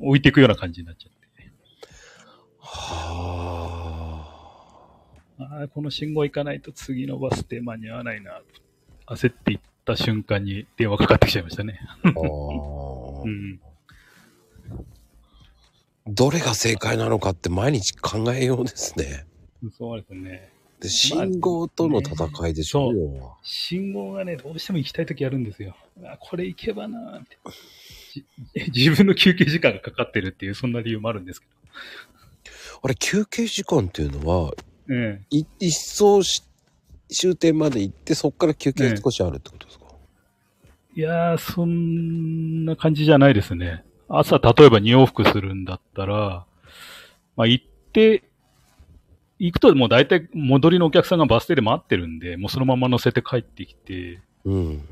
[0.00, 1.16] 置いていくような感じになっちゃって。
[2.60, 3.46] は
[5.38, 8.40] ああ、この信号行かないと次のバス停間に合わないな
[9.06, 9.14] と。
[9.14, 11.80] 焦って行った瞬間に電話かかってきちゃいましたね。
[12.04, 13.60] うーん。
[16.08, 19.26] どれが正解なのかって毎日考えようですね。
[19.76, 20.50] そうですね。
[20.80, 23.34] で、信号との戦いでしょ、ね要は。
[23.42, 25.76] 信号がね、どうしても行きたい時あるんですよ。
[26.04, 27.38] あこれ行けばなーって。
[28.12, 28.24] じ
[28.88, 31.46] 自分の休憩時間がかかってるっていう、そんな理由もあるんですけ
[32.82, 34.56] あれ、休憩時間っていうのは、ど。
[34.90, 35.36] ええ。
[35.36, 36.42] い一層し
[37.08, 39.86] 終点まで行って、そこから休憩少しあるってことですか、
[40.94, 43.84] いやー、そんな感じじゃないですね。
[44.08, 46.46] 朝、例えば2往復するんだったら、
[47.36, 48.24] まあ、行って、
[49.38, 54.88] 行くともう大体戻りのお客さんがバス停で待ってるんで、もうそのまま乗せて帰ってきて、うん。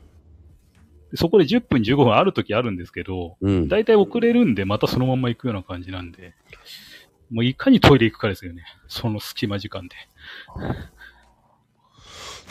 [1.14, 3.68] そこで10分15分ある時あるんですけど、うん。
[3.68, 6.34] 大体遅れるんで、またそのまま行くような感じなんで、
[7.30, 8.64] もういかにトイレ行くかですよね。
[8.88, 9.96] その隙間時間で。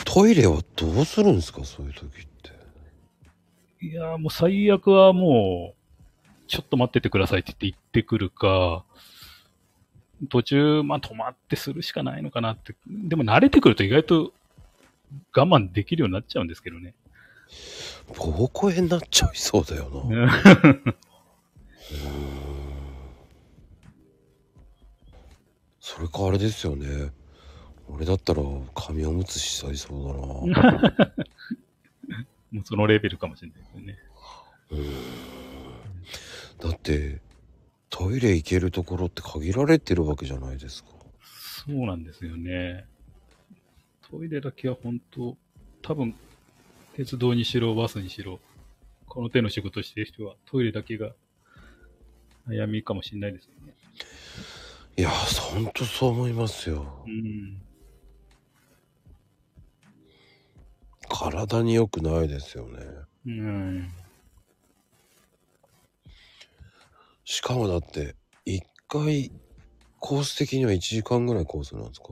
[0.04, 2.52] トイレはどうするんですかそういう時って。
[3.80, 8.84] いやーもう最悪はもう、ちょっと待っててくださいって言って行ってくるか、
[10.28, 12.74] 途中、まあ止まってするしかないのかなって。
[12.86, 14.32] でも慣れてくると意外と
[15.36, 16.94] 我慢できるようになっちゃうんですけどね。
[18.12, 20.32] 膀胱炎になっちゃいそうだよな。
[25.80, 27.12] それかあれですよね。
[27.88, 28.42] 俺だったら
[28.74, 31.04] 紙おむつしちゃいそうだな。
[32.50, 33.98] もうそのレベルかもしれないですよね。
[36.60, 37.20] だって、
[37.96, 40.90] トイレ行けるところって限られてるわけじゃないですか。
[41.22, 42.86] そうなんですよね。
[44.10, 45.36] トイレだけは本当、
[45.80, 46.12] 多分、
[46.96, 48.40] 鉄道にしろ、バスにしろ、
[49.06, 51.12] この手の仕事してる人はトイレだけが
[52.48, 53.74] 悩みかもしれないですよね。
[54.96, 57.08] いや、ほんとそう思いますよう。
[57.08, 57.62] ん。
[61.08, 62.80] 体に良くないですよね。
[63.26, 63.88] うん。
[67.24, 69.32] しかもだって、一回、
[69.98, 72.08] コース的には1時間ぐらいコースなんですか？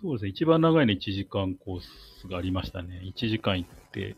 [0.00, 0.30] そうですね。
[0.30, 3.00] 一番長いの1時間コースがありましたね。
[3.04, 4.16] 1時間行って、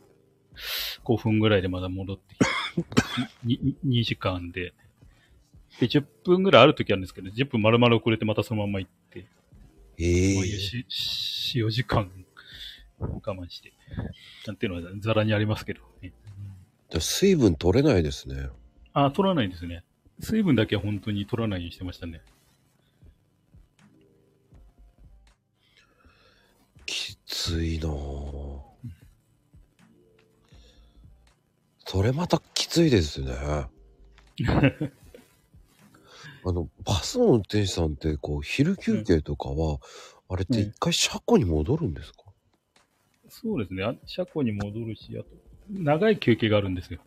[1.05, 4.75] 5分ぐらいでまだ戻ってきて、 2時間で。
[5.81, 9.27] で、10分ぐらいある時あるんですけど、10分丸々遅れてまたそのまま行って、
[9.99, 12.11] ええこういうし、し4時間
[12.99, 13.73] 我慢して。
[14.47, 16.13] なんていうのはザラにありますけどね。
[16.99, 18.49] 水分取れないですね。
[18.93, 19.85] あ、取らないですね。
[20.21, 22.21] 水分だけは本当に取らないようにしてましたね。
[26.87, 28.61] きついなぁ。
[31.87, 33.33] それまたきついですね。
[36.45, 39.79] あの、バスの運転手さんって、こう、昼休憩とかは、
[40.29, 42.25] あれって一回車庫に戻るんですか、
[43.29, 43.83] そうですね。
[43.83, 45.29] あ車庫に戻るし、あと、
[45.69, 47.01] 長い休憩があるんですよ。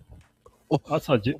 [0.89, 1.35] 朝じ、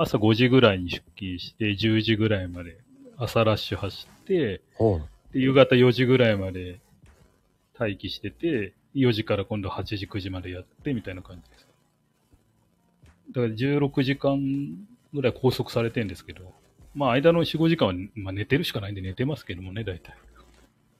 [0.00, 2.78] 朝5時ぐらいに出勤して、10時ぐらいまで
[3.16, 5.32] 朝ラッシュ走って、はい。
[5.32, 6.78] で夕方4時ぐらいまで
[7.76, 11.66] 待機してて、4時から今度8時、9時までやって、みたいな感じです。
[13.32, 14.38] だから16時間
[15.12, 16.52] ぐらい拘束されてるんですけど、
[16.94, 20.14] まあ間の4、5時間は、まあ、寝てるしかないんで寝てますけどもね、大体。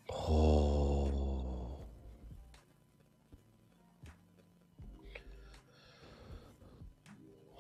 [0.09, 1.09] は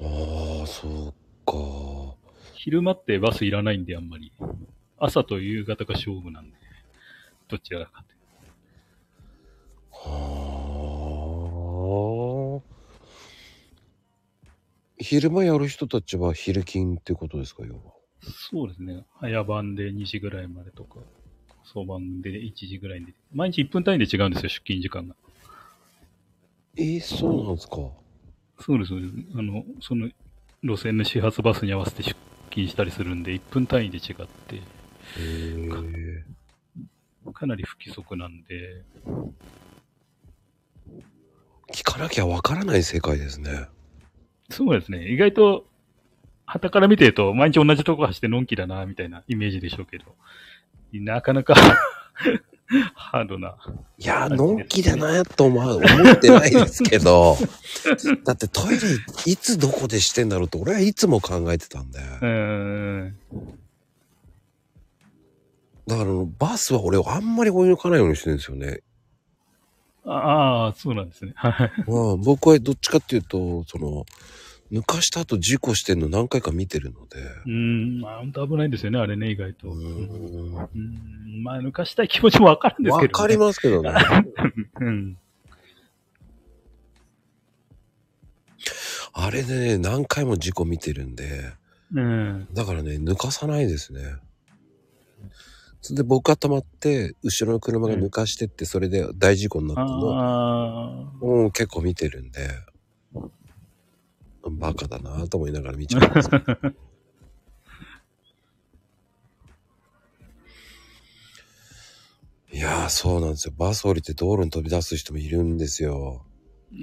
[0.00, 0.04] あ。
[0.04, 1.17] ああ、そう
[1.50, 2.14] か。
[2.54, 4.32] 昼間ってバスいらないんで、あんまり。
[4.98, 6.56] 朝と夕方が勝負なんで、
[7.48, 8.14] どちらかって。
[9.92, 10.72] は
[12.64, 12.68] あ。
[14.98, 17.80] 昼間やる人たちは昼勤ってことですか、要は？
[18.22, 19.04] そうですね。
[19.20, 20.98] 早番で2時ぐらいまでとか、
[21.64, 23.12] 早番で1時ぐらいで。
[23.32, 25.14] 毎日1分単位で違うんですよ、出勤時間が。
[26.76, 27.76] えー、そうなんですか。
[28.60, 29.14] そうです、そうです。
[29.36, 30.10] あの、その
[30.62, 32.16] 路線の始発バスに合わせて出
[32.50, 34.60] 勤したりするんで、1分単位で違って、へ
[35.18, 36.24] え。
[37.32, 38.82] かなり不規則なんで、
[41.72, 43.68] 聞かなきゃわからない世界ですね。
[44.50, 45.08] そうですね。
[45.08, 45.66] 意外と、
[46.46, 50.16] 旗から見てると、毎日同じとこ走ってのんきだな、みたいなイメージでしょうけど、
[50.92, 51.54] なかなか
[52.94, 53.56] ハードな。
[53.96, 57.36] いやー、のんきだなと思う思ってないですけど、
[58.24, 58.76] だってトイレ
[59.26, 61.98] いつどこでしてんだろうって俺はいつも考えてたんで。
[61.98, 63.16] うーん。
[65.86, 68.80] だからバスは俺あんまり追い抜かないようにしてるんですよね。
[70.04, 71.32] ああ、そうなんですね。
[71.34, 71.72] はい。
[71.86, 74.04] まあ僕はどっちかっていうと、その、
[74.70, 77.20] 抜かした後事故してんの何回か見てるので。
[77.46, 79.68] うーん、まあ、本当危ないんですよね、あれね、意外と。
[79.68, 80.68] ううん、ーんわ
[81.42, 83.08] まあ、抜かしたい気持ちもわかるんですけど、ね。
[83.08, 83.92] かりますけどね。
[84.80, 85.18] うん。
[89.14, 91.52] あれでね、何回も事故見てるんで、
[91.94, 92.48] うん。
[92.52, 94.00] だからね、抜かさないですね。
[95.80, 102.48] それで僕が止まって、後ろの車が抜かしてって、それで大事故になったのを、ああ、うん、結構見てるんで、
[104.50, 106.44] バカだなと思いながら見ちゃうんですけど。
[112.50, 113.54] いやー、そうなんですよ。
[113.56, 116.24] バス降りて道路に飛び出す人もいるんですよ。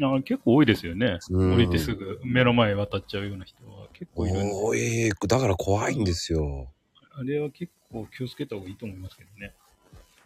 [0.01, 1.19] あ結構多いですよね。
[1.29, 4.53] うん降りてすぐ目の前渡っちゃうような人は結構いるんで。
[4.53, 5.09] 多い。
[5.27, 6.71] だから怖いんですよ。
[7.17, 9.53] あれは結構気をつけた方がいいと思いますけどね。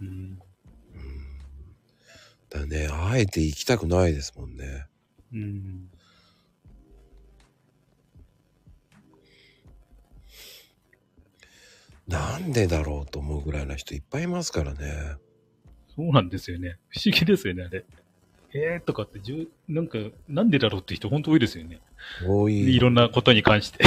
[0.01, 0.39] うん。
[2.49, 4.87] だね、あえて行きたくないですもんね。
[5.33, 5.89] うん。
[12.09, 14.79] なんでだろうと思うぐらいな人いっぱいいますからね。
[15.95, 16.77] そうなんですよね。
[16.89, 17.85] 不思議ですよね、あれ。
[18.53, 21.81] えーとかって、じゅなんか、なんでだろうって人本当多いですよね。
[22.25, 22.75] 多い。
[22.75, 23.83] いろんなことに関して。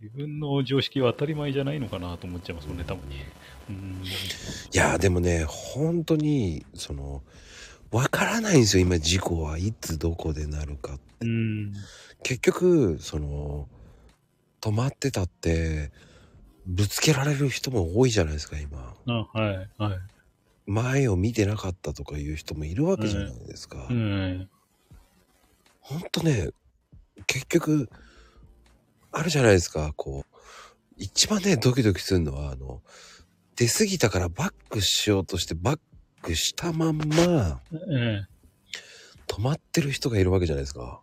[0.00, 3.16] 自分の常識は当たり前じゃないのかなと思っちゃいますもんね、たまに。
[3.70, 4.02] うん。
[4.04, 7.22] いや、でもね、本当に、その、
[7.92, 10.98] わからないんですよ、今事故はいつどこでなるか。
[11.20, 11.72] うん。
[12.24, 13.68] 結局、その、
[14.68, 15.90] 止まってたって、
[16.66, 18.94] ぶつけられる人も多いじゃないですか、今。
[19.06, 19.98] あ、はい、はい。
[20.66, 23.86] 前を見てなかったとかいう人もいるわけじゃないですか。
[23.88, 24.48] うん。
[25.80, 26.50] ほんとね、
[27.26, 27.88] 結局、
[29.10, 30.36] あるじゃないですか、こう、
[30.98, 32.82] 一番ね、ドキドキするのは、あの、
[33.56, 35.80] 出過ぎたからバックしようとしてバッ
[36.20, 38.22] クしたまんま、え
[39.28, 41.00] 止まってる人がいるわけじゃないですか。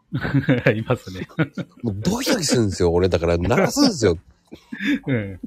[0.66, 1.28] え いますね。
[1.84, 3.08] もうドキドキするんですよ、俺。
[3.08, 4.18] だから鳴らすんですよ。
[5.08, 5.40] うん。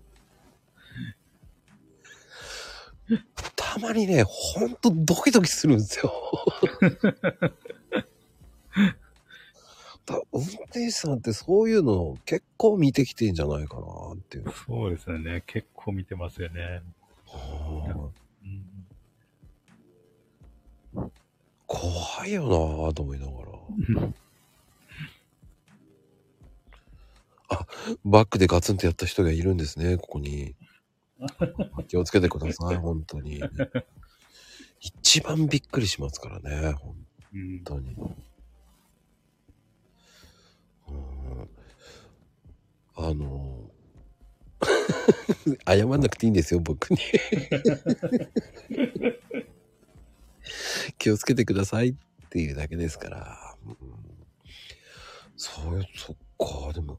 [3.56, 6.12] たまにね、ほんとドキドキするんですよ。
[10.06, 13.82] だ運転手さんってそういうの結構見てきてんじゃないかな
[14.14, 14.44] っていう。
[14.66, 15.42] そうですよね。
[15.46, 16.80] 結構見てますよね。
[17.26, 18.27] はあ
[21.68, 23.48] 怖いよなぁと思いながら。
[28.04, 30.56] バックでガツンとやった人がいるんですね、ここに。
[31.88, 33.42] 気をつけてください、 本当に。
[34.80, 36.96] 一番びっくりしますからね、本
[37.34, 37.64] うん。
[37.64, 37.94] 当に。
[40.88, 41.48] うん
[42.96, 43.70] あの、
[45.66, 46.98] 謝んなくていいんですよ、僕に。
[50.98, 51.94] 気をつけてくださいっ
[52.30, 53.56] ていうだけですから。
[53.66, 53.76] うん
[55.40, 56.98] そういう、そっか、でも、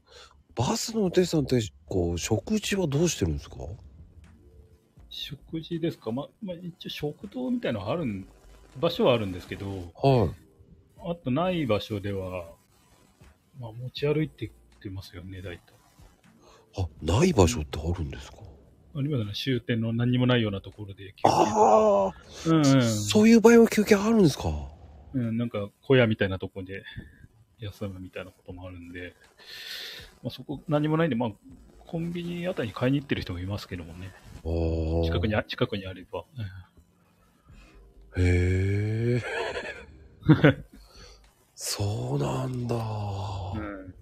[0.54, 3.56] バスの運転手さんって、こう、食事はどうしてるんですか？
[5.10, 6.10] 食事ですか？
[6.10, 8.26] ま、まあ、一応食堂みたいなのはあるん、
[8.78, 10.32] 場所はあるんですけど、は
[11.04, 11.10] い。
[11.10, 12.50] あとない場所では、
[13.58, 14.50] まあ、持ち歩いてっ
[14.80, 15.62] てますよね、大体。
[16.78, 18.38] あ、ない場所ってあるんですか？
[18.94, 22.12] ありますね、終点の何にもないようなところで休憩ああ、
[22.46, 22.82] うんうん。
[22.82, 24.52] そういう場合は休憩あるんですか？
[25.14, 26.82] うん、なんか小屋みたいなとこで
[27.58, 29.14] 休むみたいなこともあるんで、
[30.22, 31.30] まあ、そこ何もないんで、まあ、
[31.86, 34.12] コンビニあたりに買いに行ってる人もいますけどもね。
[35.04, 36.24] 近くにあ、近くにあれば。
[38.16, 39.22] へえ。
[41.54, 42.74] そうなんだ。
[42.74, 43.94] うん。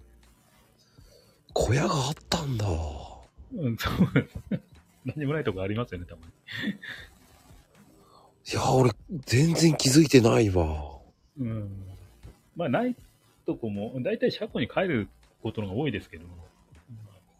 [1.53, 2.65] 小屋があったんだ。
[3.55, 4.37] うん、そうです。
[5.05, 6.33] 何もないとこありますよね、たまに。
[8.51, 8.91] いや、俺、
[9.25, 10.99] 全然気づいてないわ。
[11.39, 11.69] うん。
[12.55, 12.95] まあ、ない
[13.45, 15.07] とこも、大体車庫に帰る
[15.41, 16.35] ことのが多いですけども、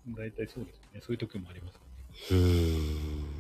[0.08, 1.02] まあ、大体そうですね。
[1.02, 1.80] そういう時もあります。
[2.34, 3.40] うーん。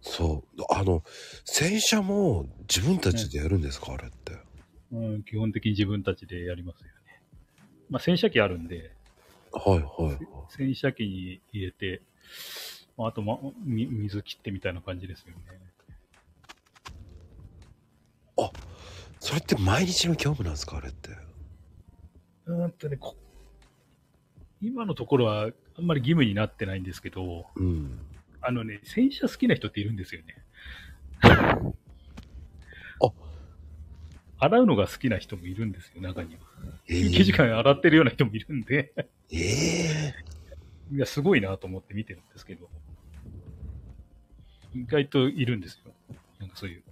[0.00, 0.62] そう。
[0.70, 1.02] あの、
[1.44, 4.36] 洗車も自分たちでやるんですか、あれって。
[4.92, 6.92] うん、基本的に自分たちでやりますよね。
[7.88, 8.92] まあ、洗車機あるんで、
[9.52, 10.18] はいはいはい。
[10.48, 12.02] 洗車機に入れて、
[12.96, 15.42] まあ、あと、ま、み水切ってみたいな感じですよね。
[19.20, 21.10] それって毎日の業務なんですか、あれって？
[22.46, 23.16] うーんとね、こ
[24.60, 28.00] 今のところはあんまり義務になってないんですけど、うん。
[28.40, 30.34] あのね、洗車好きな人っているんですよね。
[34.44, 36.40] 洗うのが好きな人もいるんですよ、中には。
[36.88, 38.92] え休憩時間洗ってるような人もいるんで、
[39.30, 40.14] ええ
[40.92, 42.68] いや、すごいなと思って見てるんですけど、
[44.74, 45.92] 意外といるんですよ。
[46.40, 46.82] なんかそういう、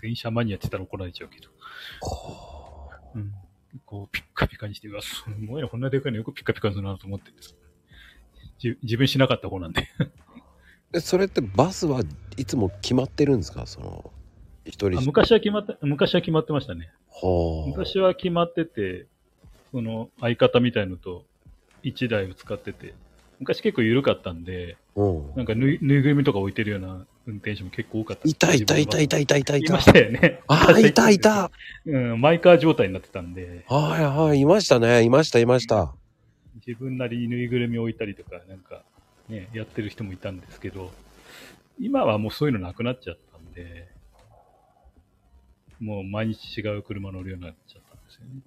[0.00, 1.50] 洗車マニアって言ったら怒られちゃうけど。
[3.16, 3.32] うん。
[3.84, 7.56] こう、ピッカピカにして、うわ、すごいな、こんなでかいのよくピッカピカするなと思ってるんです。
[8.58, 9.88] じ自分しなかった方なんで。
[10.94, 12.02] えそれってバスは
[12.36, 13.66] いつも決まってるんですか？
[13.66, 14.12] その、
[14.66, 16.90] 一人あ昔は決まって、昔は決まってましたね。
[17.10, 17.68] はあ。
[17.68, 19.06] 昔は決まってて、
[19.72, 21.24] その相方みたいのと
[21.82, 22.94] 1台を使ってて、
[23.38, 25.36] 昔結構緩かったんで、うん。
[25.36, 28.28] なんかぬいぬいぐるみとか置いてるような運転手も結構多かった。
[28.28, 29.80] いたいたいたいたいたいたいたいま。
[29.80, 30.40] したよね。
[30.46, 31.50] ああ、いたいた。
[31.84, 35.02] うん、マイカー状態になってたんで、はいはい、いましたね。
[35.02, 35.92] いました、いました。
[36.66, 38.82] 自分なりにぬいぐるみ置いたりとか、なんか、
[39.28, 40.90] ね、やってる人もいたんですけど、
[41.78, 43.88] 今はもうそういうのなくなっちゃったんで、
[45.80, 48.40] もう毎日違う車乗るようになっちゃったんですよね。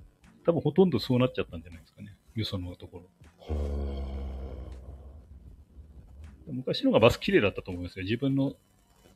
[0.45, 2.15] 多分ほとんどそうなっちゃったんじゃないですかね。
[2.35, 3.03] よそのとこ
[3.47, 3.55] ろ。
[6.49, 8.05] は昔の方がバス綺麗だったと思いますよ。
[8.05, 8.55] 自分の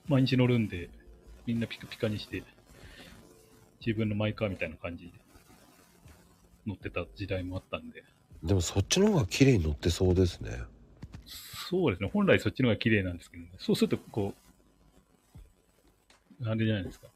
[0.07, 0.89] 毎日乗るんで、
[1.45, 2.43] みんなピカピカにして、
[3.85, 5.11] 自分のマイカーみたいな感じで
[6.67, 8.03] 乗ってた時代もあったんで。
[8.43, 10.51] でもそっちの方が綺麗に乗ってそうですね。
[11.25, 12.09] そうですね。
[12.13, 13.49] 本来そっちの方が綺麗なんですけどね。
[13.57, 14.33] そうすると、こ
[16.41, 17.07] う、あれじゃないですか。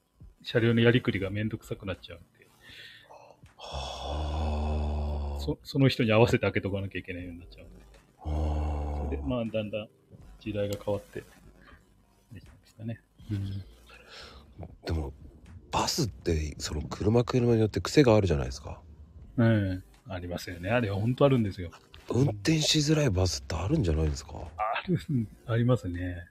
[0.50, 2.48] 車両のやりくりがめんどくさくなっちゃうんで、
[3.58, 5.42] はあ。
[5.42, 9.18] そその人に合わせて開けとかなきゃいけないようになっちゃうんで。
[9.18, 9.90] はで、まあ、だんだん
[10.40, 11.22] 時代が変わって、
[12.32, 13.02] できたんですかね。
[14.86, 15.12] でも
[15.70, 18.80] バスってその車車によって癖があるじゃないですか。
[19.36, 19.84] うん。
[20.08, 20.70] ありますよね。
[20.70, 21.72] あれは本当あるんですよ。
[22.10, 24.32] 運転しづらいバスってあるんじゃないですか？
[24.58, 24.98] ある、
[25.46, 26.26] ありますね。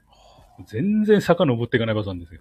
[0.67, 2.41] 全然坂登っていかないバスなんですよ。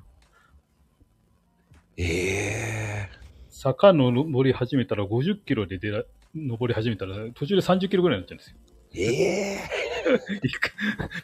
[1.97, 3.09] ええ
[3.49, 6.03] 坂登り始めたら50キロで出ら
[6.35, 8.57] 登り始めたら途中で30キロぐらいになっちゃうんですよ。
[8.93, 9.59] え え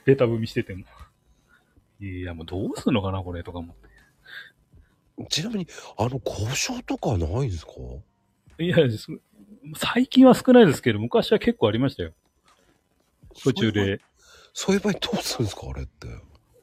[0.05, 0.85] ベタ踏みしてても。
[1.99, 3.75] いや、もうどうすんのかな、これ、とか思っ
[5.29, 5.67] ちなみに
[5.97, 7.73] あの故障とかないんですか？
[8.57, 8.63] て。
[8.63, 9.11] いや、そ
[9.75, 12.13] 最近は少ないですけど、昔は結構ありましたよ。
[13.43, 14.01] 途中で。
[14.53, 16.07] そういう場合どうするんですかあれって。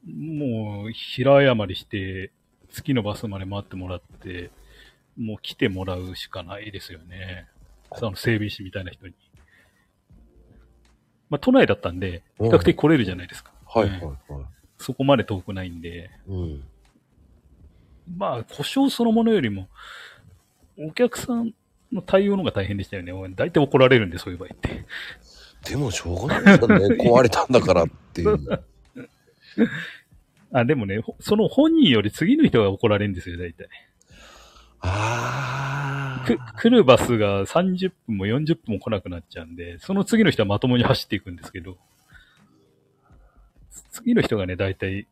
[0.07, 2.33] もう、平謝りして、
[2.79, 4.51] 次のバスまで待ってもらって、
[5.17, 7.47] もう来てもらうしかないですよね。
[7.97, 9.15] その整備士みたいな人に。
[11.29, 13.53] まあ、都内だったんで、比較的来れるじゃないですか。
[13.67, 14.17] はいはいはい。
[14.79, 16.65] そこまで遠くないんで、うん。
[18.17, 19.69] まあ、故障そのものよりも、
[20.79, 21.53] お客さん
[21.93, 23.13] の対応の方が大変でしたよね。
[23.35, 24.85] 大体怒られるんで、そういう場合って。
[25.69, 26.97] でもしょうがないですよね。
[27.03, 28.39] 壊れたんだからっていう。
[30.53, 33.69] あ、でもね、ほその本人より次の人が怒られるんですよ、大体。
[34.81, 41.79] あく来るバスが30分も40分も来なくなっちゃうんで、その次の人はまともに走っていくんですけど、
[43.91, 45.07] 次の人がね、大体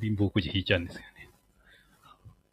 [0.00, 1.06] 貧乏くじ引いちゃうんですよね。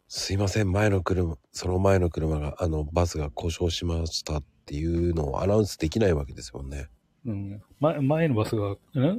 [0.08, 6.88] すいません、前の車、その前の車が、あの、バスが故障しましたっていうのをアナウンスできないわけですもんね。
[7.26, 9.14] うん、ま前のバスがな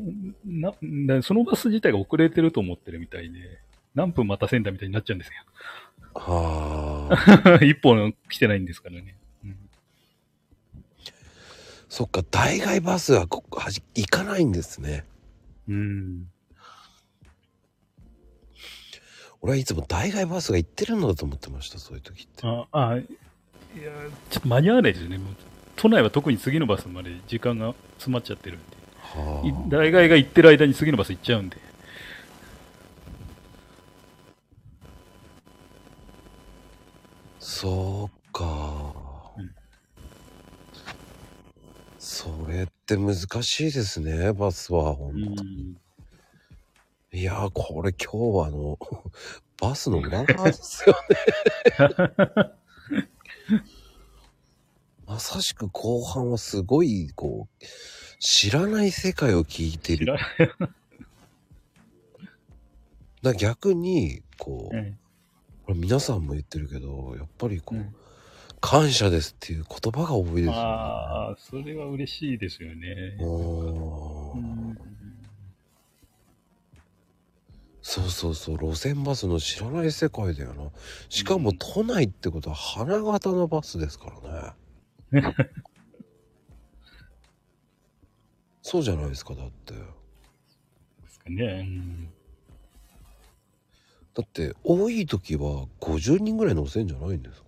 [0.45, 3.59] なな、そのバス自体が遅れてると思ってるみたいで、
[3.95, 5.33] 何分待たせんだみたいになっちゃうんですよ。
[6.13, 7.09] は
[7.59, 7.59] あ。
[7.65, 9.15] 一本来てないんですからね。
[9.43, 9.57] うん
[11.87, 15.05] そっか、代替バスはこはじ行かないんですね。
[15.69, 16.27] うん。
[19.41, 22.41] 俺はいつも代替バスが行ってるのだと思ってました、そういう時って。
[22.43, 23.05] あ、あ、いや、
[24.29, 25.19] ちょっと間に合わないですよね。
[25.19, 25.35] もう
[25.75, 28.75] 都内は特に次のバスまで時間が詰まっちゃってるんで。
[29.47, 31.57] いは大概が行ってる間に次のバス行っちゃうんで。
[31.57, 31.59] あ。
[37.39, 38.93] そうか。
[39.37, 39.51] うん
[41.97, 44.95] それって難しいですね、バスは。
[44.95, 45.77] ほんとん。
[47.11, 48.79] いやー、これ今日はあの、
[49.61, 52.51] バスの裏側ですよね。
[55.07, 57.65] まさしく後半はすごい、こう、
[58.19, 60.15] 知らない世界を聞いてる。
[63.21, 64.97] だ逆に、こう、ない。
[65.65, 67.95] これ皆さんも言ってるけど、やっぱりこう、うん
[68.61, 70.57] 感謝ですっていう言葉が多いですよね。
[70.57, 73.15] ああ、それは嬉しいですよね。
[73.19, 74.77] おーうん
[77.83, 80.71] そうそうそう、路線バスの知らない世界だよな。
[81.09, 84.53] しかも都内ってことは花形のバスですからね。
[88.61, 89.73] そうじゃないですか、だって。
[89.73, 89.79] で
[91.09, 91.43] すかね。
[91.45, 92.09] うん
[94.15, 97.47] だって、多い時は50人ぐらい乗せんじゃないんですか？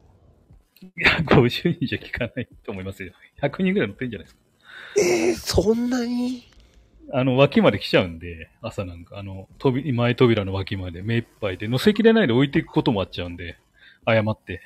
[0.81, 3.13] いや、50人じゃ効かないと思いますよ。
[3.41, 4.41] 100人ぐらい乗ってんじゃないですか。
[4.97, 6.43] えー、そんなに？
[7.13, 13.57] あの、脇まで来ちゃうんで、朝なんか、あの、扉前扉の脇まで目いっぱいで、乗せきれないで置いていくこともあっちゃうんで、
[14.03, 14.61] 誤って。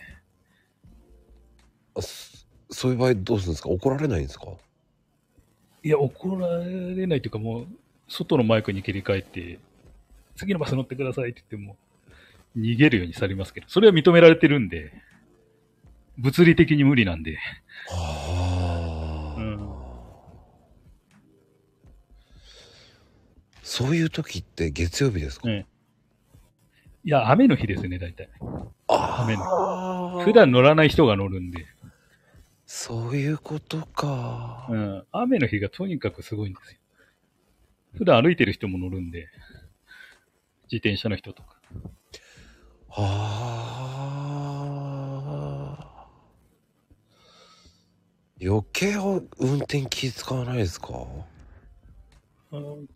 [1.93, 2.01] あ
[2.71, 3.69] そそういう場合どうするんですか？
[3.69, 4.45] 怒られないんですか？
[5.83, 7.67] いや、怒られないというか、もう、
[8.07, 9.59] 外のマイクに切り替えて、
[10.35, 11.75] 次のバス乗ってくださいって言っても、
[12.57, 14.91] 逃げるようにされますけど、それは認められてるんで、
[16.17, 17.37] 物理的に無理なんで、
[17.87, 19.71] はあ、うん。
[23.63, 25.65] そういう時って月曜日ですか、ね。
[27.03, 28.29] いや、雨の日ですね、大体。
[28.87, 31.65] あ雨あ普段乗らない人が乗るんで、
[32.73, 34.65] そういうことか。
[34.69, 36.77] うん、雨の日がとにかくすごいんですよ。
[37.97, 39.27] 普段歩いてる人も乗るんで、
[40.71, 41.57] 自転車の人とか。
[42.87, 43.01] は
[45.79, 46.07] あ。
[48.41, 48.93] 余計
[49.37, 50.87] 運転気使わないですか？
[50.93, 52.87] あもう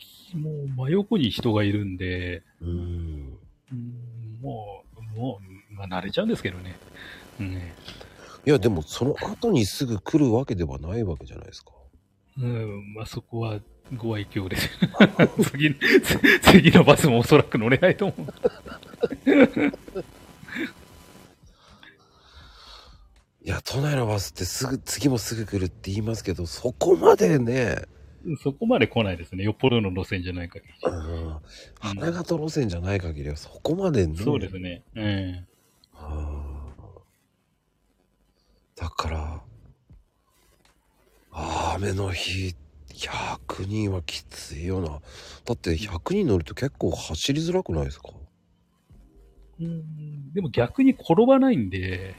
[0.69, 3.38] 真横に人がいるんで、うん。
[3.73, 6.77] うんもう、もう、まあ慣れちゃうんですけどね。
[7.41, 7.76] うんね
[8.45, 11.72] いや、でもその後にすぐ来るわけではないわけじゃないですか。
[12.38, 13.59] うん、まあそこは
[13.95, 14.69] ご愛嬌です。
[15.51, 18.22] 次、つ次のバスもおそらく乗れないと思う。
[23.43, 27.84] いや、都内のバスってすぐ、次もすぐ来るって言いますけど、そこまでね、
[28.41, 29.43] そこまで来ないですね。
[29.43, 30.73] よっぽどの路線じゃない限り。
[30.84, 31.38] うん、
[31.80, 34.17] 花形路線じゃない限りはそこまでね。
[34.17, 34.84] そうですね。
[34.95, 35.45] うん。
[35.93, 36.55] はあ
[38.76, 39.41] だから、
[41.76, 42.56] 雨の日、
[42.93, 44.88] 100人はきついよな。
[44.89, 44.99] だ
[45.53, 48.10] って100人乗ると結構走りづらくないですか？
[49.60, 52.15] うんでも逆に転ばないんで、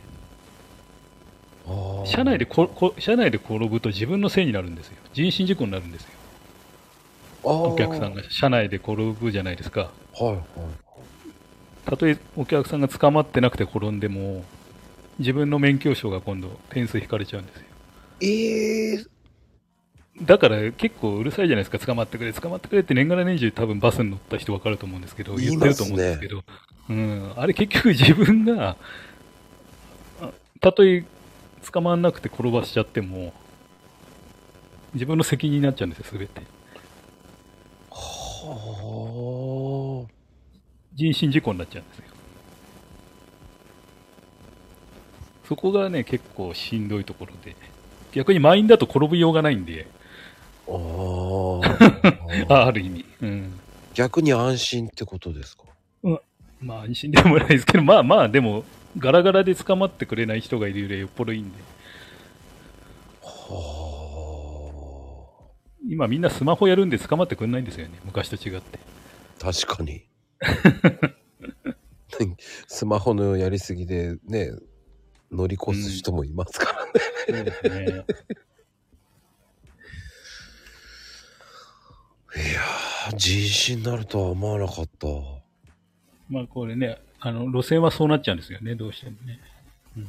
[1.66, 4.96] あー車内でここ車内で転ぶと自分のせいになるんですよ。
[5.12, 6.10] 人身事故になるんですよ。
[7.42, 9.90] お客さんが車内で転ぶじゃないですか。
[10.14, 10.42] はいはい。
[11.84, 14.44] たとえお客さんが捕まってなくて転んでも、
[15.18, 17.62] 自分の免許証が今度点数引かれちゃうんですよ。
[18.20, 19.04] ええ
[20.22, 26.42] だから結構うるさいじゃないですか、捕まってくれ、捕まってくれって年がら年中多分バスに乗った人分かると思うんですけど、言ってると思うんですけど、
[26.88, 28.76] うん、あれ結局自分が、
[30.22, 31.04] あたとえ
[31.70, 33.34] 捕まんなくて転ばしちゃっても、
[34.94, 36.40] 自分の責任になっちゃうんですよ、すべて。
[37.90, 40.12] はあ。
[40.94, 42.04] 人身事故になっちゃうんですよ。
[45.48, 47.54] そこがね、結構しんどいところで、
[48.12, 49.86] 逆に満員だと転びようがないんで、
[50.66, 52.46] あー。
[52.52, 53.04] あある意味。
[53.22, 53.52] うん。
[53.94, 55.64] 逆に安心ってことですか？
[56.60, 58.64] まあ安心でもないですけど、まあまあ、でも、
[58.98, 61.56] ガラガラで捕まってくれない人がいるよりよっぽどいいんで、
[63.22, 65.46] は
[65.88, 68.78] 今みんなスマホやるんで捕まってくれないんですよね、昔と違って。
[69.42, 70.04] あ確かに。
[72.66, 74.50] スマホのやりすぎでね
[75.30, 76.92] 乗り越す人もいますからね、
[77.28, 78.04] そうですね。
[82.36, 85.06] いやー人身になるとは思わなかった
[86.28, 89.40] まあこれね、あの、路線はそうなっちゃうんですよね、どうしてもね。
[89.96, 90.06] うん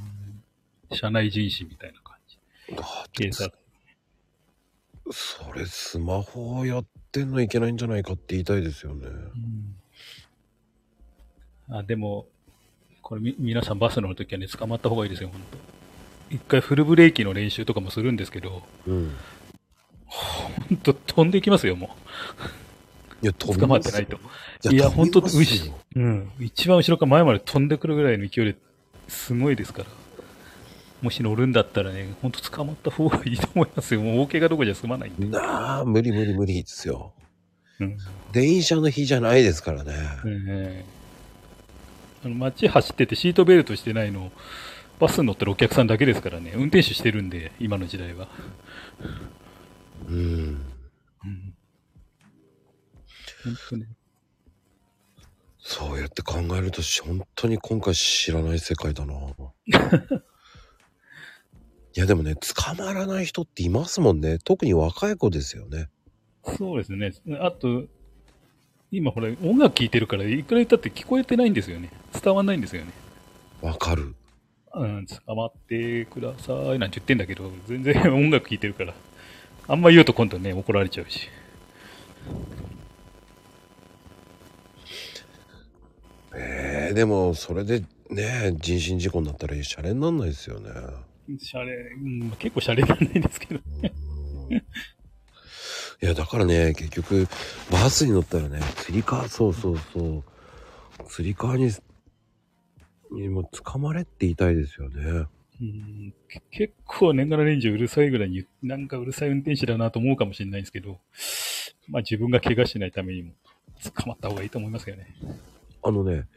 [0.92, 2.38] 社内人士みたいな感じ。
[3.12, 3.52] 警察。
[5.12, 9.76] それスマホをやってんのいけないんじゃないかって言いたいですよねうん
[11.70, 12.28] あ、でも、
[13.08, 15.58] これみ、皆さんバス乗るときはね、捕まった方がいいですよ、本当
[16.36, 19.16] 一回フルブレーキの練習とかもするんですけど、うん
[20.70, 21.96] 本当飛んでいきますよ、も
[23.24, 23.34] いやう。
[23.34, 24.20] 捕まってないと。
[24.70, 25.80] いいや、本当飛びます牛よ。
[25.96, 26.32] うん。
[26.42, 28.58] 一番後ろから前まで飛んでくるぐらいの勢いで
[29.08, 29.90] すごいですから。
[31.02, 34.02] もし乗るんだったらね、本当捕まった方がいいと思いますよ。
[34.02, 35.28] もう大怪我どころじゃ済まないんで。
[35.28, 37.14] なあ無理無理無理ですよ
[37.80, 37.98] うん。
[38.34, 39.94] 電車の日じゃないですからね、
[40.26, 40.97] ええ
[42.28, 44.32] あの街走っててシートベルトしてないの、
[45.00, 48.28] バスに乗ってるお客さんだけですからね、運転手してるんで、今の時代は。
[50.08, 50.62] うんうん。
[53.44, 53.88] 本当ね。
[55.60, 59.20] そうやって考えると本当に今回知らない世界だな い
[61.94, 65.90] やでもね捕まらない人っていますもんね特に若い子ですよね
[66.56, 67.12] そうですね。
[67.42, 67.86] あと、
[68.92, 71.90] 今ほら、音楽聴いてるから、いくら言ったって聞こえてないんですよね。
[72.24, 72.92] 伝わんないんですよね。
[73.62, 74.16] わかる
[74.74, 78.94] うん、捕まってくださいなんて言ってんだけど、全然 音楽聴いてるから。
[79.68, 81.28] あんま言うと今度ね、怒られちゃうし。
[86.34, 90.70] えー、でもそれでね人身事故になったらシャレになんないですよね
[91.40, 93.60] シャレ、うん、結構シャレなんないですけど。
[94.52, 94.64] うん
[96.02, 97.28] いやだからね結局
[97.72, 100.24] バスに乗ったらねつり革そうそうそう
[101.08, 101.72] つり革に
[103.12, 105.26] にも捕まれって言いたいですよね
[105.60, 111.00] うん、け結構年がら年中うるさいぐらいに、なんかうるさい運転手だなと思うかもしれないですけど、
[111.88, 113.32] まあ自分が怪我しないためにも
[113.96, 115.16] 捕まった方がいいと思いますけどね。
[115.84, 116.28] あのね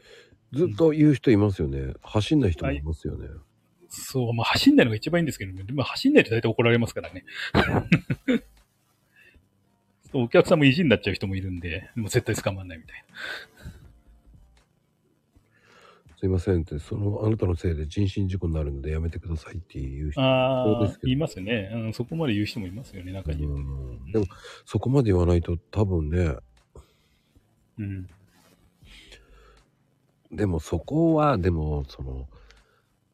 [0.53, 3.27] ずっと言う人いますよね走んない人もいますよね、
[3.89, 5.63] そう、まあ走んないのが一番いいんですけどね。
[5.63, 7.23] でも走んないと大体怒られますからね。
[10.13, 13.03] お客さんも意地になっちゃう人もいるんで、もう絶対捕まんないみたい
[16.17, 20.63] すいませんってそのあなたのせいで人身事故になるのでやめてくださいっていう人な。
[20.63, 21.93] あいますね、うん。
[21.93, 23.39] そこまで言う人もいますよね、中に
[24.11, 24.25] でも
[24.65, 26.35] そこまで言わないと多分ね
[27.79, 28.07] うん。
[30.31, 32.27] でもそこはでもその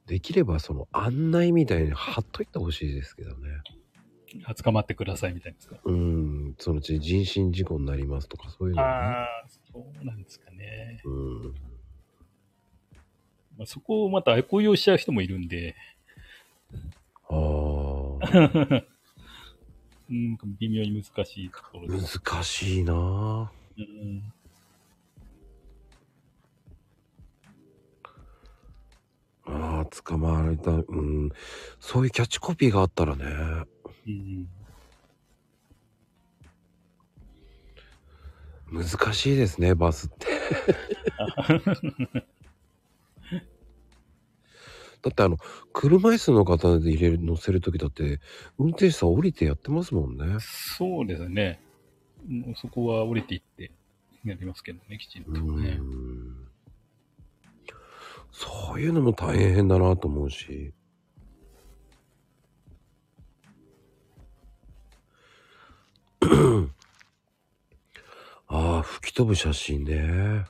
[0.05, 3.86] できればその案内みたいに貼っといてほしいですけどねあ
[4.55, 5.77] 捕まってくださいみたいですか。
[5.83, 8.87] うん、そのうち人身事故になりますとか、そういうのね。
[8.87, 9.27] ああ、
[9.71, 11.01] そうなんですかね。
[11.05, 11.41] うん。
[13.57, 15.75] まあ、そこをまた悪用しちゃう人もいるんで、
[17.29, 17.37] ああ、
[20.09, 22.19] うん、微妙に難しいところです。
[22.19, 24.33] 難しいなうん
[29.49, 31.31] ああ、捕まえた、うん。
[31.79, 33.25] そういうキャッチコピーがあったらね。
[34.07, 34.47] うん
[38.71, 40.27] 難しいですね、バスって。
[45.01, 45.37] だってあの、
[45.71, 48.19] 車椅子の方で入れる、乗せるときだって、
[48.57, 50.37] 運転手さん降りてやってますもんね。
[50.39, 51.61] そうですね。
[52.27, 53.71] もうそこは降りていって
[54.25, 55.75] やりますけどね、きちんとうね。
[55.75, 56.47] ん。
[58.31, 60.73] そういうのも大変だなと思うし。
[68.47, 70.45] ああ、吹き飛ぶ写真ね。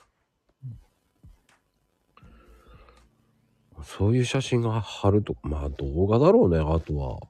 [3.82, 7.20] そういう写真が貼ると、まあ動画だろうね、あとは。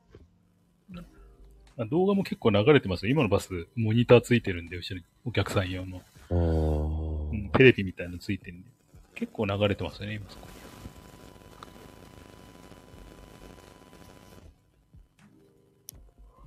[1.77, 3.13] まあ動画も結構流れてますよ。
[3.13, 8.69] 今のバス、モニターついてるんで、後ろにお客さん用の、ああ、うんテレビみたいなのついてるんで。
[9.15, 10.49] 結構流れてますよね、今そこ。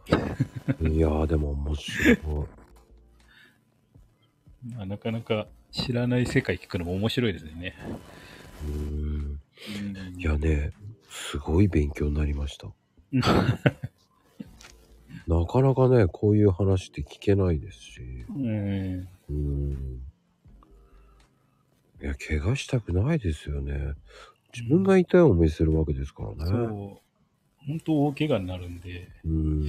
[0.81, 2.17] いやーでも面白い。
[4.75, 7.75] まあ、なかなか知らない世界聞くのも面白いですね。
[8.63, 8.77] うんう
[10.17, 10.71] んいやね、
[11.09, 12.69] すごい勉強になりました。
[15.27, 18.01] なかなかね、こういう話って聞けないですし。
[18.29, 19.07] うん。
[19.29, 20.01] うん。
[22.01, 23.93] いや、怪我したくないですよね。
[24.53, 26.57] 自分が痛い思いするわけですからそう。
[26.57, 26.67] ね。
[27.67, 29.65] 本当大怪我になるんで、うん。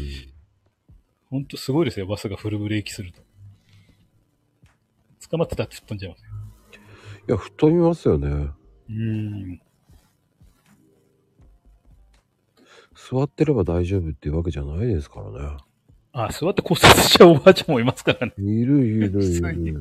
[1.32, 3.22] 本当すごいですよ、バスがフルブレーキすると。
[5.30, 6.30] 捕まってたって吹っ飛んじゃいますよ。
[7.26, 8.50] いや、吹っ飛びますよね。
[8.90, 9.62] うん。
[12.94, 15.56] 座ってれば大丈夫っていうわけじゃないですからね。
[16.12, 18.34] あ、座って骨折しちゃうおばあちゃんもいますからね。
[18.36, 19.80] いるいるいる。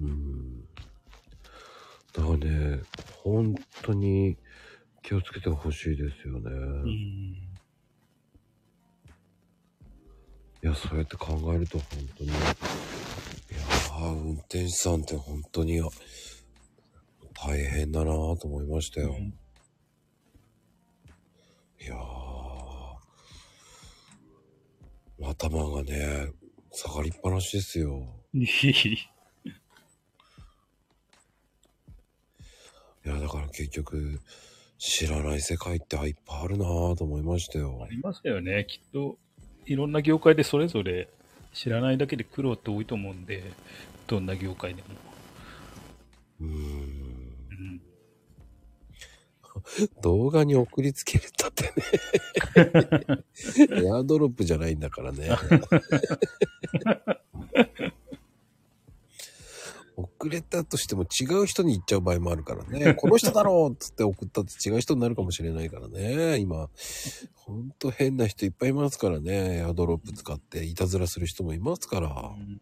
[0.00, 0.64] うん。
[2.12, 2.80] だからね、
[3.22, 4.36] 本当に
[5.04, 6.50] 気をつけてほしいですよね。
[6.50, 7.43] うん。
[10.64, 11.86] いや、そうやって考えると本
[12.16, 15.82] 当に、いやー、運転手さんって本当に
[17.34, 19.14] 大変だなぁと思いましたよ。
[21.78, 26.32] いやー、頭がね、
[26.72, 28.02] 下がりっぱなしですよ。
[28.32, 28.46] い
[33.04, 34.18] や、だから結局、
[34.78, 37.88] 知らない世界ってあいっぱいあるなぁと思いましたよあ。
[37.90, 38.64] りますよね。
[38.66, 39.18] きっと、
[39.66, 41.08] いろんな業界でそれぞれ
[41.52, 43.52] 知らないだけで苦労って多いと思うんで、
[44.06, 44.88] どんな業界でも。
[46.40, 46.50] うーん。
[46.50, 46.54] う
[47.54, 47.80] ん。
[50.02, 51.70] 動画に送りつけれたってね。
[53.86, 55.30] エアドロップじゃないんだからね。
[59.96, 62.94] 送れたとしても違う人に行っちゃう場合もあるからね。
[62.98, 66.38] この人だろうっつって送ったって違う人になるかもしれないからね。
[66.38, 66.68] 今、
[67.34, 69.58] ほんと変な人いっぱいいますからね。
[69.58, 72.08] エアドロップ使っていたずらする人もいますから。
[72.08, 72.58] 本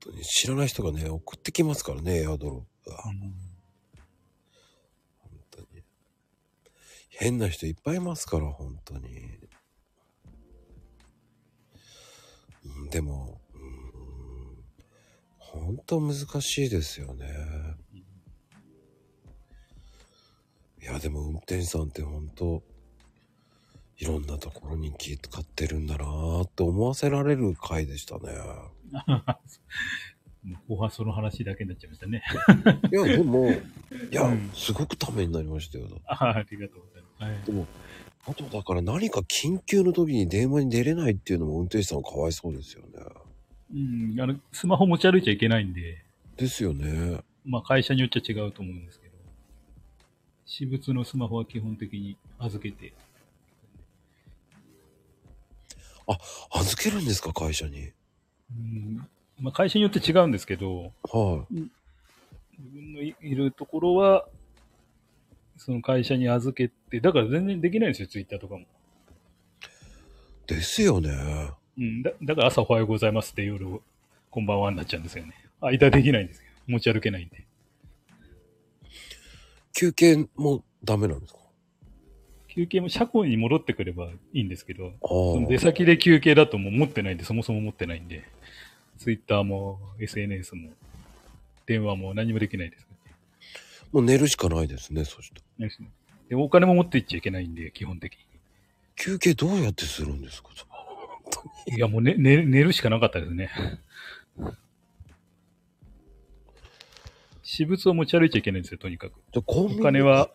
[0.00, 3.02] 当に知らない人がね、送ってきますからね、エアドロップは。
[3.02, 3.34] 本
[5.50, 5.66] 当に。
[7.08, 9.35] 変な人いっぱいいますから、本当に。
[12.86, 14.64] んでも、うん、
[15.38, 17.26] 本当難しいですよね。
[20.82, 22.62] いや、でも運転手さんって本当、
[23.98, 28.32] いろんなところに気使ってるんだなーって思わせられる回でしたね。
[30.44, 32.22] もう後半その話だけになっちゃいましたね。
[32.92, 33.58] いや、でも、い
[34.12, 35.88] や、うんすごくためになりましたよ。
[36.06, 37.22] あありがとうございます。
[37.24, 37.66] はいでも、
[38.28, 42.88] あとだから何か緊急の時に電話に出れないっていうのも運転手さんかわいそうですよね。
[43.72, 46.02] うん、あの、スマホ持ち歩いちゃいけないんで、
[46.36, 47.20] ですよね。
[47.44, 49.14] まあ会社によっちゃ違うと思うんですけど、
[50.44, 52.92] 私物のスマホは基本的に預けて、
[56.50, 57.90] 預けるんですか、会社に？
[58.50, 59.08] うん、
[59.40, 61.54] まあ会社によって違うんですけど、はい。
[61.54, 64.26] 自分のいいるところは、
[65.56, 68.64] その会社に預けて、だから全然できないんですよ、ツイッターとかも。
[70.46, 71.10] ですよね。
[71.78, 73.66] うん、だだから朝おはようございますって夜、
[74.30, 75.34] こんばんはになっちゃうんですよね。
[75.60, 76.44] 間できないんですよ。
[76.66, 77.44] 持ち歩けないんで。
[79.72, 81.40] 休憩もダメなんですか？
[82.48, 85.58] 休憩も車庫に戻ってくればいいんですけど、あその出あ。
[85.58, 88.24] 先で休憩だともう持ってないんで、そもそも持ってないんで、
[88.98, 90.70] ツイッターも SNS も
[91.66, 92.86] 電話も何もできないです、
[93.92, 95.66] もう寝るしかないですね、そしたら。
[95.66, 95.72] ね。
[96.28, 98.16] でお金も持っていっちゃいけないんで、基本的
[98.96, 100.48] 休憩どうやってするんですか
[101.68, 101.76] に。
[101.76, 103.50] いや、もう寝、寝寝るしかなかったですね。
[107.42, 109.14] 私物を持ち歩いちゃいけないんですよ、とにかく。
[109.32, 110.30] じゃあコンビニお金は、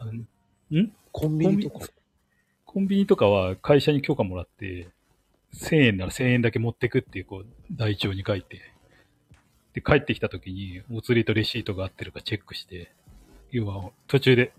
[0.72, 0.92] ん？
[1.12, 1.88] コンビニとか？
[2.66, 4.88] コンビニとかは会社に許可もらって、
[5.54, 8.62] 1000円なら1000円だけ持ってくっていう、こう、台帳に書いて、
[9.74, 12.94] で、帰ってきた時に、お釣りとレシートが合ってるかチェックして、
[13.52, 14.54] 要は、途中で、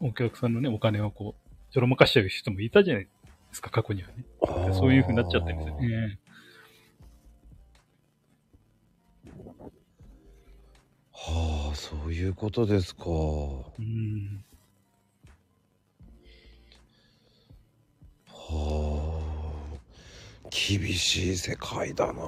[0.00, 3.10] お客さんのね、お金をこう、ちょろまかしちゃう人もいたじゃないで
[3.52, 4.24] すか、過去にはね。
[4.72, 6.18] そういう風になっちゃってるんですよね。
[11.12, 13.04] はあ、そういうことですか。
[13.06, 14.44] うん。
[18.26, 19.24] はあ。
[20.50, 22.22] 厳しい世界だな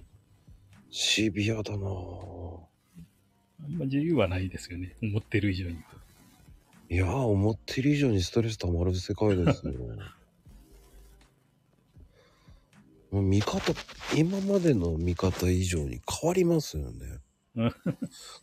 [0.90, 4.96] シビアだなあんま自由はないですよね。
[5.02, 5.99] 思ってる以上には。
[6.92, 9.74] いやー、思ってる以上にストレス溜まる世界ですよ。
[13.12, 13.72] もう見方、
[14.16, 17.20] 今までの見方以上に変わりますよね。
[17.54, 17.72] う んあ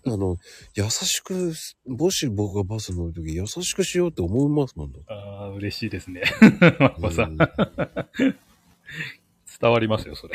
[0.06, 0.38] の、
[0.76, 1.53] 優しく、
[1.86, 4.99] もし僕がバス乗るとき、優しくしようって思いますもんだ。
[5.07, 6.22] ああ、嬉しいですね。
[6.80, 7.49] マッパさん伝
[9.72, 10.34] わりますよ、それ。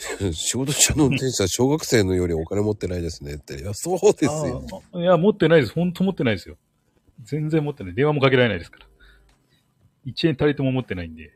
[0.32, 3.60] 仕事中の運転手は小学生のよりお金持ってないですねって。
[3.60, 4.64] いや、そうですよ。
[4.94, 5.74] いや、持ってないです。
[5.74, 6.56] 本当持ってないですよ。
[7.22, 7.94] 全然持ってない。
[7.94, 8.86] 電話もかけられないですから。
[10.06, 11.32] 1円たりとも持ってないんで。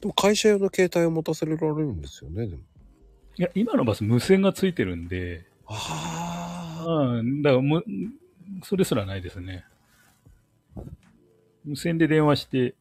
[0.00, 2.62] でも会社用の携帯を持たせられるんですよね、でも。
[3.38, 6.92] いや、今のバス無線がついてるんで、ああ。
[7.18, 7.84] うん、だからむ、
[8.64, 9.64] それすらないですね。
[11.64, 12.74] 無線で電話して、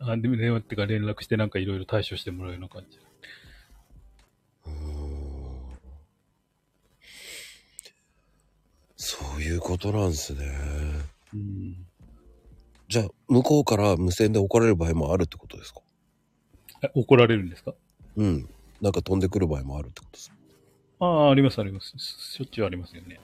[0.00, 2.98] あ、でも電話ってか連絡してなんかいろいろ対処してもらうような感じ。
[8.96, 10.46] そういうことなんですね。
[11.34, 11.86] うん。
[12.88, 15.80] じゃあ、向こうから無線で怒られる場合もあるってことですか？
[16.82, 17.74] え怒られるんですか？
[18.16, 18.48] うん。
[18.80, 20.36] なんか飛んでくる場合もあるってことですか？
[21.00, 21.94] ああ、ありますあります。
[21.98, 23.20] しょっちゅうありますよね。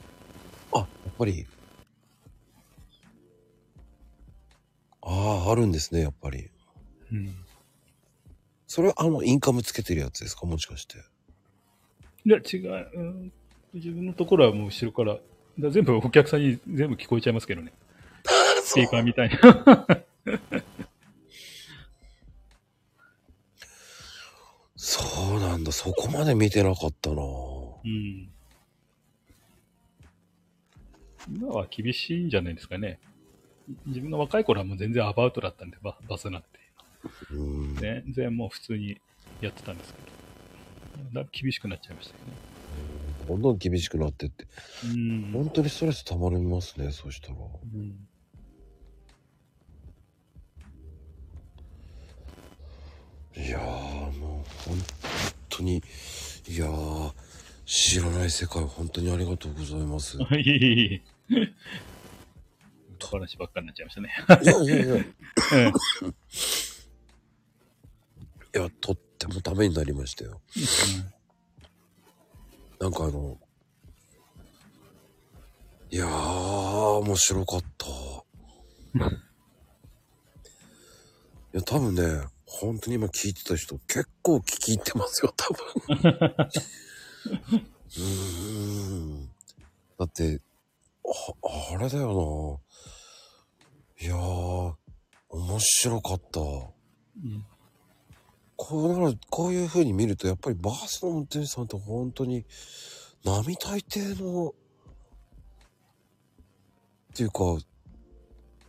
[0.73, 0.89] あ、やっ
[1.19, 1.47] ぱり。
[5.09, 6.51] ああ、あるんですね、やっぱり。
[7.13, 7.35] うん。
[8.67, 10.47] それはあの、インカムつけてるやつですか？
[10.47, 10.99] もしかして。
[12.25, 12.91] いや、違う。
[12.95, 13.33] うん
[13.75, 15.19] 自分のところはもう後ろから、
[15.59, 17.73] だ全部お客さんに全部聞こえちゃいますけどね。
[18.65, 19.87] スピーカーみたいな。
[24.77, 25.73] そうなんだ。
[25.73, 28.31] そこまで見てなかったなうん。
[31.29, 32.99] 今は厳しいんじゃないですかね。
[33.87, 36.49] 自分の若い頃はもう全然アバウトだったんで、ババスなんて。
[37.33, 37.77] うん。
[37.77, 39.01] 全然もう普通に
[39.41, 40.07] やってたんですけど。
[41.13, 42.33] だいぶ厳しくなっちゃいましたよね。
[43.29, 44.47] どんどん厳しくなってって。
[44.85, 45.31] うん。
[45.33, 47.35] 本当にストレス溜まりますね、そしたら。
[47.75, 47.97] うん
[53.39, 54.79] いやー、もう本
[55.51, 55.83] 当に、
[56.49, 57.13] いやー、
[57.67, 60.17] 知らない世界本当にありがとうございます。
[60.17, 61.53] い いえいえいえ。
[63.05, 64.11] お話ばっかりになっちゃいましたね。
[64.45, 65.73] やいやいや、いうん
[68.63, 70.41] や、とってもためになりましたよ。
[72.81, 73.39] なんかあの、
[75.91, 77.87] いやー、面白かった。
[77.87, 77.91] い
[81.53, 82.03] や、多分ね、
[82.47, 85.65] 本当に今聞いてた人結構聞き入ってますよ、多分。
[87.97, 89.31] うーん。
[89.99, 90.41] だって、
[91.43, 92.61] あ、あれだよ
[94.01, 94.07] な。
[94.07, 94.75] いやー、
[95.31, 96.41] 面白かった。
[96.41, 97.47] うん
[98.57, 102.47] こうなる、こういう風に見ると、やっぱりバスの運転手さんって本当に、
[103.23, 104.53] 並大抵の、っ
[107.15, 107.59] ていうか、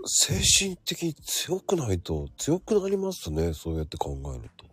[0.05, 4.65] 精神的に強くないと強くなりますね、そうやって考えると。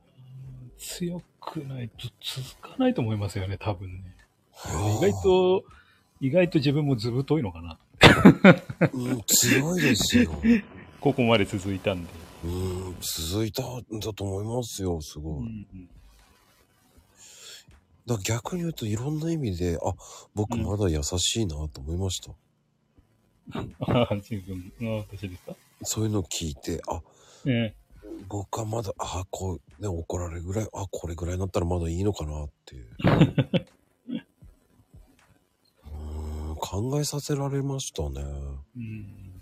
[0.79, 4.17] 強くないと続かないと思いますよね、多分ね。
[4.53, 5.65] は意外と、
[6.25, 7.79] 意外と自分もずぶといのかな。
[8.81, 10.33] あ、うん、強いですよ。
[10.99, 12.11] ここまで続いたんで。
[12.45, 15.43] うん、続いたんだと思いますよ、すごい。
[15.43, 15.67] うん
[18.07, 19.95] だ逆に言うといろんな意味で、あ、
[20.35, 22.33] 僕まだ優しいなと思いました。
[23.81, 25.57] ああ、自分、あ私ですか？
[25.83, 27.01] そういうのを聞いて、あ、
[27.47, 27.75] え
[28.29, 32.87] 僕はまだ、あこう、ね、怒られるぐらい、あ、これぐらいになったらまだいいのかなっていう。
[36.75, 38.21] 考えさせられましたね。
[38.77, 39.41] うん。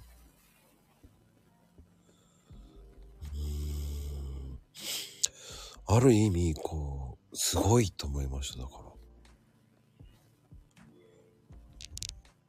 [5.87, 8.73] ある意味、こう、すごいと思いました、だか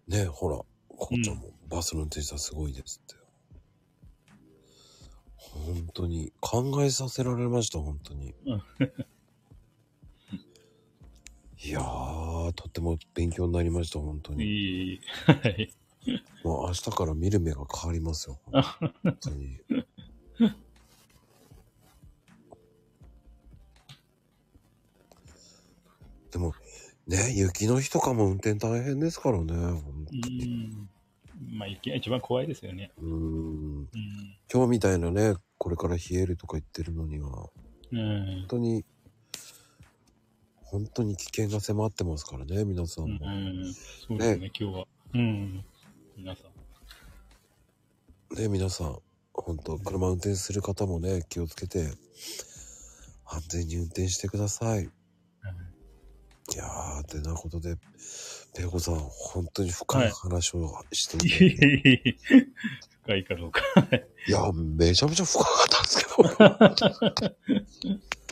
[0.09, 0.17] ら。
[0.17, 0.57] ねほら、
[0.89, 3.15] こうちゃんもバスの運転手さんすごいですって。
[5.37, 8.35] 本当に、考えさせられました、本当に。
[11.63, 14.43] うんいやー、とっても勉強になりました、本当に。
[14.43, 15.01] いい。
[15.25, 15.73] はい。
[16.43, 18.63] もう明日から見る目が変わりますよ、本
[19.21, 19.59] 当に。
[26.31, 26.53] でも、
[27.07, 29.53] ね、雪の日とかも運転大変ですからね。
[29.53, 30.89] ほんうん。
[31.51, 32.91] まあ、雪が一番怖いですよね。
[32.97, 33.89] うーんうん。
[34.51, 37.51] 今日みたいなね、これから冷えるとか言ってるのには、本
[37.91, 38.45] うん。
[38.49, 38.83] 当に、
[40.73, 43.19] 本当に危険が迫ってますからね、皆さんも。
[43.21, 43.73] うん。
[44.07, 44.87] そうですね、今日は。
[45.13, 45.63] うん。
[46.17, 46.41] 皆さ
[48.31, 48.35] ん。
[48.35, 48.97] ね、皆さん、
[49.33, 51.91] 本当車運転する方もね、気をつけて、
[53.23, 54.85] 安全に運転してください。
[54.85, 54.87] い
[56.57, 57.75] やー、てなことで、
[58.55, 62.17] ペコさん、本当に深い話をしていいて、えいえ
[63.03, 63.61] 深いかどうか。
[64.27, 65.99] いや、めちゃめちゃ深かったんです
[67.83, 68.13] けど。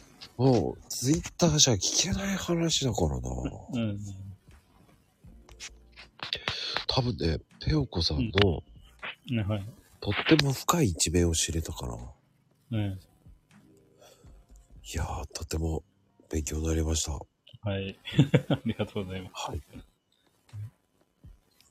[0.41, 3.29] もう、ツイッターじゃ聞けない話だからな。
[3.73, 3.99] うん。
[6.87, 8.63] 多分ね、ペオコさんの、
[9.47, 9.65] はい。
[9.99, 11.95] とっても深い一面を知れたから。
[12.71, 12.79] うん。
[12.79, 12.97] い
[14.95, 15.83] やー、とても
[16.31, 17.11] 勉強になりました。
[17.11, 17.99] はい。
[18.49, 19.51] ありがとうございます。
[19.51, 19.61] はい。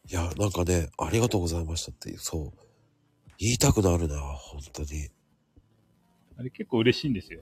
[0.08, 2.52] いや、なんかね、ありがとうございましたって、そう。
[3.36, 5.08] 言いたくなるな、本当に。
[6.36, 7.40] あれ結構嬉しいんですよ。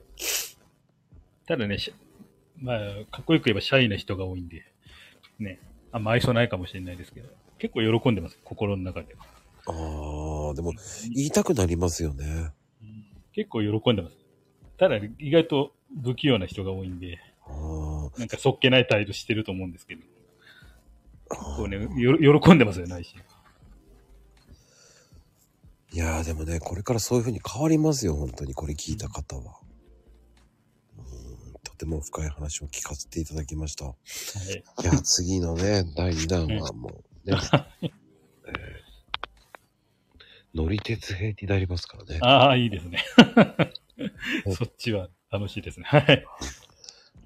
[1.49, 1.91] ただね、し
[2.59, 2.77] まあ、
[3.11, 4.63] かっこよく言えばシャイな人が多いんで、
[5.39, 5.59] ね、
[5.91, 9.25] あんま愛想ないかもしれないですけど、結構喜んでます、心の中では。
[9.65, 10.73] あー、でも、
[11.11, 12.51] 言いたくなりますよね。
[13.33, 14.17] 結構喜んでます。
[14.77, 15.71] ただ、意外と
[16.03, 17.17] 不器用な人が多いんで、
[18.19, 20.01] なんかそっけない態度してると思うんですけど、
[21.31, 21.99] あこうね、ー。
[21.99, 23.19] よ喜んでますよ、内心。
[25.93, 29.59] いやー、でもね、これからそういう風に変わりますよ、本当に、これ聞いた方は。
[31.85, 33.85] うんとても深い話を聞かせていただきました。
[33.85, 34.83] はい。
[34.83, 36.89] いや、次のね、第2弾はも
[37.25, 37.37] うね、
[37.81, 37.91] えー
[40.51, 42.19] 乗り鉄編になりますからね。
[42.23, 43.05] ああ、いいですね。
[44.57, 45.85] そっちは楽しいですね。
[45.85, 46.25] はい。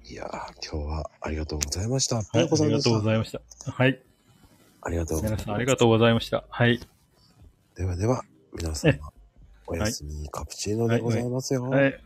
[0.04, 0.28] いやー、
[0.70, 2.16] 今日はありがとうございました。
[2.16, 2.48] はいありが
[2.80, 3.40] とうございました。
[3.72, 4.02] はい。
[4.82, 5.40] ありがとうございます。
[5.40, 6.44] 皆さんありがとうございました。
[6.50, 6.80] はい。
[7.76, 9.10] ではでは、皆様、
[9.66, 11.64] おやすみ、カプチーノでございますよ。
[11.64, 12.03] はい。